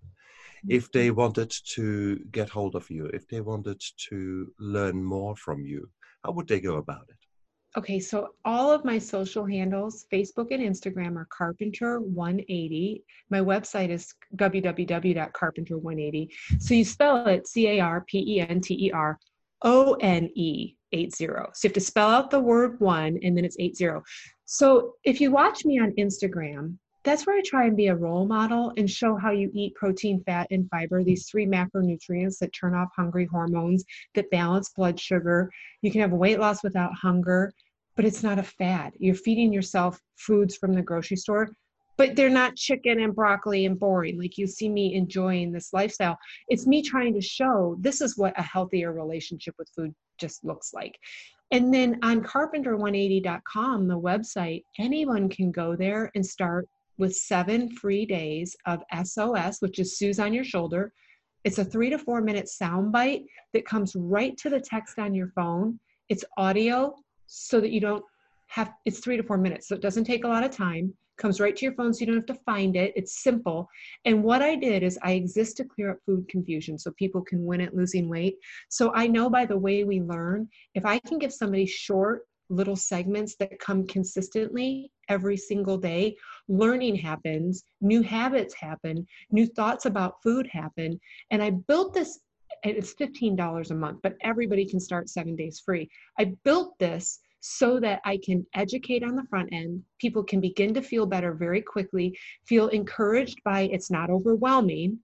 If 0.69 0.91
they 0.91 1.11
mm-hmm. 1.11 1.21
wanted 1.21 1.55
to 1.77 2.17
get 2.33 2.49
hold 2.49 2.75
of 2.75 2.91
you, 2.91 3.07
if 3.07 3.29
they 3.29 3.41
wanted 3.41 3.81
to 4.09 4.53
learn 4.59 5.05
more 5.05 5.37
from 5.37 5.65
you, 5.65 5.89
how 6.25 6.33
would 6.33 6.49
they 6.49 6.59
go 6.59 6.79
about 6.79 7.07
it? 7.09 7.79
Okay, 7.79 8.01
so 8.01 8.31
all 8.45 8.73
of 8.73 8.85
my 8.85 8.99
social 8.99 9.47
handles, 9.47 10.07
Facebook 10.13 10.49
and 10.51 10.61
Instagram, 10.61 11.15
are 11.17 11.29
Carpenterone80. 11.39 13.03
My 13.31 13.41
website 13.41 13.91
is 13.91 14.13
www.carpenterone80. 14.35 16.29
So 16.59 16.75
you 16.75 16.85
spell 16.85 17.29
it 17.29 17.47
C 17.47 17.69
A 17.69 17.81
R 17.81 18.01
P 18.09 18.39
E 18.39 18.41
N 18.41 18.61
T 18.61 18.87
E 18.87 18.91
R 18.91 19.21
O 19.63 19.95
N 20.01 20.29
E 20.35 20.75
80. 20.95 21.13
So 21.17 21.27
you 21.27 21.37
have 21.65 21.73
to 21.73 21.81
spell 21.81 22.09
out 22.09 22.31
the 22.31 22.41
word 22.41 22.81
one 22.81 23.19
and 23.23 23.37
then 23.37 23.45
it's 23.45 23.57
80. 23.59 24.01
So 24.45 24.95
if 25.05 25.21
you 25.21 25.31
watch 25.31 25.65
me 25.65 25.79
on 25.79 25.93
Instagram, 25.99 26.79
that's 27.03 27.27
where 27.27 27.37
I 27.37 27.43
try 27.45 27.67
and 27.67 27.77
be 27.77 27.89
a 27.89 27.95
role 27.95 28.27
model 28.27 28.73
and 28.79 28.91
show 28.91 29.17
how 29.17 29.31
you 29.31 29.51
eat 29.53 29.75
protein, 29.75 30.23
fat, 30.25 30.47
and 30.51 30.69
fiber, 30.71 31.05
these 31.05 31.29
three 31.29 31.47
macronutrients 31.47 32.39
that 32.39 32.53
turn 32.53 32.75
off 32.75 32.89
hungry 32.97 33.29
hormones, 33.31 33.85
that 34.15 34.31
balance 34.31 34.71
blood 34.71 34.99
sugar. 34.99 35.51
You 35.83 35.93
can 35.93 36.01
have 36.01 36.13
weight 36.13 36.41
loss 36.41 36.63
without 36.63 36.95
hunger, 36.95 37.53
but 37.95 38.07
it's 38.07 38.23
not 38.23 38.39
a 38.39 38.43
fad. 38.43 38.95
You're 38.99 39.15
feeding 39.15 39.53
yourself 39.53 40.01
foods 40.17 40.57
from 40.57 40.73
the 40.73 40.83
grocery 40.83 41.19
store 41.19 41.51
but 41.97 42.17
they're 42.17 42.31
not 42.31 42.57
chicken 42.57 43.01
and 43.01 43.15
broccoli 43.15 43.67
and 43.67 43.79
boring 43.79 44.19
like 44.19 44.37
you 44.37 44.47
see 44.47 44.69
me 44.69 44.95
enjoying 44.95 45.53
this 45.53 45.73
lifestyle 45.73 46.19
it's 46.49 46.67
me 46.67 46.83
trying 46.83 47.15
to 47.15 47.21
show 47.21 47.77
this 47.81 48.01
is 48.01 48.17
what 48.17 48.39
a 48.39 48.43
healthier 48.43 48.93
relationship 48.93 49.55
with 49.59 49.69
food 49.77 49.95
just 50.19 50.45
looks 50.45 50.73
like. 50.73 50.99
And 51.51 51.73
then 51.73 51.99
on 52.03 52.23
carpenterone80.com 52.23 53.89
the 53.89 54.01
website 54.01 54.63
anyone 54.79 55.29
can 55.29 55.51
go 55.51 55.77
there 55.77 56.11
and 56.15 56.25
start 56.25 56.69
with 56.97 57.15
seven 57.15 57.71
free 57.71 58.07
days 58.07 58.57
of 58.67 58.83
sos 59.05 59.61
which 59.61 59.79
is 59.79 59.99
sue's 59.99 60.19
on 60.19 60.33
your 60.33 60.45
shoulder. 60.45 60.93
It's 61.45 61.59
a 61.59 61.65
three 61.65 61.91
to 61.91 61.99
four 61.99 62.21
minute 62.21 62.49
sound 62.49 62.93
bite 62.93 63.25
that 63.53 63.67
comes 63.67 63.95
right 63.95 64.37
to 64.39 64.49
the 64.49 64.61
text 64.61 64.99
on 64.99 65.15
your 65.15 65.29
phone. 65.35 65.79
It's 66.09 66.25
audio 66.37 66.95
so 67.27 67.61
that 67.61 67.71
you 67.71 67.81
don't 67.81 68.05
have 68.49 68.73
it's 68.85 69.01
three 69.01 69.17
to 69.17 69.23
four 69.23 69.39
minutes 69.39 69.69
so 69.69 69.75
it 69.75 69.81
doesn't 69.81 70.05
take 70.05 70.25
a 70.25 70.29
lot 70.29 70.45
of 70.45 70.51
time 70.51 70.95
comes 71.17 71.41
right 71.41 71.57
to 71.57 71.65
your 71.65 71.75
phone 71.75 71.93
so 71.93 72.01
you 72.01 72.07
don't 72.07 72.17
have 72.17 72.37
to 72.37 72.43
find 72.45 72.77
it. 72.77 72.93
It's 72.97 73.23
simple. 73.23 73.69
And 74.05 74.23
what 74.23 74.43
I 74.43 74.57
did 74.57 74.83
is 74.83 74.99
I 75.03 75.13
exist 75.13 75.57
to 75.59 75.65
clear 75.65 75.91
up 75.91 75.99
food 76.05 76.29
confusion 76.29 76.79
so 76.79 76.91
people 76.93 77.23
can 77.23 77.45
win 77.45 77.61
at 77.61 77.75
losing 77.75 78.09
weight. 78.09 78.37
So 78.69 78.93
I 78.95 79.07
know 79.07 79.31
by 79.31 79.47
the 79.47 79.59
way 79.59 79.85
we 79.85 80.01
learn, 80.01 80.49
if 80.75 80.85
I 80.85 80.99
can 81.01 81.19
give 81.19 81.33
somebody 81.33 81.67
short 81.67 82.27
little 82.51 82.77
segments 82.77 83.37
that 83.37 83.59
come 83.59 83.87
consistently 83.87 84.91
every 85.09 85.37
single 85.37 85.79
day, 85.79 86.17
learning 86.49 86.97
happens, 86.97 87.65
new 87.81 88.03
habits 88.03 88.55
happen, 88.55 89.07
new 89.31 89.47
thoughts 89.47 89.87
about 89.87 90.23
food 90.23 90.47
happen. 90.47 91.01
And 91.31 91.43
I 91.43 91.51
built 91.51 91.95
this, 91.95 92.21
it's 92.63 92.95
$15 92.95 93.71
a 93.71 93.75
month, 93.75 94.01
but 94.03 94.17
everybody 94.23 94.67
can 94.67 94.81
start 94.81 95.09
seven 95.09 95.37
days 95.37 95.63
free. 95.65 95.89
I 96.19 96.35
built 96.45 96.79
this 96.79 97.21
so 97.47 97.79
that 97.79 98.01
I 98.07 98.17
can 98.25 98.47
educate 98.55 99.05
on 99.05 99.17
the 99.17 99.27
front 99.29 99.51
end. 99.53 99.83
People 100.01 100.25
can 100.25 100.41
begin 100.41 100.73
to 100.73 100.81
feel 100.81 101.05
better 101.05 101.35
very 101.35 101.61
quickly, 101.61 102.19
feel 102.47 102.69
encouraged 102.69 103.39
by 103.45 103.69
it's 103.71 103.91
not 103.91 104.09
overwhelming. 104.09 104.99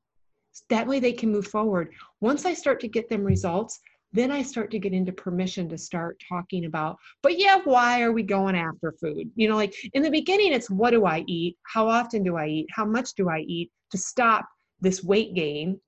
That 0.70 0.86
way 0.86 1.01
they 1.01 1.12
can 1.12 1.30
move 1.30 1.47
forward. 1.47 1.93
Once 2.22 2.47
I 2.47 2.55
start 2.55 2.80
to 2.80 2.88
get 2.88 3.11
them 3.11 3.24
results, 3.24 3.78
then 4.14 4.30
I 4.30 4.41
start 4.41 4.70
to 4.70 4.78
get 4.78 4.95
into 4.95 5.12
permission 5.12 5.68
to 5.68 5.76
start 5.76 6.18
talking 6.26 6.64
about, 6.64 6.97
but 7.22 7.38
yeah, 7.38 7.59
why 7.62 8.01
are 8.01 8.12
we 8.12 8.22
going 8.22 8.57
after 8.57 8.95
food? 8.99 9.30
You 9.34 9.51
know, 9.51 9.57
like 9.57 9.74
in 9.93 10.03
the 10.03 10.11
beginning, 10.11 10.55
it's 10.55 10.70
what 10.70 10.93
do 10.93 11.05
I 11.05 11.22
eat? 11.26 11.59
How 11.64 11.91
often 11.91 12.22
do 12.22 12.38
I 12.38 12.47
eat? 12.47 12.68
How 12.70 12.86
much 12.86 13.12
do 13.16 13.28
I 13.28 13.41
eat 13.41 13.70
to 13.91 13.99
stop 13.99 14.49
this 14.80 15.05
weight 15.05 15.34
gain? 15.34 15.78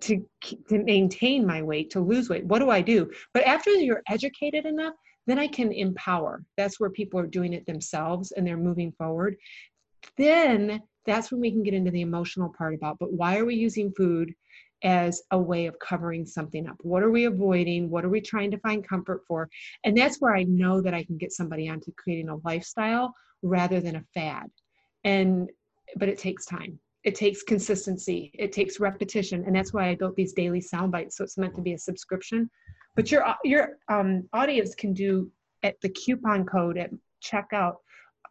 To, 0.00 0.22
to 0.68 0.84
maintain 0.84 1.46
my 1.46 1.62
weight, 1.62 1.90
to 1.92 2.00
lose 2.00 2.28
weight, 2.28 2.44
what 2.44 2.58
do 2.58 2.68
I 2.68 2.82
do? 2.82 3.10
But 3.32 3.44
after 3.44 3.70
you're 3.70 4.02
educated 4.06 4.66
enough, 4.66 4.92
then 5.26 5.38
I 5.38 5.46
can 5.46 5.72
empower. 5.72 6.44
That's 6.56 6.80
where 6.80 6.90
people 6.90 7.20
are 7.20 7.26
doing 7.26 7.52
it 7.52 7.66
themselves 7.66 8.32
and 8.32 8.46
they're 8.46 8.56
moving 8.56 8.92
forward. 8.92 9.36
Then 10.16 10.82
that's 11.06 11.30
when 11.30 11.40
we 11.40 11.50
can 11.50 11.62
get 11.62 11.74
into 11.74 11.90
the 11.90 12.00
emotional 12.00 12.52
part 12.56 12.74
about, 12.74 12.98
but 12.98 13.12
why 13.12 13.38
are 13.38 13.44
we 13.44 13.54
using 13.54 13.92
food? 13.92 14.34
as 14.84 15.22
a 15.30 15.38
way 15.38 15.66
of 15.66 15.78
covering 15.78 16.26
something 16.26 16.66
up. 16.66 16.76
What 16.82 17.02
are 17.02 17.10
we 17.10 17.24
avoiding? 17.24 17.88
What 17.88 18.04
are 18.04 18.08
we 18.08 18.20
trying 18.20 18.50
to 18.50 18.58
find 18.58 18.86
comfort 18.86 19.22
for? 19.26 19.48
And 19.84 19.96
that's 19.96 20.20
where 20.20 20.34
I 20.34 20.42
know 20.44 20.80
that 20.80 20.94
I 20.94 21.04
can 21.04 21.18
get 21.18 21.32
somebody 21.32 21.68
onto 21.68 21.92
creating 21.92 22.28
a 22.28 22.36
lifestyle 22.44 23.14
rather 23.42 23.80
than 23.80 23.96
a 23.96 24.04
fad. 24.14 24.50
And 25.04 25.50
but 25.96 26.08
it 26.08 26.18
takes 26.18 26.46
time. 26.46 26.78
It 27.04 27.14
takes 27.14 27.42
consistency. 27.42 28.30
It 28.34 28.52
takes 28.52 28.80
repetition, 28.80 29.44
and 29.44 29.54
that's 29.54 29.72
why 29.72 29.88
I 29.88 29.94
built 29.96 30.14
these 30.14 30.32
daily 30.32 30.60
sound 30.60 30.92
bites. 30.92 31.16
So 31.16 31.24
it's 31.24 31.36
meant 31.36 31.54
to 31.56 31.62
be 31.62 31.74
a 31.74 31.78
subscription. 31.78 32.48
But 32.94 33.10
your 33.10 33.24
your 33.44 33.78
um, 33.88 34.28
audience 34.32 34.74
can 34.74 34.92
do 34.92 35.30
at 35.62 35.80
the 35.80 35.88
coupon 35.88 36.44
code 36.44 36.76
at 36.76 36.90
checkout 37.24 37.76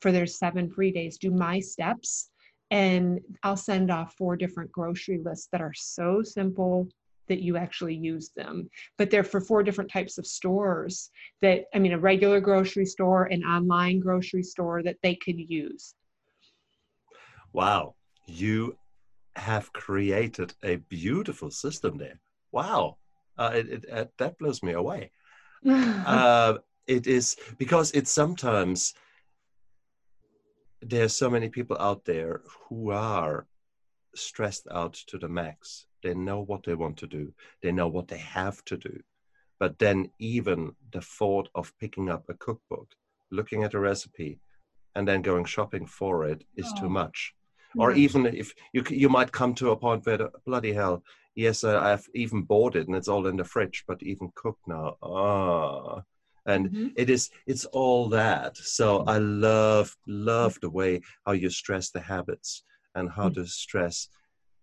for 0.02 0.12
their 0.12 0.28
seven 0.28 0.70
free 0.70 0.92
days. 0.92 1.18
Do 1.18 1.32
my 1.32 1.60
steps 1.60 2.32
and 2.72 3.20
I'll 3.44 3.58
send 3.58 3.92
off 3.92 4.16
four 4.18 4.38
different 4.38 4.72
grocery 4.72 5.20
lists 5.24 5.50
that 5.52 5.62
are 5.62 5.74
so 5.76 6.24
simple 6.24 6.88
that 7.28 7.42
you 7.42 7.58
actually 7.58 7.96
use 7.96 8.30
them. 8.36 8.70
But 8.98 9.12
they're 9.12 9.24
for 9.24 9.42
four 9.42 9.62
different 9.62 9.92
types 9.92 10.18
of 10.18 10.26
stores 10.26 11.12
that, 11.42 11.66
I 11.74 11.80
mean, 11.80 11.92
a 11.94 12.00
regular 12.00 12.40
grocery 12.40 12.86
store, 12.86 13.26
an 13.26 13.44
online 13.44 14.00
grocery 14.00 14.44
store 14.44 14.84
that 14.84 14.98
they 15.04 15.16
could 15.16 15.38
use. 15.38 15.96
Wow. 17.54 17.96
You 18.26 18.78
have 19.36 19.72
created 19.74 20.54
a 20.64 20.78
beautiful 20.78 21.52
system 21.52 21.98
there. 21.98 22.20
Wow. 22.52 22.98
Uh, 23.38 23.52
it, 23.56 23.70
it, 23.70 23.86
uh, 23.92 24.06
that 24.18 24.38
blows 24.38 24.62
me 24.62 24.74
away. 24.74 25.12
uh, 25.70 26.58
it 26.88 27.08
is 27.08 27.38
because 27.58 27.92
it's 27.92 28.12
sometimes 28.12 28.94
there's 30.82 31.14
so 31.14 31.30
many 31.30 31.50
people 31.50 31.78
out 31.80 32.06
there 32.06 32.42
who 32.68 32.92
are 32.92 33.46
stressed 34.16 34.68
out 34.72 34.94
to 34.94 35.18
the 35.18 35.30
max. 35.30 35.86
They 36.04 36.14
know 36.14 36.42
what 36.42 36.64
they 36.64 36.74
want 36.74 36.98
to 36.98 37.08
do, 37.08 37.34
they 37.62 37.72
know 37.72 37.88
what 37.88 38.08
they 38.08 38.18
have 38.18 38.64
to 38.66 38.78
do. 38.78 39.02
But 39.60 39.78
then, 39.78 40.10
even 40.18 40.76
the 40.92 41.02
thought 41.02 41.50
of 41.54 41.78
picking 41.80 42.10
up 42.10 42.26
a 42.28 42.34
cookbook, 42.34 42.96
looking 43.30 43.64
at 43.64 43.76
a 43.76 43.80
recipe, 43.80 44.40
and 44.96 45.08
then 45.08 45.22
going 45.22 45.46
shopping 45.46 45.86
for 45.86 46.26
it 46.26 46.44
is 46.56 46.72
oh. 46.76 46.82
too 46.82 46.90
much. 46.90 47.36
Or 47.78 47.94
even 47.94 48.26
if 48.26 48.54
you 48.74 48.84
you 48.90 49.10
might 49.10 49.32
come 49.32 49.54
to 49.56 49.72
a 49.72 49.78
point 49.78 50.06
where 50.06 50.30
bloody 50.46 50.74
hell, 50.74 51.04
yes, 51.36 51.64
I've 51.64 52.06
even 52.14 52.44
bought 52.44 52.76
it 52.76 52.88
and 52.88 52.96
it's 52.96 53.08
all 53.08 53.28
in 53.28 53.38
the 53.38 53.44
fridge, 53.44 53.84
but 53.88 54.04
even 54.04 54.32
cooked 54.36 54.68
now, 54.68 54.98
ah, 55.02 56.02
and 56.46 56.70
mm-hmm. 56.70 56.88
it 56.96 57.10
is 57.10 57.30
it's 57.48 57.66
all 57.66 58.10
that. 58.10 58.58
So 58.58 59.04
i 59.08 59.18
love 59.18 59.96
love 60.08 60.58
the 60.62 60.70
way 60.70 61.02
how 61.26 61.34
you 61.34 61.50
stress 61.50 61.92
the 61.92 62.02
habits 62.02 62.64
and 62.96 63.10
how 63.10 63.30
mm-hmm. 63.30 63.42
to 63.42 63.48
stress 63.48 64.10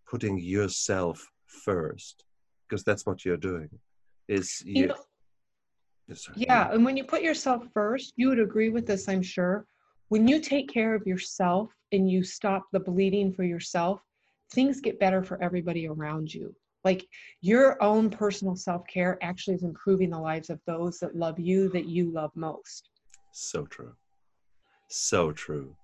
putting 0.08 0.38
yourself 0.38 1.26
first 1.46 2.24
because 2.68 2.84
that's 2.84 3.06
what 3.06 3.24
you're 3.24 3.36
doing. 3.36 3.70
Is 4.28 4.62
you, 4.66 4.82
you 4.82 4.86
know, 4.88 4.96
yeah 6.36 6.72
and 6.72 6.84
when 6.84 6.96
you 6.96 7.04
put 7.04 7.22
yourself 7.22 7.64
first 7.74 8.14
you 8.16 8.28
would 8.28 8.38
agree 8.38 8.70
with 8.70 8.86
this 8.86 9.08
i'm 9.08 9.22
sure 9.22 9.66
when 10.08 10.26
you 10.26 10.40
take 10.40 10.72
care 10.72 10.94
of 10.94 11.06
yourself 11.06 11.70
and 11.92 12.10
you 12.10 12.22
stop 12.22 12.66
the 12.72 12.80
bleeding 12.80 13.32
for 13.32 13.44
yourself 13.44 14.00
things 14.52 14.80
get 14.80 14.98
better 15.00 15.22
for 15.22 15.42
everybody 15.42 15.86
around 15.86 16.32
you 16.32 16.54
like 16.84 17.06
your 17.40 17.82
own 17.82 18.08
personal 18.08 18.56
self 18.56 18.86
care 18.86 19.18
actually 19.22 19.54
is 19.54 19.64
improving 19.64 20.10
the 20.10 20.18
lives 20.18 20.50
of 20.50 20.60
those 20.66 20.98
that 21.00 21.16
love 21.16 21.38
you, 21.38 21.68
that 21.70 21.86
you 21.86 22.10
love 22.10 22.30
most. 22.34 22.88
So 23.32 23.66
true. 23.66 23.94
So 24.88 25.32
true. 25.32 25.76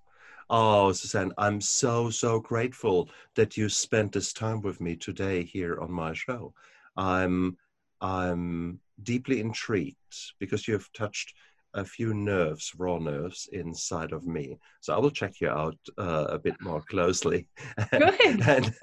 Oh, 0.51 0.93
Suzanne, 0.93 1.33
I'm 1.39 1.61
so, 1.61 2.11
so 2.11 2.41
grateful 2.41 3.09
that 3.35 3.57
you 3.57 3.69
spent 3.69 4.13
this 4.13 4.33
time 4.33 4.61
with 4.61 4.81
me 4.81 4.95
today 4.95 5.43
here 5.43 5.79
on 5.81 5.91
my 5.91 6.13
show. 6.13 6.55
I'm, 6.97 7.57
I'm 8.01 8.81
deeply 9.03 9.41
intrigued 9.41 9.97
because 10.39 10.69
you 10.69 10.75
have 10.75 10.93
touched 10.93 11.35
a 11.75 11.85
few 11.85 12.15
nerves, 12.15 12.73
raw 12.79 12.99
nerves 12.99 13.49
inside 13.53 14.13
of 14.13 14.27
me. 14.27 14.59
So 14.81 14.95
I 14.95 14.99
will 14.99 15.11
check 15.11 15.41
you 15.41 15.49
out 15.49 15.77
uh, 15.99 16.27
a 16.29 16.39
bit 16.39 16.55
more 16.61 16.83
closely. 16.83 17.47
Good. 17.91 18.41
and 18.49 18.75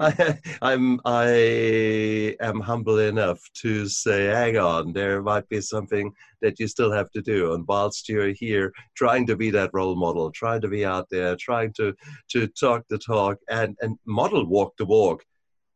I, 0.00 0.38
I'm 0.62 1.00
I 1.04 2.36
am 2.40 2.60
humble 2.60 2.98
enough 2.98 3.40
to 3.62 3.88
say, 3.88 4.26
hang 4.26 4.58
on, 4.58 4.92
there 4.92 5.22
might 5.22 5.48
be 5.48 5.60
something 5.60 6.12
that 6.42 6.58
you 6.60 6.68
still 6.68 6.92
have 6.92 7.10
to 7.12 7.22
do. 7.22 7.54
And 7.54 7.64
whilst 7.66 8.08
you're 8.08 8.32
here, 8.32 8.72
trying 8.94 9.26
to 9.26 9.36
be 9.36 9.50
that 9.50 9.70
role 9.72 9.96
model, 9.96 10.30
trying 10.30 10.60
to 10.60 10.68
be 10.68 10.84
out 10.84 11.08
there, 11.10 11.36
trying 11.36 11.72
to 11.74 11.94
to 12.30 12.46
talk 12.48 12.84
the 12.88 12.98
talk 12.98 13.38
and 13.48 13.76
and 13.80 13.98
model 14.06 14.46
walk 14.46 14.76
the 14.76 14.86
walk. 14.86 15.24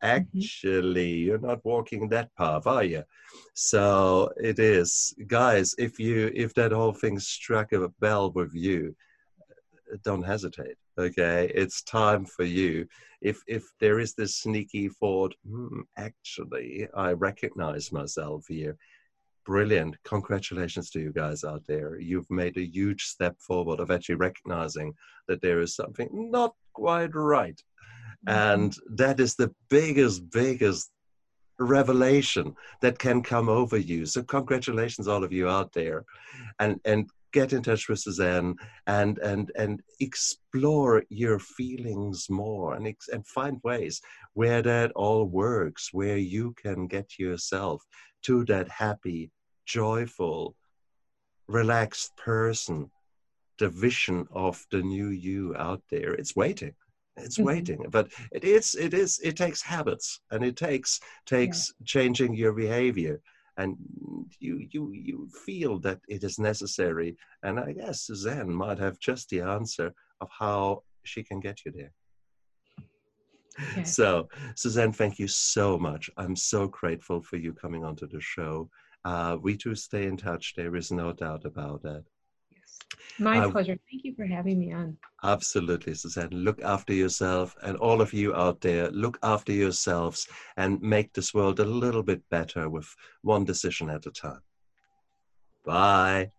Actually 0.02 1.10
you're 1.10 1.38
not 1.38 1.64
walking 1.64 2.08
that 2.08 2.34
path 2.36 2.66
are 2.66 2.84
you? 2.84 3.02
So 3.54 4.30
it 4.36 4.58
is. 4.58 5.14
Guys 5.26 5.74
if 5.78 5.98
you 5.98 6.30
if 6.34 6.54
that 6.54 6.72
whole 6.72 6.92
thing 6.92 7.18
struck 7.18 7.72
a 7.72 7.88
bell 8.00 8.32
with 8.32 8.54
you 8.54 8.94
don't 10.04 10.22
hesitate 10.22 10.76
okay? 10.98 11.50
It's 11.54 11.82
time 11.82 12.24
for 12.24 12.44
you. 12.44 12.86
If 13.20 13.40
if 13.46 13.64
there 13.80 14.00
is 14.00 14.14
this 14.14 14.36
sneaky 14.36 14.88
thought 14.88 15.34
hmm, 15.48 15.80
actually 15.96 16.88
i 16.94 17.12
recognize 17.12 17.92
myself 17.92 18.46
here 18.48 18.76
brilliant. 19.44 19.96
Congratulations 20.04 20.90
to 20.90 21.00
you 21.00 21.12
guys 21.12 21.44
out 21.44 21.62
there. 21.66 21.98
You've 21.98 22.30
made 22.30 22.56
a 22.56 22.64
huge 22.66 23.04
step 23.04 23.36
forward 23.40 23.80
of 23.80 23.90
actually 23.90 24.16
recognizing 24.16 24.94
that 25.28 25.40
there 25.40 25.60
is 25.60 25.74
something 25.74 26.08
not 26.12 26.54
quite 26.72 27.14
right 27.14 27.60
and 28.26 28.76
that 28.90 29.20
is 29.20 29.34
the 29.34 29.52
biggest, 29.68 30.30
biggest 30.30 30.90
revelation 31.58 32.54
that 32.80 32.98
can 32.98 33.22
come 33.22 33.48
over 33.48 33.76
you. 33.76 34.06
So 34.06 34.22
congratulations, 34.22 35.08
all 35.08 35.24
of 35.24 35.32
you 35.32 35.48
out 35.48 35.72
there. 35.72 36.04
And, 36.58 36.80
and 36.84 37.08
get 37.32 37.52
in 37.52 37.62
touch 37.62 37.88
with 37.88 37.98
Suzanne 37.98 38.56
and, 38.86 39.18
and, 39.18 39.50
and 39.56 39.82
explore 40.00 41.02
your 41.08 41.38
feelings 41.38 42.28
more 42.28 42.74
and, 42.74 42.94
and 43.10 43.26
find 43.26 43.58
ways 43.64 44.02
where 44.34 44.62
that 44.62 44.92
all 44.92 45.24
works, 45.24 45.92
where 45.92 46.18
you 46.18 46.54
can 46.62 46.86
get 46.86 47.18
yourself 47.18 47.82
to 48.22 48.44
that 48.44 48.68
happy, 48.68 49.30
joyful, 49.64 50.54
relaxed 51.48 52.14
person, 52.16 52.90
the 53.58 53.68
vision 53.68 54.26
of 54.32 54.64
the 54.70 54.82
new 54.82 55.08
you 55.08 55.54
out 55.56 55.82
there. 55.90 56.12
It's 56.12 56.36
waiting 56.36 56.74
it's 57.16 57.36
mm-hmm. 57.36 57.46
waiting 57.46 57.84
but 57.90 58.08
it 58.32 58.44
is 58.44 58.74
it 58.74 58.94
is 58.94 59.20
it 59.22 59.36
takes 59.36 59.62
habits 59.62 60.20
and 60.30 60.44
it 60.44 60.56
takes 60.56 61.00
takes 61.26 61.72
yeah. 61.78 61.84
changing 61.84 62.34
your 62.34 62.52
behavior 62.52 63.20
and 63.58 63.76
you 64.40 64.66
you 64.70 64.92
you 64.92 65.28
feel 65.44 65.78
that 65.78 66.00
it 66.08 66.24
is 66.24 66.38
necessary 66.38 67.16
and 67.42 67.60
i 67.60 67.72
guess 67.72 68.02
suzanne 68.02 68.50
might 68.50 68.78
have 68.78 68.98
just 68.98 69.28
the 69.28 69.40
answer 69.40 69.92
of 70.20 70.28
how 70.30 70.82
she 71.04 71.22
can 71.22 71.38
get 71.40 71.58
you 71.64 71.72
there 71.72 71.92
okay. 73.72 73.84
so 73.84 74.26
suzanne 74.56 74.92
thank 74.92 75.18
you 75.18 75.28
so 75.28 75.78
much 75.78 76.08
i'm 76.16 76.36
so 76.36 76.66
grateful 76.66 77.20
for 77.20 77.36
you 77.36 77.52
coming 77.52 77.84
onto 77.84 78.06
the 78.08 78.20
show 78.20 78.68
uh, 79.04 79.36
we 79.42 79.56
do 79.56 79.74
stay 79.74 80.06
in 80.06 80.16
touch 80.16 80.54
there 80.56 80.76
is 80.76 80.92
no 80.92 81.12
doubt 81.12 81.44
about 81.44 81.82
that 81.82 82.04
my 83.18 83.50
pleasure. 83.50 83.78
Thank 83.90 84.04
you 84.04 84.14
for 84.14 84.26
having 84.26 84.58
me 84.58 84.72
on. 84.72 84.96
Absolutely, 85.22 85.94
Suzanne. 85.94 86.30
Look 86.30 86.60
after 86.62 86.92
yourself, 86.92 87.56
and 87.62 87.76
all 87.76 88.00
of 88.00 88.12
you 88.12 88.34
out 88.34 88.60
there, 88.60 88.90
look 88.90 89.18
after 89.22 89.52
yourselves 89.52 90.28
and 90.56 90.80
make 90.82 91.12
this 91.12 91.32
world 91.32 91.60
a 91.60 91.64
little 91.64 92.02
bit 92.02 92.22
better 92.30 92.68
with 92.68 92.94
one 93.22 93.44
decision 93.44 93.88
at 93.90 94.06
a 94.06 94.10
time. 94.10 94.42
Bye. 95.64 96.32